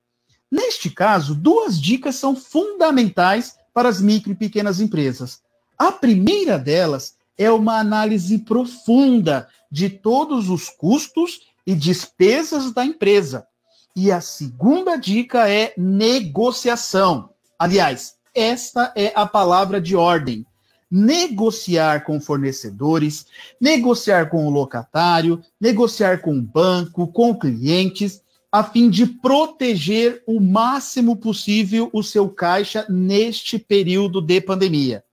Neste 0.51 0.89
caso, 0.89 1.33
duas 1.33 1.79
dicas 1.79 2.15
são 2.15 2.35
fundamentais 2.35 3.55
para 3.73 3.87
as 3.87 4.01
micro 4.01 4.33
e 4.33 4.35
pequenas 4.35 4.81
empresas. 4.81 5.41
A 5.77 5.93
primeira 5.93 6.59
delas 6.59 7.15
é 7.37 7.49
uma 7.49 7.79
análise 7.79 8.39
profunda 8.39 9.47
de 9.71 9.89
todos 9.89 10.49
os 10.49 10.67
custos 10.67 11.47
e 11.65 11.73
despesas 11.73 12.73
da 12.73 12.83
empresa. 12.83 13.47
E 13.99 14.11
a 14.11 14.21
segunda 14.21 14.95
dica 14.95 15.49
é 15.49 15.73
negociação. 15.75 17.31
Aliás, 17.57 18.13
esta 18.31 18.93
é 18.95 19.11
a 19.15 19.25
palavra 19.25 19.81
de 19.81 19.95
ordem 19.95 20.45
negociar 20.89 22.05
com 22.05 22.21
fornecedores, 22.21 23.25
negociar 23.59 24.29
com 24.29 24.45
o 24.45 24.51
locatário, 24.51 25.41
negociar 25.59 26.21
com 26.21 26.37
o 26.37 26.41
banco, 26.43 27.07
com 27.07 27.35
clientes, 27.35 28.21
a 28.51 28.63
fim 28.63 28.87
de 28.87 29.07
proteger 29.07 30.21
o 30.27 30.39
máximo 30.39 31.15
possível 31.15 31.89
o 31.91 32.03
seu 32.03 32.29
caixa 32.29 32.85
neste 32.87 33.57
período 33.57 34.21
de 34.21 34.39
pandemia. 34.39 35.03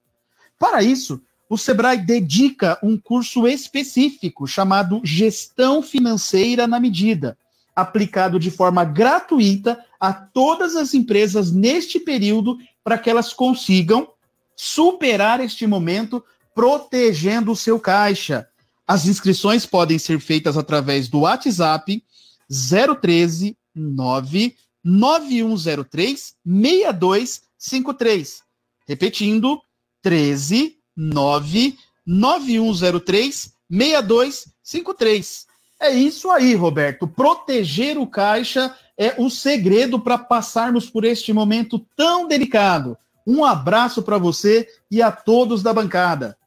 Para 0.58 0.82
isso, 0.82 1.22
o 1.48 1.56
Sebrae 1.56 1.96
dedica 1.96 2.78
um 2.82 2.98
curso 2.98 3.48
específico 3.48 4.46
chamado 4.46 5.00
Gestão 5.02 5.82
Financeira 5.82 6.66
na 6.66 6.78
Medida, 6.78 7.38
aplicado 7.74 8.38
de 8.38 8.50
forma 8.50 8.84
gratuita 8.84 9.84
a 9.98 10.12
todas 10.12 10.76
as 10.76 10.94
empresas 10.94 11.50
neste 11.50 11.98
período 11.98 12.58
para 12.82 12.98
que 12.98 13.10
elas 13.10 13.32
consigam 13.32 14.08
superar 14.56 15.40
este 15.40 15.66
momento 15.66 16.22
protegendo 16.54 17.52
o 17.52 17.56
seu 17.56 17.80
caixa. 17.80 18.48
As 18.86 19.06
inscrições 19.06 19.66
podem 19.66 19.98
ser 19.98 20.20
feitas 20.20 20.56
através 20.56 21.08
do 21.08 21.20
WhatsApp 21.20 22.04
013 22.48 23.56
9 23.74 24.56
9103 24.84 26.36
6253. 26.44 28.42
Repetindo, 28.86 29.60
13 30.02 30.76
9 30.94 31.78
9103 32.06 33.54
6253. 33.70 35.46
É 35.84 35.90
isso 35.90 36.30
aí, 36.30 36.54
Roberto. 36.54 37.06
Proteger 37.06 37.98
o 37.98 38.06
caixa 38.06 38.74
é 38.96 39.16
o 39.18 39.28
segredo 39.28 40.00
para 40.00 40.16
passarmos 40.16 40.88
por 40.88 41.04
este 41.04 41.30
momento 41.30 41.78
tão 41.94 42.26
delicado. 42.26 42.96
Um 43.26 43.44
abraço 43.44 44.02
para 44.02 44.16
você 44.16 44.66
e 44.90 45.02
a 45.02 45.12
todos 45.12 45.62
da 45.62 45.74
bancada. 45.74 46.38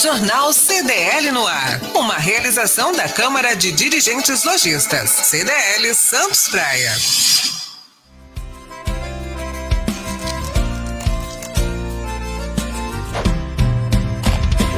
Jornal 0.00 0.52
CDL 0.52 1.32
no 1.32 1.44
ar. 1.44 1.80
Uma 1.92 2.14
realização 2.14 2.92
da 2.92 3.08
Câmara 3.08 3.56
de 3.56 3.72
Dirigentes 3.72 4.44
Lojistas. 4.44 5.10
CDL 5.10 5.92
Santos 5.92 6.46
Praia. 6.48 6.92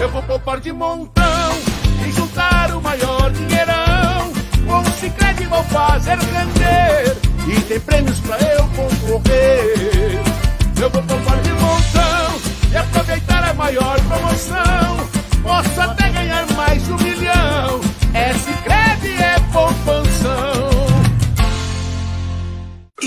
Eu 0.00 0.08
vou 0.08 0.22
poupar 0.22 0.58
de 0.58 0.72
montão 0.72 1.52
e 2.08 2.12
juntar 2.12 2.74
o 2.74 2.80
maior 2.80 3.30
dinheirão. 3.30 4.32
Com 4.66 4.80
o 4.80 4.92
Cicred 4.94 5.44
vou 5.48 5.62
fazer 5.64 6.16
render 6.16 7.14
e 7.46 7.60
tem 7.60 7.78
prêmios 7.78 8.18
pra 8.20 8.38
eu 8.38 8.66
concorrer. 8.68 10.22
Eu 10.80 10.88
vou 10.88 11.02
poupar 11.02 11.42
de 11.42 11.52
montão 11.52 12.09
maior 13.70 14.00
promoção. 14.00 15.08
Posso 15.42 15.80
até 15.80 16.10
ganhar 16.10 16.44
mais 16.56 16.84
de 16.84 16.92
um 16.92 16.96
milhão. 16.98 17.80
É 18.12 18.32
Cicred, 18.32 19.22
é 19.22 19.38
poupanção. 19.52 20.69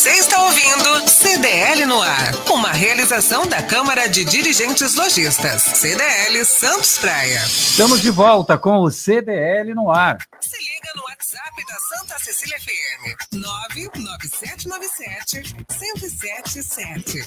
Você 0.00 0.12
está 0.12 0.42
ouvindo 0.44 1.06
CDL 1.10 1.84
no 1.84 2.00
ar, 2.00 2.32
uma 2.50 2.72
realização 2.72 3.46
da 3.46 3.62
Câmara 3.62 4.08
de 4.08 4.24
Dirigentes 4.24 4.94
Lojistas. 4.94 5.60
CDL 5.60 6.42
Santos 6.42 6.96
Praia. 6.96 7.36
Estamos 7.44 8.00
de 8.00 8.10
volta 8.10 8.56
com 8.56 8.78
o 8.78 8.90
CDL 8.90 9.74
no 9.74 9.90
ar. 9.90 10.16
Se 10.40 10.56
liga 10.56 10.90
no 10.96 11.02
WhatsApp 11.02 11.66
da 11.66 11.74
Santa 11.74 12.18
Cecília 12.18 12.58
FM. 12.58 13.34
99797 13.34 15.54
1077. 15.78 17.22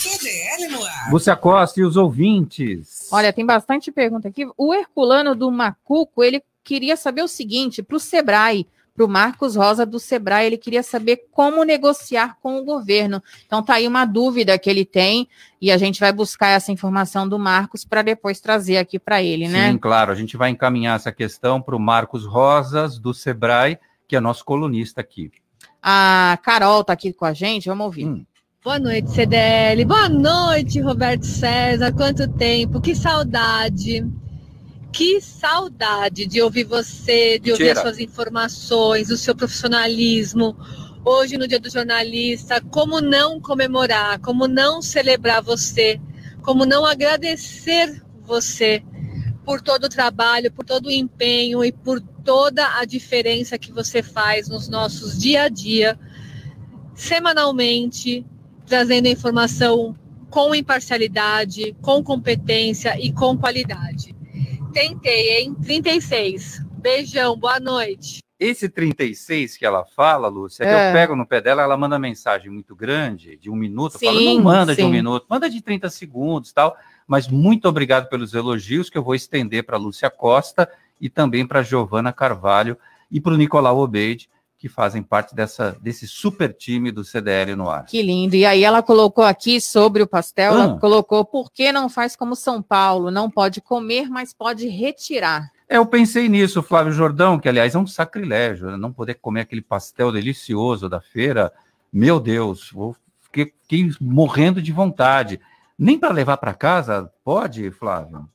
CDL 0.00 0.68
no 0.68 0.84
ar. 0.84 1.10
Lúcia 1.10 1.34
Costa 1.34 1.80
e 1.80 1.84
os 1.84 1.96
ouvintes. 1.96 3.08
Olha, 3.10 3.32
tem 3.32 3.44
bastante 3.44 3.90
pergunta 3.90 4.28
aqui. 4.28 4.46
O 4.56 4.72
Herculano 4.72 5.34
do 5.34 5.50
Macuco, 5.50 6.22
ele 6.22 6.44
queria 6.62 6.96
saber 6.96 7.22
o 7.22 7.28
seguinte, 7.28 7.82
para 7.82 7.96
o 7.96 8.00
Sebrae 8.00 8.68
para 8.98 9.06
o 9.06 9.08
Marcos 9.08 9.54
Rosa 9.54 9.86
do 9.86 10.00
Sebrae. 10.00 10.46
Ele 10.46 10.58
queria 10.58 10.82
saber 10.82 11.28
como 11.30 11.62
negociar 11.62 12.36
com 12.42 12.58
o 12.58 12.64
governo. 12.64 13.22
Então 13.46 13.62
tá 13.62 13.74
aí 13.74 13.86
uma 13.86 14.04
dúvida 14.04 14.58
que 14.58 14.68
ele 14.68 14.84
tem 14.84 15.28
e 15.62 15.70
a 15.70 15.78
gente 15.78 16.00
vai 16.00 16.12
buscar 16.12 16.48
essa 16.48 16.72
informação 16.72 17.28
do 17.28 17.38
Marcos 17.38 17.84
para 17.84 18.02
depois 18.02 18.40
trazer 18.40 18.76
aqui 18.76 18.98
para 18.98 19.22
ele, 19.22 19.46
né? 19.46 19.70
Sim, 19.70 19.78
claro. 19.78 20.10
A 20.10 20.16
gente 20.16 20.36
vai 20.36 20.50
encaminhar 20.50 20.96
essa 20.96 21.12
questão 21.12 21.62
para 21.62 21.76
o 21.76 21.80
Marcos 21.80 22.26
Rosas 22.26 22.98
do 22.98 23.14
Sebrae, 23.14 23.78
que 24.08 24.16
é 24.16 24.20
nosso 24.20 24.44
colunista 24.44 25.00
aqui. 25.00 25.30
A 25.80 26.36
Carol 26.42 26.80
está 26.80 26.92
aqui 26.92 27.12
com 27.12 27.24
a 27.24 27.32
gente. 27.32 27.68
Vamos 27.68 27.86
ouvir. 27.86 28.06
Hum. 28.06 28.26
Boa 28.64 28.80
noite, 28.80 29.10
CDL. 29.12 29.84
Boa 29.84 30.08
noite, 30.08 30.80
Roberto 30.80 31.22
César. 31.24 31.92
Quanto 31.92 32.26
tempo, 32.26 32.80
que 32.80 32.96
saudade. 32.96 34.04
Que 34.92 35.20
saudade 35.20 36.26
de 36.26 36.40
ouvir 36.40 36.64
você, 36.64 37.38
de 37.38 37.52
ouvir 37.52 37.70
as 37.70 37.80
suas 37.80 37.98
informações, 37.98 39.10
o 39.10 39.16
seu 39.16 39.34
profissionalismo. 39.34 40.56
Hoje, 41.04 41.36
no 41.36 41.46
Dia 41.46 41.60
do 41.60 41.70
Jornalista, 41.70 42.60
como 42.60 43.00
não 43.00 43.40
comemorar, 43.40 44.18
como 44.20 44.48
não 44.48 44.82
celebrar 44.82 45.42
você, 45.42 46.00
como 46.42 46.64
não 46.64 46.84
agradecer 46.84 48.02
você 48.24 48.82
por 49.44 49.62
todo 49.62 49.84
o 49.84 49.88
trabalho, 49.88 50.52
por 50.52 50.64
todo 50.64 50.86
o 50.86 50.90
empenho 50.90 51.64
e 51.64 51.72
por 51.72 52.00
toda 52.00 52.78
a 52.78 52.84
diferença 52.84 53.58
que 53.58 53.72
você 53.72 54.02
faz 54.02 54.48
nos 54.48 54.68
nossos 54.68 55.18
dia 55.18 55.44
a 55.44 55.48
dia, 55.48 55.98
semanalmente, 56.94 58.26
trazendo 58.66 59.08
informação 59.08 59.96
com 60.28 60.54
imparcialidade, 60.54 61.74
com 61.80 62.02
competência 62.02 62.98
e 63.00 63.10
com 63.10 63.38
qualidade. 63.38 64.17
Tentei, 64.78 65.40
hein? 65.40 65.56
36. 65.60 66.64
Beijão, 66.80 67.36
boa 67.36 67.58
noite. 67.58 68.20
Esse 68.38 68.68
36 68.68 69.56
que 69.56 69.66
ela 69.66 69.84
fala, 69.84 70.28
Lúcia, 70.28 70.62
é. 70.62 70.66
que 70.68 70.72
eu 70.72 70.78
é. 70.78 70.92
pego 70.92 71.16
no 71.16 71.26
pé 71.26 71.40
dela, 71.40 71.62
ela 71.62 71.76
manda 71.76 71.98
mensagem 71.98 72.48
muito 72.48 72.76
grande, 72.76 73.36
de 73.38 73.50
um 73.50 73.56
minuto. 73.56 73.98
Sim, 73.98 74.06
eu 74.06 74.12
falo, 74.12 74.34
não 74.36 74.42
manda 74.44 74.74
sim. 74.76 74.82
de 74.82 74.86
um 74.86 74.90
minuto, 74.92 75.26
manda 75.28 75.50
de 75.50 75.60
30 75.60 75.90
segundos 75.90 76.52
tal. 76.52 76.76
Mas 77.08 77.26
muito 77.26 77.68
obrigado 77.68 78.08
pelos 78.08 78.34
elogios 78.34 78.88
que 78.88 78.96
eu 78.96 79.02
vou 79.02 79.16
estender 79.16 79.64
para 79.64 79.76
Lúcia 79.76 80.08
Costa 80.10 80.70
e 81.00 81.10
também 81.10 81.44
para 81.44 81.60
Giovana 81.64 82.12
Carvalho 82.12 82.78
e 83.10 83.20
para 83.20 83.34
o 83.34 83.36
Nicolau 83.36 83.78
Obeide, 83.80 84.30
que 84.58 84.68
fazem 84.68 85.02
parte 85.02 85.36
dessa, 85.36 85.76
desse 85.80 86.06
super 86.08 86.52
time 86.52 86.90
do 86.90 87.04
CDL 87.04 87.54
no 87.54 87.70
ar. 87.70 87.86
Que 87.86 88.02
lindo. 88.02 88.34
E 88.34 88.44
aí 88.44 88.64
ela 88.64 88.82
colocou 88.82 89.24
aqui 89.24 89.60
sobre 89.60 90.02
o 90.02 90.06
pastel, 90.06 90.52
ah. 90.52 90.54
ela 90.54 90.78
colocou 90.78 91.24
por 91.24 91.52
que 91.52 91.70
não 91.70 91.88
faz 91.88 92.16
como 92.16 92.34
São 92.34 92.60
Paulo? 92.60 93.10
Não 93.10 93.30
pode 93.30 93.60
comer, 93.60 94.10
mas 94.10 94.34
pode 94.34 94.68
retirar. 94.68 95.48
É, 95.68 95.76
eu 95.76 95.86
pensei 95.86 96.28
nisso, 96.28 96.62
Flávio 96.62 96.92
Jordão, 96.92 97.38
que 97.38 97.48
aliás 97.48 97.74
é 97.74 97.78
um 97.78 97.86
sacrilégio, 97.86 98.70
né? 98.70 98.76
não 98.76 98.92
poder 98.92 99.14
comer 99.14 99.42
aquele 99.42 99.62
pastel 99.62 100.10
delicioso 100.10 100.88
da 100.88 101.00
feira. 101.00 101.52
Meu 101.92 102.18
Deus, 102.18 102.70
vou, 102.72 102.96
fiquei, 103.20 103.52
fiquei 103.62 103.90
morrendo 104.00 104.60
de 104.60 104.72
vontade. 104.72 105.40
Nem 105.78 105.96
para 105.98 106.12
levar 106.12 106.38
para 106.38 106.52
casa 106.52 107.08
pode, 107.22 107.70
Flávio? 107.70 108.28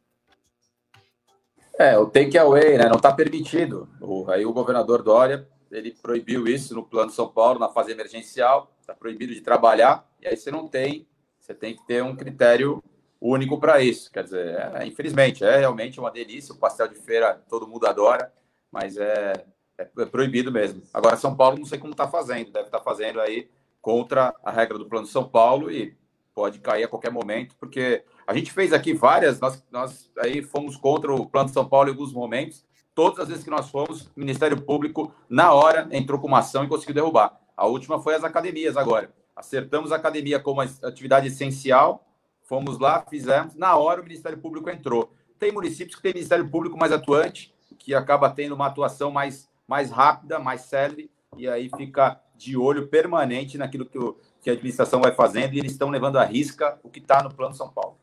É, 1.78 1.98
o 1.98 2.06
take 2.06 2.38
away, 2.38 2.78
né? 2.78 2.88
Não 2.88 2.98
está 2.98 3.12
permitido. 3.12 3.90
O, 4.00 4.30
aí 4.30 4.46
o 4.46 4.54
governador 4.54 5.04
Dória 5.04 5.48
ele 5.74 5.92
proibiu 5.92 6.48
isso 6.48 6.74
no 6.76 6.84
plano 6.84 7.12
São 7.12 7.28
Paulo, 7.28 7.60
na 7.60 7.70
fase 7.70 7.92
emergencial, 7.92 8.74
está 8.80 8.94
proibido 8.94 9.34
de 9.34 9.42
trabalhar, 9.42 10.08
e 10.22 10.28
aí 10.28 10.38
você 10.38 10.52
não 10.52 10.68
tem, 10.68 11.08
você 11.40 11.54
tem 11.54 11.76
que 11.76 11.86
ter 11.86 12.04
um 12.04 12.16
critério 12.16 12.84
único 13.20 13.60
para 13.60 13.82
isso. 13.82 14.12
Quer 14.12 14.24
dizer, 14.24 14.74
é, 14.76 14.86
infelizmente, 14.86 15.44
é 15.44 15.58
realmente 15.58 16.00
uma 16.00 16.12
delícia, 16.12 16.54
o 16.54 16.58
pastel 16.58 16.88
de 16.88 16.96
feira 16.96 17.42
todo 17.50 17.68
mundo 17.68 17.88
adora, 17.88 18.32
mas 18.72 18.98
é, 18.98 19.46
é, 19.78 19.90
é 19.98 20.06
proibido 20.06 20.52
mesmo. 20.52 20.82
Agora, 20.94 21.18
São 21.18 21.36
Paulo, 21.36 21.58
não 21.58 21.66
sei 21.66 21.80
como 21.80 21.94
está 21.94 22.08
fazendo, 22.08 22.52
deve 22.52 22.68
estar 22.68 22.80
tá 22.80 22.84
fazendo 22.84 23.20
aí 23.20 23.50
contra 23.82 24.34
a 24.44 24.52
regra 24.52 24.78
do 24.78 24.88
plano 24.88 25.08
São 25.08 25.28
Paulo 25.28 25.72
e 25.72 25.96
pode 26.34 26.60
cair 26.60 26.84
a 26.84 26.88
qualquer 26.88 27.12
momento, 27.12 27.56
porque 27.60 28.04
a 28.26 28.34
gente 28.34 28.52
fez 28.52 28.74
aqui 28.74 28.94
várias, 28.94 29.40
nós, 29.40 29.64
nós 29.72 30.12
aí 30.18 30.42
fomos 30.42 30.76
contra 30.76 31.14
o 31.14 31.28
plano 31.28 31.50
São 31.50 31.68
Paulo 31.68 31.90
em 31.90 31.92
alguns 31.92 32.12
momentos, 32.12 32.66
Todas 32.96 33.20
as 33.20 33.28
vezes 33.28 33.44
que 33.44 33.50
nós 33.50 33.70
fomos, 33.70 34.04
o 34.04 34.12
Ministério 34.20 34.62
Público, 34.62 35.14
na 35.28 35.52
hora, 35.52 35.88
entrou 35.92 36.20
com 36.20 36.28
uma 36.28 36.40
ação 36.40 36.64
e 36.64 36.68
conseguiu 36.68 36.94
derrubar. 36.94 37.40
A 37.58 37.66
última 37.66 38.00
foi 38.00 38.14
as 38.14 38.24
academias 38.24 38.78
agora. 38.78 39.12
Acertamos 39.36 39.92
a 39.92 39.96
academia 39.96 40.40
como 40.40 40.62
atividade 40.62 41.28
essencial, 41.28 42.06
fomos 42.44 42.78
lá, 42.78 43.04
fizemos, 43.10 43.56
na 43.56 43.76
hora 43.76 44.02
o 44.02 44.04
Ministério 44.04 44.38
Público 44.38 44.70
entrou. 44.70 45.12
Tem 45.40 45.52
municípios 45.52 45.96
que 45.96 46.04
tem 46.04 46.14
Ministério 46.14 46.48
Público 46.48 46.78
mais 46.78 46.92
atuante, 46.92 47.54
que 47.80 47.96
acaba 47.96 48.30
tendo 48.30 48.54
uma 48.54 48.68
atuação 48.68 49.10
mais, 49.10 49.50
mais 49.68 49.90
rápida, 49.90 50.38
mais 50.38 50.62
célere, 50.62 51.10
e 51.36 51.48
aí 51.48 51.72
fica 51.76 52.22
de 52.36 52.56
olho 52.56 52.88
permanente 52.88 53.58
naquilo 53.58 53.86
que, 53.86 53.98
o, 53.98 54.18
que 54.40 54.52
a 54.52 54.54
administração 54.54 55.02
vai 55.02 55.14
fazendo, 55.14 55.54
e 55.54 55.60
eles 55.60 55.72
estão 55.72 55.90
levando 55.90 56.18
à 56.18 56.24
risca 56.24 56.80
o 56.84 56.90
que 56.90 57.00
está 57.00 57.24
no 57.24 57.34
Plano 57.34 57.56
São 57.56 57.70
Paulo. 57.70 57.98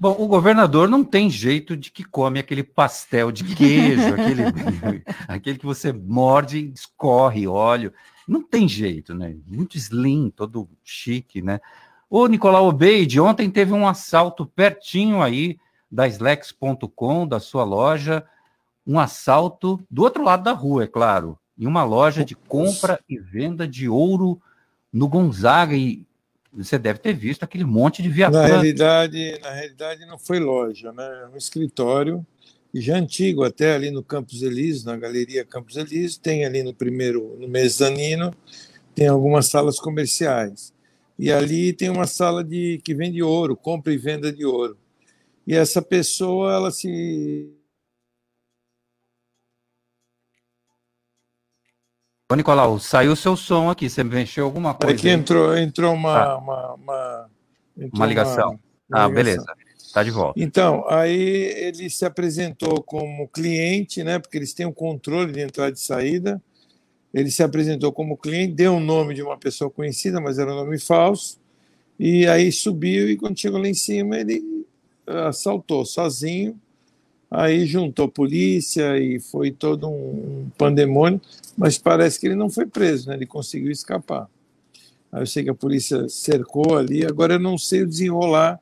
Bom, 0.00 0.14
o 0.18 0.28
governador 0.28 0.88
não 0.88 1.02
tem 1.02 1.28
jeito 1.28 1.76
de 1.76 1.90
que 1.90 2.04
come 2.04 2.38
aquele 2.38 2.62
pastel 2.62 3.32
de 3.32 3.42
queijo, 3.42 4.14
aquele, 4.14 4.42
aquele 5.26 5.58
que 5.58 5.66
você 5.66 5.92
morde 5.92 6.58
e 6.58 6.72
escorre 6.72 7.48
óleo. 7.48 7.92
Não 8.26 8.42
tem 8.42 8.68
jeito, 8.68 9.14
né? 9.14 9.34
Muito 9.46 9.76
slim, 9.76 10.32
todo 10.34 10.68
chique, 10.84 11.42
né? 11.42 11.60
O 12.08 12.26
Nicolau 12.26 12.68
Obeide, 12.68 13.20
ontem 13.20 13.50
teve 13.50 13.72
um 13.72 13.86
assalto 13.86 14.46
pertinho 14.46 15.20
aí 15.20 15.58
da 15.90 16.06
Slex.com, 16.06 17.26
da 17.26 17.40
sua 17.40 17.64
loja, 17.64 18.24
um 18.86 18.98
assalto 18.98 19.80
do 19.90 20.02
outro 20.02 20.22
lado 20.22 20.44
da 20.44 20.52
rua, 20.52 20.84
é 20.84 20.86
claro, 20.86 21.38
em 21.58 21.66
uma 21.66 21.84
loja 21.84 22.24
de 22.24 22.34
compra 22.34 23.00
e 23.08 23.18
venda 23.18 23.66
de 23.66 23.88
ouro 23.88 24.40
no 24.92 25.08
Gonzaga. 25.08 25.74
E 25.74 26.06
você 26.52 26.78
deve 26.78 26.98
ter 26.98 27.12
visto 27.14 27.42
aquele 27.42 27.64
monte 27.64 28.02
de 28.02 28.08
viatura. 28.08 28.42
Na 28.42 28.48
realidade, 28.48 29.38
na 29.42 29.50
realidade 29.50 30.06
não 30.06 30.18
foi 30.18 30.38
loja, 30.38 30.92
né? 30.92 31.22
É 31.24 31.34
um 31.34 31.36
escritório 31.36 32.26
e 32.72 32.80
já 32.80 32.96
antigo, 32.96 33.44
até 33.44 33.74
ali 33.74 33.90
no 33.90 34.02
Campos 34.02 34.42
Elíseos, 34.42 34.84
na 34.84 34.96
Galeria 34.96 35.44
Campos 35.44 35.76
Elíseos, 35.76 36.18
tem 36.18 36.44
ali 36.44 36.62
no 36.62 36.74
primeiro, 36.74 37.36
no 37.38 37.48
mezanino, 37.48 38.34
tem 38.94 39.08
algumas 39.08 39.46
salas 39.46 39.78
comerciais. 39.78 40.72
E 41.18 41.32
ali 41.32 41.72
tem 41.72 41.88
uma 41.88 42.06
sala 42.06 42.44
de 42.44 42.80
que 42.84 42.94
vende 42.94 43.22
ouro, 43.22 43.56
compra 43.56 43.92
e 43.92 43.96
venda 43.96 44.30
de 44.30 44.44
ouro. 44.44 44.76
E 45.46 45.54
essa 45.54 45.80
pessoa, 45.80 46.52
ela 46.52 46.70
se 46.70 47.50
Ô, 52.30 52.34
Nicolau, 52.34 52.78
saiu 52.78 53.12
o 53.12 53.16
seu 53.16 53.34
som 53.34 53.70
aqui, 53.70 53.88
você 53.88 54.04
mexeu 54.04 54.44
alguma 54.44 54.74
coisa? 54.74 54.94
Aqui 54.94 55.08
entrou, 55.08 55.56
entrou 55.56 55.94
uma, 55.94 56.18
ah. 56.18 56.36
uma, 56.36 56.74
uma, 56.74 57.30
entrou 57.74 57.94
uma 57.94 58.06
ligação. 58.06 58.48
Uma, 58.50 58.52
uma 58.52 59.04
ah, 59.04 59.08
ligação. 59.08 59.14
beleza. 59.14 59.46
Está 59.78 60.02
de 60.02 60.10
volta. 60.10 60.38
Então, 60.38 60.84
aí 60.90 61.10
ele 61.10 61.88
se 61.88 62.04
apresentou 62.04 62.82
como 62.82 63.26
cliente, 63.28 64.04
né? 64.04 64.18
Porque 64.18 64.36
eles 64.36 64.52
têm 64.52 64.66
um 64.66 64.72
controle 64.72 65.32
de 65.32 65.40
entrada 65.40 65.72
e 65.72 65.80
saída. 65.80 66.42
Ele 67.14 67.30
se 67.30 67.42
apresentou 67.42 67.90
como 67.94 68.14
cliente, 68.14 68.52
deu 68.52 68.74
o 68.74 68.80
nome 68.80 69.14
de 69.14 69.22
uma 69.22 69.38
pessoa 69.38 69.70
conhecida, 69.70 70.20
mas 70.20 70.38
era 70.38 70.52
um 70.52 70.56
nome 70.56 70.78
falso. 70.78 71.38
E 71.98 72.26
aí 72.26 72.52
subiu 72.52 73.08
e 73.08 73.16
quando 73.16 73.40
chegou 73.40 73.58
lá 73.58 73.68
em 73.68 73.72
cima, 73.72 74.18
ele 74.18 74.66
assaltou 75.06 75.86
sozinho 75.86 76.60
Aí 77.30 77.66
juntou 77.66 78.08
polícia 78.08 78.98
e 78.98 79.20
foi 79.20 79.50
todo 79.50 79.86
um 79.86 80.50
pandemônio, 80.56 81.20
mas 81.56 81.76
parece 81.76 82.18
que 82.18 82.26
ele 82.26 82.34
não 82.34 82.48
foi 82.48 82.64
preso, 82.64 83.08
né? 83.08 83.16
ele 83.16 83.26
conseguiu 83.26 83.70
escapar. 83.70 84.28
Aí 85.12 85.22
eu 85.22 85.26
sei 85.26 85.44
que 85.44 85.50
a 85.50 85.54
polícia 85.54 86.08
cercou 86.08 86.78
ali, 86.78 87.04
agora 87.04 87.34
eu 87.34 87.38
não 87.38 87.58
sei 87.58 87.82
o 87.82 87.86
desenrolar 87.86 88.58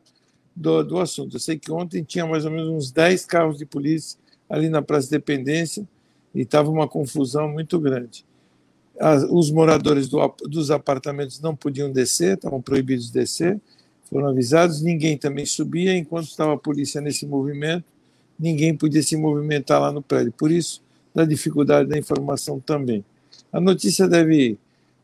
do, 0.55 0.83
do 0.83 0.99
assunto. 0.99 1.37
Eu 1.37 1.41
sei 1.41 1.57
que 1.57 1.71
ontem 1.71 2.03
tinha 2.03 2.27
mais 2.27 2.45
ou 2.45 2.51
menos 2.51 2.69
uns 2.69 2.91
10 2.91 3.25
carros 3.27 3.57
de 3.57 3.65
polícia 3.65 4.19
ali 4.51 4.69
na 4.69 4.83
Praça 4.83 5.11
Dependência 5.11 5.87
e 6.35 6.41
estava 6.41 6.69
uma 6.69 6.89
confusão 6.89 7.49
muito 7.49 7.79
grande. 7.79 8.25
As, 8.99 9.23
os 9.25 9.51
moradores 9.51 10.09
do, 10.09 10.35
dos 10.49 10.73
apartamentos 10.73 11.41
não 11.41 11.55
podiam 11.55 11.93
descer, 11.93 12.37
estavam 12.37 12.61
proibidos 12.61 13.07
de 13.09 13.13
descer, 13.13 13.61
foram 14.11 14.29
avisados, 14.29 14.83
ninguém 14.83 15.17
também 15.17 15.47
subia 15.47 15.97
enquanto 15.97 16.27
estava 16.27 16.55
a 16.55 16.59
polícia 16.59 17.01
nesse 17.01 17.27
movimento 17.27 17.96
ninguém 18.39 18.77
podia 18.77 19.03
se 19.03 19.17
movimentar 19.17 19.81
lá 19.81 19.91
no 19.91 20.03
prédio. 20.03 20.33
Por 20.33 20.51
isso, 20.51 20.83
da 21.15 21.25
dificuldade 21.25 21.89
da 21.89 21.99
informação 21.99 22.61
também. 22.61 23.05
A 23.53 23.61
notícia 23.61 24.07
deve, 24.07 24.59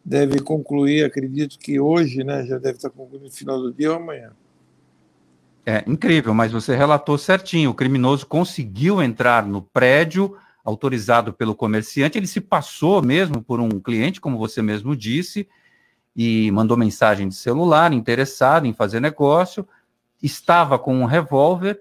deve 0.05 0.41
concluir, 0.41 1.05
acredito 1.05 1.59
que 1.59 1.81
hoje, 1.81 2.23
né, 2.23 2.45
já 2.45 2.59
deve 2.59 2.77
estar 2.77 2.91
concluindo 2.91 3.25
no 3.25 3.31
final 3.31 3.61
do 3.61 3.73
dia 3.73 3.91
ou 3.91 3.97
amanhã. 3.97 4.31
É 5.65 5.85
incrível, 5.87 6.35
mas 6.35 6.51
você 6.51 6.75
relatou 6.75 7.17
certinho. 7.17 7.71
O 7.71 7.75
criminoso 7.75 8.27
conseguiu 8.27 9.01
entrar 9.01 9.47
no 9.47 9.63
prédio 9.63 10.37
autorizado 10.65 11.33
pelo 11.33 11.55
comerciante. 11.55 12.19
Ele 12.19 12.27
se 12.27 12.41
passou 12.41 13.01
mesmo 13.01 13.43
por 13.43 13.61
um 13.61 13.81
cliente, 13.81 14.21
como 14.21 14.39
você 14.39 14.61
mesmo 14.61 14.97
disse, 14.97 15.49
e 16.17 16.51
mandou 16.51 16.77
mensagem 16.77 17.29
de 17.29 17.35
celular, 17.35 17.93
interessado 17.93 18.67
em 18.67 18.73
fazer 18.73 19.01
negócio. 19.01 19.67
Estava 20.23 20.79
com 20.79 20.95
um 20.95 21.05
revólver 21.05 21.81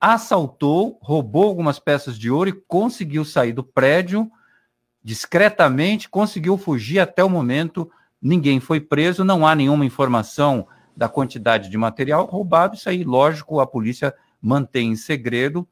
assaltou, 0.00 0.98
roubou 1.02 1.44
algumas 1.44 1.78
peças 1.78 2.18
de 2.18 2.30
ouro 2.30 2.48
e 2.48 2.60
conseguiu 2.66 3.24
sair 3.24 3.52
do 3.52 3.62
prédio 3.62 4.30
discretamente, 5.02 6.08
conseguiu 6.08 6.56
fugir 6.56 6.98
até 6.98 7.22
o 7.22 7.28
momento. 7.28 7.90
Ninguém 8.20 8.60
foi 8.60 8.80
preso, 8.80 9.24
não 9.24 9.46
há 9.46 9.54
nenhuma 9.54 9.84
informação 9.84 10.66
da 10.96 11.08
quantidade 11.08 11.68
de 11.68 11.76
material 11.76 12.26
roubado. 12.26 12.76
Isso 12.76 12.88
aí, 12.88 13.04
lógico, 13.04 13.60
a 13.60 13.66
polícia 13.66 14.14
mantém 14.40 14.92
em 14.92 14.96
segredo 14.96 15.66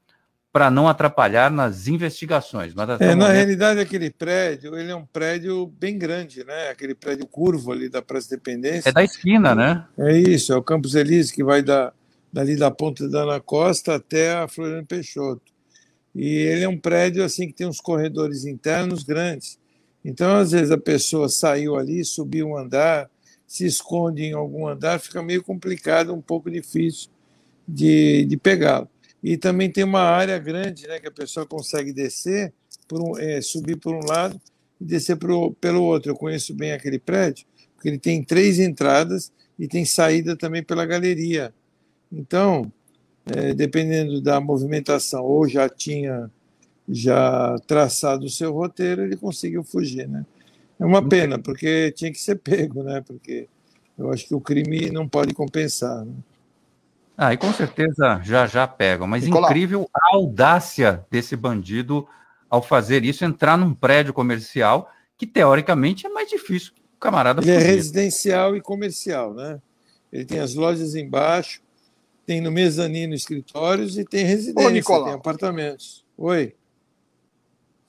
para 0.53 0.71
não 0.71 0.89
atrapalhar 0.89 1.51
nas 1.51 1.87
investigações. 1.87 2.75
Mas 2.75 2.89
é, 3.01 3.09
na 3.09 3.17
momento... 3.17 3.33
realidade, 3.33 3.81
aquele 3.81 4.11
prédio, 4.11 4.77
ele 4.77 4.91
é 4.91 4.97
um 4.97 5.05
prédio 5.05 5.67
bem 5.67 5.99
grande, 5.99 6.43
né? 6.43 6.71
Aquele 6.71 6.95
prédio 6.95 7.27
curvo 7.27 7.71
ali 7.71 7.89
da 7.89 8.01
Praça 8.01 8.31
Dependência. 8.31 8.89
É 8.89 8.93
da 8.93 9.05
esquina, 9.05 9.55
né? 9.55 9.85
É 9.99 10.17
isso, 10.17 10.53
é 10.53 10.57
o 10.57 10.63
Campos 10.63 10.95
Elísio 10.95 11.35
que 11.35 11.45
vai 11.45 11.63
da 11.63 11.93
dali 12.33 12.57
da 12.57 12.71
Ponta 12.71 13.09
da 13.09 13.23
Ana 13.23 13.41
Costa 13.41 13.95
até 13.95 14.33
a 14.33 14.49
Floriano 14.49 14.87
Peixoto. 14.87 15.53
E 16.15 16.27
ele 16.27 16.65
é 16.65 16.69
um 16.69 16.79
prédio 16.79 17.25
assim 17.25 17.47
que 17.47 17.55
tem 17.55 17.67
uns 17.67 17.81
corredores 17.81 18.45
internos 18.45 19.03
grandes. 19.03 19.59
Então, 20.05 20.37
às 20.37 20.53
vezes, 20.53 20.71
a 20.71 20.79
pessoa 20.79 21.29
saiu 21.29 21.77
ali, 21.77 22.05
subiu 22.05 22.49
um 22.49 22.57
andar, 22.57 23.11
se 23.47 23.67
esconde 23.67 24.23
em 24.23 24.33
algum 24.33 24.67
andar, 24.67 25.01
fica 25.01 25.23
meio 25.23 25.43
complicado, 25.43 26.15
um 26.15 26.21
pouco 26.21 26.51
difícil 26.51 27.11
de, 27.67 28.25
de 28.25 28.37
pegá-lo. 28.37 28.89
E 29.23 29.37
também 29.37 29.71
tem 29.71 29.85
uma 29.85 30.03
área 30.03 30.39
grande 30.39 30.87
né, 30.87 31.01
que 31.01 31.09
a 31.09 31.13
pessoa 31.13 31.45
consegue 31.45 31.93
descer, 31.93 32.53
por 32.87 33.03
um, 33.03 33.19
é, 33.19 33.41
subir 33.41 33.77
por 33.77 33.95
um 33.95 34.05
lado 34.07 34.41
e 34.81 34.85
descer 34.85 35.17
pro, 35.17 35.53
pelo 35.55 35.83
outro. 35.83 36.13
Eu 36.13 36.17
conheço 36.17 36.55
bem 36.55 36.73
aquele 36.73 36.99
prédio, 36.99 37.47
porque 37.75 37.89
ele 37.89 37.99
tem 37.99 38.23
três 38.23 38.59
entradas 38.59 39.33
e 39.59 39.67
tem 39.67 39.85
saída 39.85 40.37
também 40.37 40.63
pela 40.63 40.87
galeria 40.87 41.53
então, 42.13 42.71
é, 43.27 43.53
dependendo 43.55 44.21
da 44.21 44.41
movimentação, 44.41 45.25
ou 45.25 45.49
já 45.49 45.69
tinha 45.69 46.31
já 46.89 47.57
traçado 47.67 48.25
o 48.25 48.31
seu 48.31 48.53
roteiro, 48.53 49.03
ele 49.03 49.17
conseguiu 49.17 49.63
fugir, 49.63 50.09
né? 50.09 50.25
É 50.81 50.87
uma 50.87 51.07
pena, 51.07 51.39
porque 51.39 51.93
tinha 51.93 52.11
que 52.11 52.19
ser 52.19 52.37
pego, 52.41 52.83
né? 52.83 53.03
Porque 53.07 53.47
eu 53.99 54.11
acho 54.11 54.27
que 54.27 54.35
o 54.35 54.41
crime 54.41 54.91
não 54.91 55.09
pode 55.09 55.35
compensar. 55.35 56.05
Né? 56.05 56.13
Ah, 57.17 57.35
e 57.35 57.37
com 57.37 57.53
certeza 57.53 58.21
já 58.23 58.47
já 58.47 58.67
pegam, 58.67 59.07
mas 59.07 59.25
Nicolau. 59.25 59.51
incrível 59.51 59.91
a 59.93 60.15
audácia 60.15 61.05
desse 61.11 61.37
bandido 61.37 62.07
ao 62.49 62.63
fazer 62.63 63.05
isso, 63.05 63.25
entrar 63.25 63.59
num 63.59 63.75
prédio 63.75 64.15
comercial 64.15 64.91
que 65.17 65.27
teoricamente 65.27 66.07
é 66.07 66.09
mais 66.09 66.31
difícil 66.31 66.73
o 66.95 67.01
camarada 67.01 67.43
Ele 67.43 67.51
é 67.51 67.59
residencial 67.59 68.57
e 68.57 68.61
comercial, 68.61 69.35
né? 69.35 69.61
Ele 70.13 70.25
tem 70.25 70.39
as 70.39 70.55
lojas 70.55 70.95
embaixo, 70.95 71.61
tem 72.29 72.43
no 72.43 72.53
mezanino 72.53 73.15
escritórios 73.15 73.97
e 73.97 74.05
tem 74.05 74.23
residência, 74.23 74.95
Ô, 74.95 75.05
tem 75.05 75.15
apartamentos. 75.15 76.05
Oi. 76.19 76.55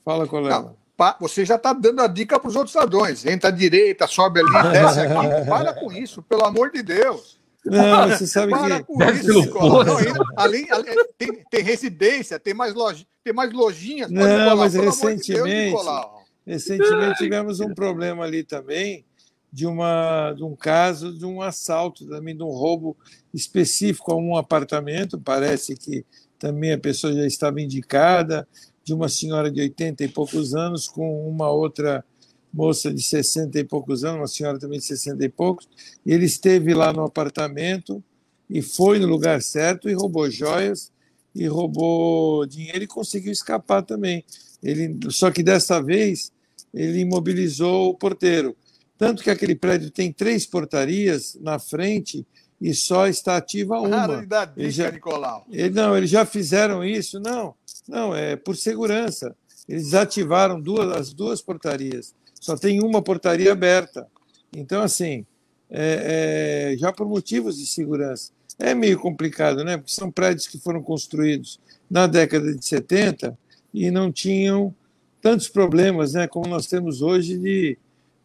Fala, 0.05 0.25
colega. 0.25 0.61
Não, 0.61 0.77
você 1.19 1.43
já 1.43 1.55
está 1.55 1.73
dando 1.73 2.01
a 2.01 2.07
dica 2.07 2.39
para 2.39 2.47
os 2.47 2.55
outros 2.55 2.73
ladrões. 2.73 3.25
Entra 3.25 3.49
à 3.49 3.51
direita, 3.51 4.07
sobe 4.07 4.39
ali, 4.39 4.71
desce 4.71 5.01
aqui. 5.01 5.13
Para 5.45 5.73
com 5.73 5.91
isso, 5.91 6.21
pelo 6.21 6.45
amor 6.45 6.71
de 6.71 6.81
Deus. 6.81 7.37
Não, 7.65 8.07
você 8.07 8.25
sabe 8.25 8.51
Para 8.53 8.81
que. 8.81 8.85
Com 8.85 9.03
isso, 9.03 9.41
Nicolau. 9.41 9.83
Não, 9.83 9.97
além, 10.37 10.71
além, 10.71 10.95
tem, 11.17 11.43
tem, 11.51 11.61
residência, 11.61 12.39
tem 12.39 12.53
mais, 12.53 12.73
loja, 12.73 13.05
tem 13.21 13.33
mais 13.33 13.51
lojinhas. 13.51 14.09
Não, 14.09 14.25
Nicolau, 14.25 14.55
mas 14.55 14.73
recentemente, 14.73 15.75
de 15.75 16.51
recentemente 16.51 17.17
tivemos 17.17 17.59
um 17.59 17.73
problema 17.73 18.23
ali 18.23 18.45
também 18.45 19.05
de, 19.52 19.66
uma, 19.66 20.34
de 20.34 20.43
um 20.43 20.56
caso 20.56 21.18
de 21.18 21.26
um 21.26 21.41
assalto, 21.41 22.08
também 22.08 22.36
de 22.36 22.43
um 22.43 22.50
roubo 22.50 22.95
específico 23.34 24.12
a 24.12 24.16
um 24.16 24.36
apartamento. 24.36 25.20
Parece 25.20 25.76
que 25.76 26.06
também 26.38 26.72
a 26.72 26.78
pessoa 26.78 27.14
já 27.14 27.26
estava 27.26 27.62
indicada, 27.62 28.47
de 28.84 28.93
uma 28.93 29.08
senhora 29.08 29.52
de 29.52 29.62
80 29.62 30.04
e 30.04 30.08
poucos 30.08 30.56
anos 30.56 30.88
com 30.88 31.30
uma 31.30 31.50
outra 31.52 32.04
moça 32.52 32.91
de 32.91 33.04
60 33.04 33.60
e 33.60 33.64
poucos 33.64 34.04
anos, 34.04 34.22
uma 34.22 34.28
senhora 34.28 34.58
também 34.58 34.80
de 34.80 34.86
60 34.86 35.24
e 35.24 35.30
poucos. 35.30 35.70
E 36.06 36.12
ele 36.12 36.26
esteve 36.26 36.74
lá 36.74 36.91
no 36.91 37.04
apartamento 37.04 38.04
e 38.50 38.62
foi 38.62 38.97
no 38.97 39.08
lugar 39.08 39.41
certo 39.41 39.89
e 39.89 39.93
roubou 39.93 40.30
joias 40.30 40.91
e 41.36 41.45
roubou 41.47 42.45
dinheiro 42.47 42.84
e 42.84 42.88
conseguiu 42.88 43.32
escapar 43.32 43.84
também. 43.84 44.24
Ele, 44.64 44.97
só 45.10 45.30
que 45.30 45.43
dessa 45.43 45.82
vez 45.82 46.32
ele 46.74 47.00
imobilizou 47.00 47.89
o 47.89 47.93
porteiro. 47.93 48.56
Tanto 49.00 49.24
que 49.24 49.30
aquele 49.30 49.56
prédio 49.56 49.89
tem 49.89 50.12
três 50.12 50.45
portarias 50.45 51.38
na 51.39 51.58
frente 51.58 52.28
e 52.60 52.74
só 52.74 53.08
está 53.08 53.38
ativa 53.38 53.80
uma. 53.80 54.22
Dica, 54.22 54.54
ele 54.58 54.70
já, 54.70 54.91
Nicolau. 54.91 55.45
Ele, 55.50 55.70
não, 55.70 55.95
eles 55.95 56.10
já 56.10 56.26
fizeram 56.26 56.84
isso? 56.84 57.18
Não, 57.18 57.56
não, 57.88 58.14
é 58.14 58.36
por 58.36 58.58
segurança. 58.58 59.34
Eles 59.70 59.86
desativaram 59.86 60.60
duas, 60.60 60.91
as 60.91 61.14
duas 61.14 61.41
portarias. 61.41 62.14
Só 62.41 62.58
tem 62.58 62.84
uma 62.84 63.02
portaria 63.02 63.54
aberta. 63.54 64.06
Então, 64.54 64.82
assim, 64.82 65.26
é, 65.70 66.74
é, 66.74 66.78
já 66.78 66.91
por 66.91 67.08
motivos 67.08 67.58
de 67.58 67.66
segurança. 67.66 68.34
É 68.60 68.76
meio 68.76 69.00
complicado, 69.00 69.64
né? 69.64 69.78
Porque 69.78 69.93
são 69.93 70.12
prédios 70.12 70.45
que 70.45 70.60
foram 70.60 70.84
construídos 70.84 71.58
na 71.89 72.06
década 72.06 72.54
de 72.54 72.66
70 72.66 73.38
e 73.74 73.89
não 73.89 74.12
tinham 74.12 74.76
tantos 75.22 75.47
problemas, 75.47 76.12
né? 76.12 76.28
Como 76.28 76.50
nós 76.50 76.68
temos 76.68 77.02
hoje 77.02 77.38
de 77.38 77.78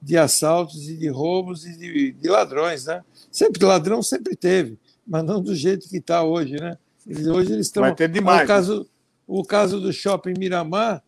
de 0.04 0.18
assaltos 0.18 0.86
e 0.88 0.96
de 0.96 1.08
roubos 1.08 1.64
e 1.64 1.76
de, 1.76 2.12
de 2.12 2.28
ladrões, 2.28 2.84
né? 2.84 3.02
Sempre 3.30 3.64
ladrão 3.64 4.02
sempre 4.02 4.36
teve, 4.36 4.78
mas 5.06 5.24
não 5.24 5.40
do 5.40 5.54
jeito 5.54 5.88
que 5.88 5.96
está 5.96 6.22
hoje, 6.22 6.56
né? 6.60 6.76
Eles, 7.06 7.26
hoje 7.26 7.52
eles 7.52 7.66
estão. 7.66 7.82
Vai 7.82 7.94
ter 7.94 8.10
demais. 8.10 8.44
O 8.44 8.46
caso, 8.46 8.80
né? 8.80 8.86
o 9.26 9.42
caso 9.42 9.80
do 9.80 9.92
shopping 9.92 10.34
Miramar, 10.38 11.02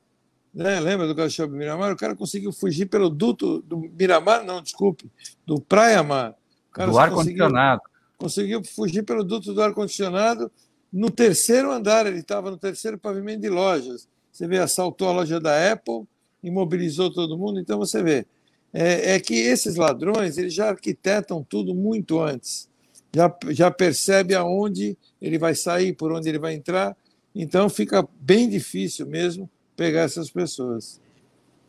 né? 0.52 0.80
Lembra 0.80 1.06
do 1.06 1.14
caso 1.14 1.28
do 1.28 1.32
shopping 1.32 1.58
Miramar? 1.58 1.92
O 1.92 1.96
cara 1.96 2.16
conseguiu 2.16 2.52
fugir 2.52 2.86
pelo 2.86 3.10
duto 3.10 3.60
do 3.62 3.76
Miramar, 3.76 4.42
não, 4.42 4.62
desculpe, 4.62 5.10
do 5.44 5.60
Praia 5.60 6.02
Mar. 6.02 6.34
do 6.74 6.98
ar 6.98 7.10
condicionado. 7.10 7.82
Conseguiu 8.16 8.64
fugir 8.64 9.02
pelo 9.02 9.22
duto 9.22 9.52
do 9.52 9.60
ar 9.60 9.74
condicionado 9.74 10.50
no 10.90 11.10
terceiro 11.10 11.70
andar. 11.70 12.06
Ele 12.06 12.20
estava 12.20 12.50
no 12.50 12.56
terceiro 12.56 12.96
pavimento 12.96 13.42
de 13.42 13.50
lojas. 13.50 14.08
Você 14.32 14.48
vê, 14.48 14.58
assaltou 14.58 15.08
a 15.08 15.12
loja 15.12 15.38
da 15.38 15.70
Apple, 15.70 16.04
imobilizou 16.42 17.12
todo 17.12 17.36
mundo. 17.36 17.60
Então 17.60 17.78
você 17.78 18.02
vê 18.02 18.26
é, 18.72 19.14
é 19.14 19.20
que 19.20 19.34
esses 19.34 19.76
ladrões 19.76 20.38
eles 20.38 20.54
já 20.54 20.68
arquitetam 20.68 21.42
tudo 21.42 21.74
muito 21.74 22.20
antes, 22.20 22.68
já, 23.14 23.34
já 23.48 23.70
percebe 23.70 24.34
aonde 24.34 24.96
ele 25.20 25.38
vai 25.38 25.54
sair, 25.54 25.92
por 25.92 26.12
onde 26.12 26.28
ele 26.28 26.38
vai 26.38 26.54
entrar, 26.54 26.96
então 27.34 27.68
fica 27.68 28.06
bem 28.20 28.48
difícil 28.48 29.06
mesmo 29.06 29.48
pegar 29.76 30.02
essas 30.02 30.30
pessoas. 30.30 31.00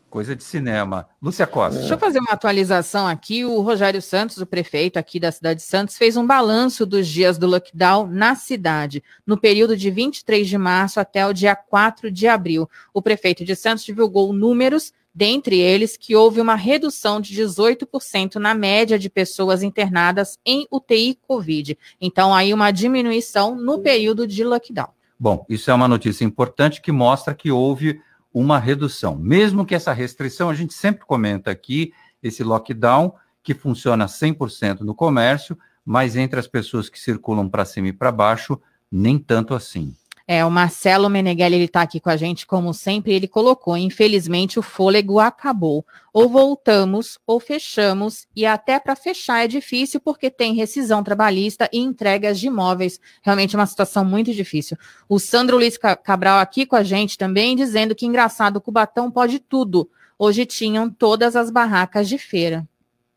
Coisa 0.10 0.34
de 0.34 0.44
cinema. 0.44 1.06
Lúcia 1.22 1.46
Costa. 1.46 1.80
Deixa 1.80 1.96
eu 1.96 2.00
fazer 2.00 2.20
uma 2.20 2.32
atualização 2.32 3.06
aqui. 3.06 3.44
O 3.44 3.60
Rogério 3.60 4.02
Santos, 4.02 4.38
o 4.38 4.46
prefeito 4.46 4.98
aqui 4.98 5.20
da 5.20 5.34
cidade 5.34 5.60
de 5.60 5.66
Santos, 5.66 5.98
fez 5.98 6.16
um 6.16 6.26
balanço 6.26 6.86
dos 6.86 7.06
dias 7.06 7.38
do 7.38 7.46
lockdown 7.46 8.08
na 8.08 8.34
cidade, 8.34 9.04
no 9.26 9.38
período 9.38 9.76
de 9.76 9.92
23 9.92 10.48
de 10.48 10.58
março 10.58 10.98
até 11.02 11.28
o 11.28 11.34
dia 11.34 11.58
4 11.58 12.10
de 12.10 12.26
abril. 12.26 12.70
O 12.94 13.02
prefeito 13.02 13.44
de 13.44 13.54
Santos 13.54 13.84
divulgou 13.84 14.32
números 14.32 14.94
dentre 15.18 15.58
eles 15.60 15.98
que 15.98 16.16
houve 16.16 16.40
uma 16.40 16.54
redução 16.54 17.20
de 17.20 17.34
18% 17.34 18.36
na 18.36 18.54
média 18.54 19.00
de 19.00 19.10
pessoas 19.10 19.64
internadas 19.64 20.38
em 20.46 20.68
UTI 20.72 21.18
Covid. 21.28 21.76
Então, 22.00 22.36
aí 22.36 22.54
uma 22.54 22.70
diminuição 22.70 23.56
no 23.56 23.80
período 23.80 24.28
de 24.28 24.44
lockdown. 24.44 24.90
Bom, 25.20 25.44
isso 25.50 25.72
é 25.72 25.74
uma 25.74 25.88
notícia 25.88 26.24
importante 26.24 26.80
que 26.80 26.92
mostra 26.92 27.34
que 27.34 27.50
houve 27.50 28.00
uma 28.32 28.60
redução. 28.60 29.16
Mesmo 29.18 29.66
que 29.66 29.74
essa 29.74 29.92
restrição, 29.92 30.52
a 30.52 30.54
gente 30.54 30.76
sempre 30.76 31.04
comenta 31.04 31.50
aqui, 31.50 31.92
esse 32.22 32.44
lockdown, 32.44 33.12
que 33.42 33.56
funciona 33.56 34.06
100% 34.06 34.82
no 34.82 34.94
comércio, 34.94 35.58
mas 35.84 36.16
entre 36.16 36.40
as 36.40 36.46
pessoas 36.46 36.90
que 36.90 37.00
circulam 37.00 37.50
para 37.50 37.66
cima 37.66 37.88
e 37.88 37.94
para 37.94 38.12
baixo, 38.12 38.62
nem 38.92 39.18
tanto 39.18 39.56
assim. 39.56 39.96
É, 40.30 40.44
o 40.44 40.52
Marcelo 40.52 41.10
Meneghelli, 41.10 41.56
ele 41.56 41.64
está 41.64 41.82
aqui 41.82 42.02
com 42.02 42.10
a 42.10 42.18
gente, 42.18 42.46
como 42.46 42.74
sempre, 42.74 43.14
ele 43.14 43.30
colocou, 43.30 43.78
infelizmente 43.78 44.60
o 44.60 44.62
fôlego 44.62 45.22
acabou. 45.22 45.86
Ou 46.12 46.28
voltamos, 46.28 47.18
ou 47.26 47.40
fechamos, 47.40 48.28
e 48.36 48.46
até 48.46 48.78
para 48.78 48.94
fechar 48.94 49.46
é 49.46 49.48
difícil, 49.48 50.02
porque 50.02 50.30
tem 50.30 50.54
rescisão 50.54 51.02
trabalhista 51.02 51.70
e 51.72 51.80
entregas 51.80 52.38
de 52.42 52.48
imóveis. 52.48 53.00
Realmente 53.22 53.56
é 53.56 53.60
uma 53.60 53.66
situação 53.66 54.04
muito 54.04 54.34
difícil. 54.34 54.78
O 55.08 55.18
Sandro 55.18 55.56
Luiz 55.56 55.78
Cabral 55.78 56.40
aqui 56.40 56.66
com 56.66 56.76
a 56.76 56.84
gente 56.84 57.18
também, 57.18 57.56
dizendo 57.56 57.96
que 57.96 58.06
engraçado, 58.06 58.58
o 58.58 58.62
Cubatão 58.62 59.10
pode 59.10 59.40
tudo. 59.40 59.90
Hoje 60.20 60.46
tinham 60.46 60.90
todas 60.90 61.38
as 61.38 61.50
barracas 61.50 62.10
de 62.10 62.18
feira. 62.18 62.68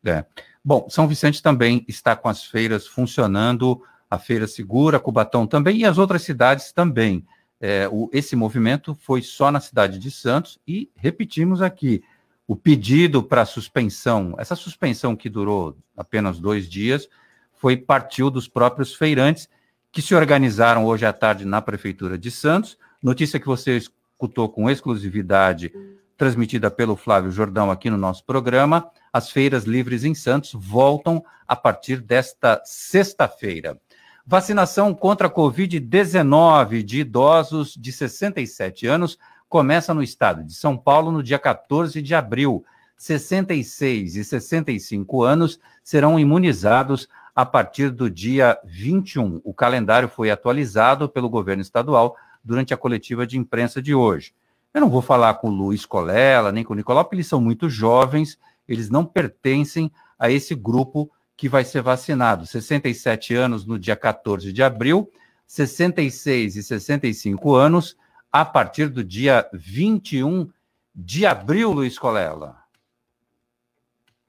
É. 0.04 0.24
Bom, 0.64 0.86
São 0.88 1.08
Vicente 1.08 1.42
também 1.42 1.84
está 1.88 2.14
com 2.14 2.28
as 2.28 2.44
feiras 2.44 2.86
funcionando 2.86 3.82
a 4.10 4.18
Feira 4.18 4.46
Segura, 4.46 4.98
Cubatão 4.98 5.46
também 5.46 5.78
e 5.78 5.84
as 5.84 5.96
outras 5.96 6.22
cidades 6.22 6.72
também. 6.72 7.24
É, 7.60 7.88
o, 7.90 8.10
esse 8.12 8.34
movimento 8.34 8.94
foi 8.94 9.22
só 9.22 9.50
na 9.50 9.60
cidade 9.60 9.98
de 9.98 10.10
Santos 10.10 10.58
e 10.66 10.90
repetimos 10.96 11.62
aqui 11.62 12.02
o 12.50 12.56
pedido 12.56 13.22
para 13.22 13.44
suspensão, 13.44 14.34
essa 14.36 14.56
suspensão 14.56 15.14
que 15.14 15.28
durou 15.28 15.76
apenas 15.96 16.40
dois 16.40 16.68
dias, 16.68 17.08
foi 17.54 17.76
partiu 17.76 18.28
dos 18.28 18.48
próprios 18.48 18.92
feirantes 18.92 19.48
que 19.92 20.02
se 20.02 20.16
organizaram 20.16 20.84
hoje 20.84 21.06
à 21.06 21.12
tarde 21.12 21.44
na 21.44 21.62
Prefeitura 21.62 22.18
de 22.18 22.28
Santos. 22.28 22.76
Notícia 23.00 23.38
que 23.38 23.46
você 23.46 23.76
escutou 23.76 24.48
com 24.48 24.68
exclusividade, 24.68 25.72
transmitida 26.16 26.70
pelo 26.70 26.96
Flávio 26.96 27.30
Jordão 27.30 27.70
aqui 27.70 27.88
no 27.88 27.96
nosso 27.96 28.24
programa. 28.24 28.90
As 29.12 29.30
feiras 29.30 29.64
livres 29.64 30.02
em 30.02 30.14
Santos 30.14 30.52
voltam 30.52 31.24
a 31.46 31.54
partir 31.54 32.00
desta 32.00 32.60
sexta-feira. 32.64 33.78
Vacinação 34.26 34.94
contra 34.94 35.26
a 35.26 35.30
Covid-19 35.30 36.82
de 36.82 37.00
idosos 37.00 37.74
de 37.74 37.90
67 37.90 38.86
anos 38.86 39.18
começa 39.48 39.94
no 39.94 40.02
estado 40.02 40.44
de 40.44 40.54
São 40.54 40.76
Paulo 40.76 41.10
no 41.10 41.22
dia 41.22 41.38
14 41.38 42.00
de 42.00 42.14
abril. 42.14 42.64
66 42.96 44.16
e 44.16 44.24
65 44.24 45.22
anos 45.22 45.58
serão 45.82 46.20
imunizados 46.20 47.08
a 47.34 47.46
partir 47.46 47.90
do 47.90 48.10
dia 48.10 48.58
21. 48.64 49.40
O 49.42 49.54
calendário 49.54 50.08
foi 50.08 50.30
atualizado 50.30 51.08
pelo 51.08 51.30
governo 51.30 51.62
estadual 51.62 52.14
durante 52.44 52.74
a 52.74 52.76
coletiva 52.76 53.26
de 53.26 53.38
imprensa 53.38 53.80
de 53.80 53.94
hoje. 53.94 54.34
Eu 54.72 54.80
não 54.80 54.90
vou 54.90 55.02
falar 55.02 55.34
com 55.34 55.48
o 55.48 55.54
Luiz 55.54 55.84
Colela, 55.86 56.52
nem 56.52 56.62
com 56.62 56.74
o 56.74 56.76
Nicolau, 56.76 57.04
porque 57.04 57.16
eles 57.16 57.26
são 57.26 57.40
muito 57.40 57.68
jovens, 57.68 58.38
eles 58.68 58.88
não 58.90 59.04
pertencem 59.04 59.90
a 60.18 60.30
esse 60.30 60.54
grupo 60.54 61.10
que 61.40 61.48
vai 61.48 61.64
ser 61.64 61.80
vacinado. 61.80 62.46
67 62.46 63.34
anos 63.34 63.64
no 63.64 63.78
dia 63.78 63.96
14 63.96 64.52
de 64.52 64.62
abril, 64.62 65.10
66 65.46 66.56
e 66.56 66.62
65 66.62 67.54
anos 67.54 67.96
a 68.30 68.44
partir 68.44 68.90
do 68.90 69.02
dia 69.02 69.48
21 69.54 70.50
de 70.94 71.24
abril, 71.24 71.72
Luiz 71.72 71.98
Colela. 71.98 72.58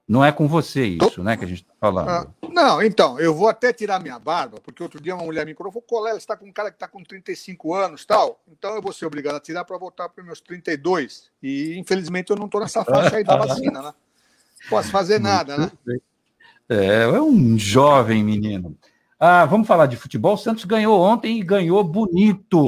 Não 0.07 0.24
é 0.24 0.32
com 0.32 0.47
você 0.47 0.86
isso, 0.86 1.22
né, 1.22 1.36
que 1.36 1.43
a 1.43 1.47
gente 1.49 1.64
está 1.64 1.74
falando. 1.82 2.07
Ah, 2.07 2.28
não, 2.49 2.82
então, 2.82 3.20
eu 3.20 3.36
vou 3.36 3.49
até 3.49 3.74
tirar 3.74 3.99
minha 3.99 4.18
barba, 4.18 4.62
porque 4.64 4.82
outro 4.82 5.01
dia 5.01 5.14
uma 5.14 5.26
mulher 5.26 5.45
me 5.45 5.53
falou, 5.53 5.82
Colela, 5.82 6.14
você 6.14 6.20
está 6.20 6.38
com 6.38 6.45
um 6.45 6.53
cara 6.53 6.72
que 6.72 6.78
está 6.78 6.88
com 6.88 7.03
35 7.03 7.76
anos 7.76 8.05
tal, 8.05 8.41
então 8.47 8.74
eu 8.74 8.82
vou 8.82 8.93
ser 8.93 9.05
obrigado 9.05 9.36
a 9.36 9.41
tirar 9.41 9.66
para 9.66 9.78
voltar 9.78 10.07
para 10.07 10.22
os 10.22 10.26
meus 10.26 10.39
32. 10.39 11.30
E, 11.43 11.78
infelizmente, 11.78 12.30
eu 12.30 12.38
não 12.38 12.45
estou 12.45 12.62
nessa 12.62 12.86
faixa 12.86 13.18
aí 13.18 13.24
da 13.26 13.36
vacina, 13.36 13.82
né? 13.82 13.93
Posso 14.70 14.89
fazer 14.89 15.20
nada, 15.20 15.57
né? 15.57 15.72
Bem. 15.86 16.01
É, 16.72 17.03
é 17.03 17.22
um 17.22 17.59
jovem 17.59 18.24
menino. 18.24 18.78
Ah, 19.19 19.43
vamos 19.43 19.67
falar 19.67 19.88
de 19.88 19.97
futebol. 19.97 20.36
O 20.36 20.38
Santos 20.38 20.63
ganhou 20.63 21.01
ontem 21.01 21.38
e 21.38 21.43
ganhou 21.43 21.84
bonito. 21.84 22.63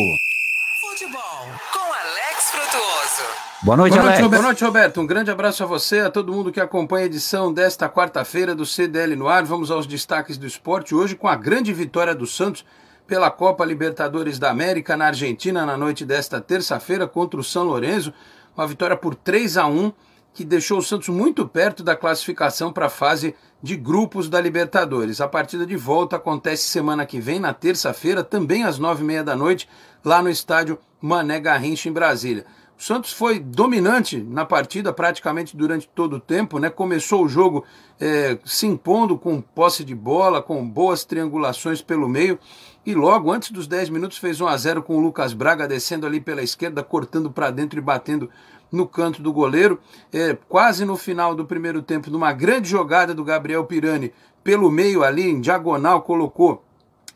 Futebol 0.82 1.47
com 1.72 1.80
Alex 1.80 2.51
Frutuoso. 2.51 3.24
Boa 3.62 3.78
noite, 3.78 3.93
Boa 3.93 4.04
noite, 4.04 4.16
Alex. 4.18 4.20
Roberto. 4.20 4.30
Boa 4.30 4.41
noite, 4.41 4.64
Roberto. 4.66 5.01
Um 5.01 5.08
grande 5.08 5.32
abraço 5.32 5.64
a 5.64 5.66
você, 5.66 6.01
a 6.01 6.10
todo 6.10 6.34
mundo 6.34 6.51
que 6.51 6.60
acompanha 6.60 7.04
a 7.04 7.06
edição 7.06 7.54
desta 7.54 7.88
quarta-feira 7.88 8.54
do 8.54 8.66
CDL 8.66 9.16
no 9.16 9.30
ar. 9.30 9.45
Vamos 9.45 9.72
aos 9.72 9.88
destaques 9.88 10.38
do 10.38 10.45
esporte 10.45 10.93
hoje 10.93 11.16
com 11.16 11.30
a 11.30 11.36
grande 11.38 11.72
vitória 11.72 12.14
do 12.14 12.28
Santos 12.28 12.66
pela 13.08 13.32
Copa 13.32 13.64
Libertadores 13.64 14.38
da 14.38 14.49
América 14.49 14.97
na 14.97 15.06
Argentina 15.06 15.66
na 15.66 15.78
noite 15.78 16.04
desta 16.04 16.41
terça-feira 16.41 17.08
contra 17.08 17.39
o 17.39 17.43
São 17.43 17.64
Lourenço. 17.64 18.14
Uma 18.54 18.68
vitória 18.68 18.97
por 18.97 19.16
3 19.16 19.56
a 19.56 19.66
1 19.66 19.93
que 20.34 20.44
deixou 20.44 20.80
o 20.80 20.84
Santos 20.84 21.10
muito 21.10 21.48
perto 21.48 21.84
da 21.84 21.96
classificação 21.96 22.74
para 22.74 22.88
a 22.88 22.90
fase 22.90 23.36
de 23.62 23.76
grupos 23.76 24.28
da 24.28 24.42
Libertadores. 24.42 25.22
A 25.22 25.28
partida 25.28 25.66
de 25.66 25.76
volta 25.76 26.16
acontece 26.16 26.68
semana 26.68 27.06
que 27.06 27.20
vem, 27.20 27.40
na 27.40 27.54
terça-feira, 27.54 28.24
também 28.24 28.64
às 28.64 28.80
nove 28.80 29.04
e 29.04 29.06
meia 29.06 29.24
da 29.24 29.36
noite, 29.36 29.70
lá 30.04 30.22
no 30.22 30.30
estádio 30.30 30.80
Mané 31.00 31.40
Garrincha, 31.40 31.88
em 31.88 31.94
Brasília. 31.94 32.46
O 32.78 32.82
Santos 32.82 33.14
foi 33.14 33.40
dominante 33.40 34.18
na 34.18 34.44
partida 34.44 34.92
praticamente 34.92 35.56
durante 35.56 35.88
todo 35.88 36.18
o 36.18 36.20
tempo, 36.20 36.60
né? 36.60 36.70
Começou 36.70 37.24
o 37.24 37.30
jogo 37.30 37.64
é, 38.00 38.38
se 38.44 38.66
impondo 38.66 39.18
com 39.18 39.40
posse 39.40 39.84
de 39.86 39.94
bola, 39.94 40.42
com 40.42 40.68
boas 40.68 41.06
triangulações 41.06 41.82
pelo 41.82 42.10
meio. 42.10 42.40
E 42.86 42.94
logo 42.94 43.32
antes 43.32 43.52
dos 43.52 43.68
10 43.68 43.90
minutos 43.90 44.18
fez 44.18 44.42
1 44.42 44.48
a 44.48 44.58
0 44.58 44.84
com 44.84 44.98
o 44.98 45.00
Lucas 45.00 45.34
Braga 45.34 45.68
descendo 45.68 46.06
ali 46.06 46.20
pela 46.20 46.42
esquerda, 46.42 46.84
cortando 46.84 47.32
para 47.32 47.52
dentro 47.52 47.80
e 47.80 47.82
batendo 47.82 48.30
no 48.74 48.88
canto 48.88 49.21
do 49.21 49.32
goleiro. 49.32 49.80
É, 50.11 50.36
quase 50.49 50.84
no 50.84 50.97
final 50.97 51.36
do 51.36 51.45
primeiro 51.45 51.82
tempo, 51.82 52.09
numa 52.09 52.34
grande 52.34 52.67
jogada 52.67 53.13
do 53.13 53.24
Gabriel 53.24 53.63
Pirani 53.65 54.11
pelo 54.43 54.69
meio 54.69 55.03
ali, 55.03 55.30
em 55.30 55.39
diagonal, 55.39 56.01
colocou 56.01 56.65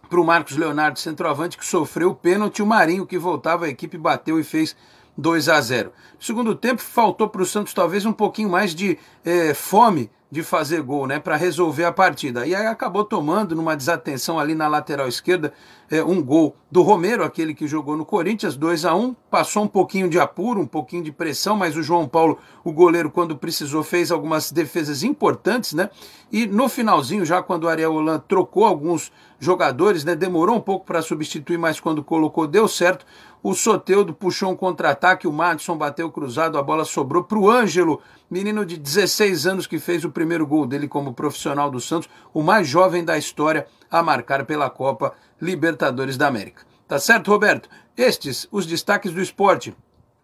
para 0.08 0.22
o 0.22 0.24
Marcos 0.24 0.56
Leonardo, 0.56 1.00
centroavante, 1.00 1.58
que 1.58 1.66
sofreu 1.66 2.12
o 2.12 2.16
pênalti. 2.16 2.62
O 2.62 2.66
Marinho, 2.66 3.06
que 3.06 3.18
voltava, 3.18 3.66
a 3.66 3.70
equipe 3.70 3.98
bateu 3.98 4.40
e 4.40 4.44
fez 4.44 4.76
2 5.18 5.50
a 5.50 5.60
0. 5.60 5.92
Segundo 6.20 6.56
tempo, 6.56 6.82
faltou 6.82 7.28
para 7.28 7.42
o 7.42 7.46
Santos 7.46 7.74
talvez 7.74 8.06
um 8.06 8.14
pouquinho 8.14 8.50
mais 8.50 8.74
de 8.74 8.98
é, 9.26 9.54
fome 9.54 10.10
de 10.30 10.44
fazer 10.44 10.82
gol, 10.82 11.08
né, 11.08 11.20
para 11.20 11.38
resolver 11.38 11.86
a 11.86 11.92
partida. 11.92 12.46
E 12.46 12.54
aí 12.54 12.66
acabou 12.66 13.04
tomando, 13.04 13.56
numa 13.56 13.76
desatenção 13.76 14.38
ali 14.38 14.54
na 14.54 14.68
lateral 14.68 15.08
esquerda, 15.08 15.54
é, 15.90 16.04
um 16.04 16.22
gol 16.22 16.56
do 16.70 16.82
Romero, 16.82 17.24
aquele 17.24 17.54
que 17.54 17.66
jogou 17.66 17.96
no 17.96 18.06
Corinthians, 18.06 18.58
2 18.58 18.84
a 18.84 18.94
1 18.94 19.16
Passou 19.32 19.64
um 19.64 19.68
pouquinho 19.68 20.10
de 20.10 20.20
apuro, 20.20 20.60
um 20.60 20.66
pouquinho 20.66 21.04
de 21.04 21.12
pressão, 21.12 21.56
mas 21.56 21.78
o 21.78 21.84
João 21.84 22.08
Paulo, 22.08 22.38
o 22.64 22.72
goleiro, 22.72 23.10
quando 23.10 23.38
precisou, 23.38 23.84
fez 23.84 24.12
algumas 24.12 24.52
defesas 24.52 25.04
importantes, 25.04 25.74
né? 25.74 25.90
E 26.32 26.46
no 26.46 26.68
finalzinho, 26.68 27.26
já 27.26 27.42
quando 27.42 27.64
o 27.64 27.70
Ariel 27.70 27.94
Holan 27.94 28.20
trocou 28.20 28.66
alguns 28.66 29.12
jogadores, 29.40 30.04
né? 30.04 30.16
Demorou 30.16 30.58
um 30.58 30.62
pouco 30.62 30.86
para 30.86 31.02
substituir, 31.02 31.58
mas 31.58 31.80
quando 31.80 32.04
colocou, 32.04 32.48
deu 32.48 32.68
certo. 32.68 33.06
O 33.42 33.54
Soteudo 33.54 34.14
puxou 34.14 34.52
um 34.52 34.56
contra-ataque, 34.56 35.28
o 35.28 35.32
Madison 35.32 35.78
bateu 35.78 36.12
cruzado, 36.12 36.58
a 36.58 36.64
bola 36.64 36.84
sobrou 36.84 37.24
para 37.24 37.38
o 37.38 37.50
Ângelo, 37.50 38.02
menino 38.30 38.66
de 38.66 38.76
16 38.76 39.48
anos 39.48 39.68
que 39.68 39.80
fez 39.80 40.04
o 40.04 40.10
primeiro 40.10 40.46
gol 40.46 40.66
dele 40.66 40.88
como 40.88 41.14
profissional 41.14 41.70
do 41.70 41.80
Santos, 41.80 42.10
o 42.34 42.42
mais 42.42 42.68
jovem 42.68 43.06
da 43.06 43.18
história 43.18 43.68
a 43.90 44.04
marcar 44.04 44.46
pela 44.46 44.70
Copa 44.70 45.14
Libertadores 45.42 46.18
da 46.18 46.28
América. 46.28 46.64
Tá 46.88 47.00
certo, 47.00 47.30
Roberto? 47.30 47.70
Estes, 47.98 48.48
os 48.52 48.66
destaques 48.66 49.12
do 49.12 49.22
esporte. 49.22 49.76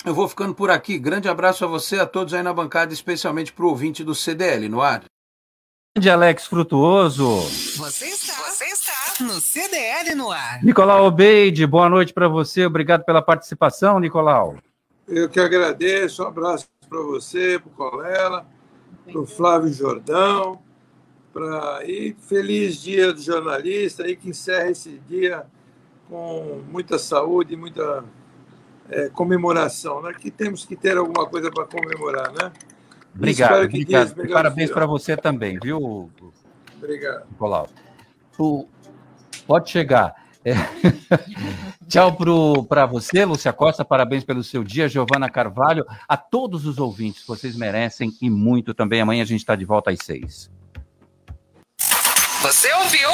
Eu 0.05 0.13
vou 0.13 0.27
ficando 0.27 0.53
por 0.53 0.69
aqui. 0.69 0.97
Grande 0.97 1.29
abraço 1.29 1.63
a 1.63 1.67
você, 1.67 1.99
a 1.99 2.05
todos 2.05 2.33
aí 2.33 2.43
na 2.43 2.53
bancada, 2.53 2.93
especialmente 2.93 3.53
para 3.53 3.65
o 3.65 3.69
ouvinte 3.69 4.03
do 4.03 4.13
CDL 4.13 4.67
no 4.69 4.81
ar. 4.81 5.03
Grande 5.95 6.09
Alex 6.09 6.47
Frutuoso. 6.47 7.39
Você 7.77 8.05
está, 8.05 8.33
você 8.33 8.65
está 8.65 9.23
no 9.23 9.39
CDL 9.39 10.15
no 10.15 10.31
ar. 10.31 10.63
Nicolau 10.63 11.05
Obeide, 11.05 11.65
boa 11.67 11.87
noite 11.87 12.13
para 12.13 12.27
você. 12.27 12.65
Obrigado 12.65 13.05
pela 13.05 13.21
participação, 13.21 13.99
Nicolau. 13.99 14.57
Eu 15.07 15.29
que 15.29 15.39
agradeço. 15.39 16.23
Um 16.23 16.27
abraço 16.27 16.67
para 16.89 17.01
você, 17.01 17.59
para 17.59 17.69
o 17.69 17.91
Colela, 17.91 18.45
para 19.05 19.19
o 19.19 19.25
Flávio 19.25 19.71
Jordão. 19.71 20.61
Pra... 21.33 21.81
E 21.83 22.15
feliz 22.19 22.81
dia 22.81 23.11
do 23.11 23.19
jornalista 23.19 24.03
aí 24.03 24.15
que 24.15 24.29
encerra 24.29 24.69
esse 24.69 25.01
dia 25.09 25.45
com 26.07 26.61
muita 26.69 26.99
saúde 26.99 27.55
e 27.55 27.57
muita 27.57 28.05
é, 28.89 29.09
comemoração, 29.09 30.01
né? 30.01 30.13
Que 30.13 30.29
temos 30.29 30.63
que 30.63 30.75
ter 30.75 30.95
alguma 30.95 31.25
coisa 31.25 31.49
para 31.51 31.65
comemorar, 31.65 32.31
né? 32.31 32.51
Obrigado, 33.15 33.65
obrigado. 33.65 34.27
Parabéns 34.31 34.71
para 34.71 34.85
você 34.85 35.17
também, 35.17 35.57
viu? 35.61 36.09
Obrigado. 36.77 37.25
Nicolau. 37.29 37.67
O... 38.37 38.67
Pode 39.47 39.69
chegar. 39.69 40.15
É. 40.45 40.53
Tchau 41.87 42.15
para 42.67 42.85
você, 42.85 43.23
Lúcia 43.23 43.53
Costa. 43.53 43.85
Parabéns 43.85 44.23
pelo 44.23 44.43
seu 44.43 44.63
dia, 44.63 44.89
Giovana 44.89 45.29
Carvalho. 45.29 45.85
A 46.07 46.17
todos 46.17 46.65
os 46.65 46.77
ouvintes, 46.77 47.25
vocês 47.25 47.55
merecem 47.55 48.11
e 48.21 48.29
muito 48.29 48.73
também. 48.73 49.01
Amanhã 49.01 49.21
a 49.23 49.25
gente 49.25 49.39
está 49.39 49.55
de 49.55 49.65
volta 49.65 49.91
às 49.91 49.99
seis. 49.99 50.51
Você 52.43 52.69
ouviu? 52.73 53.09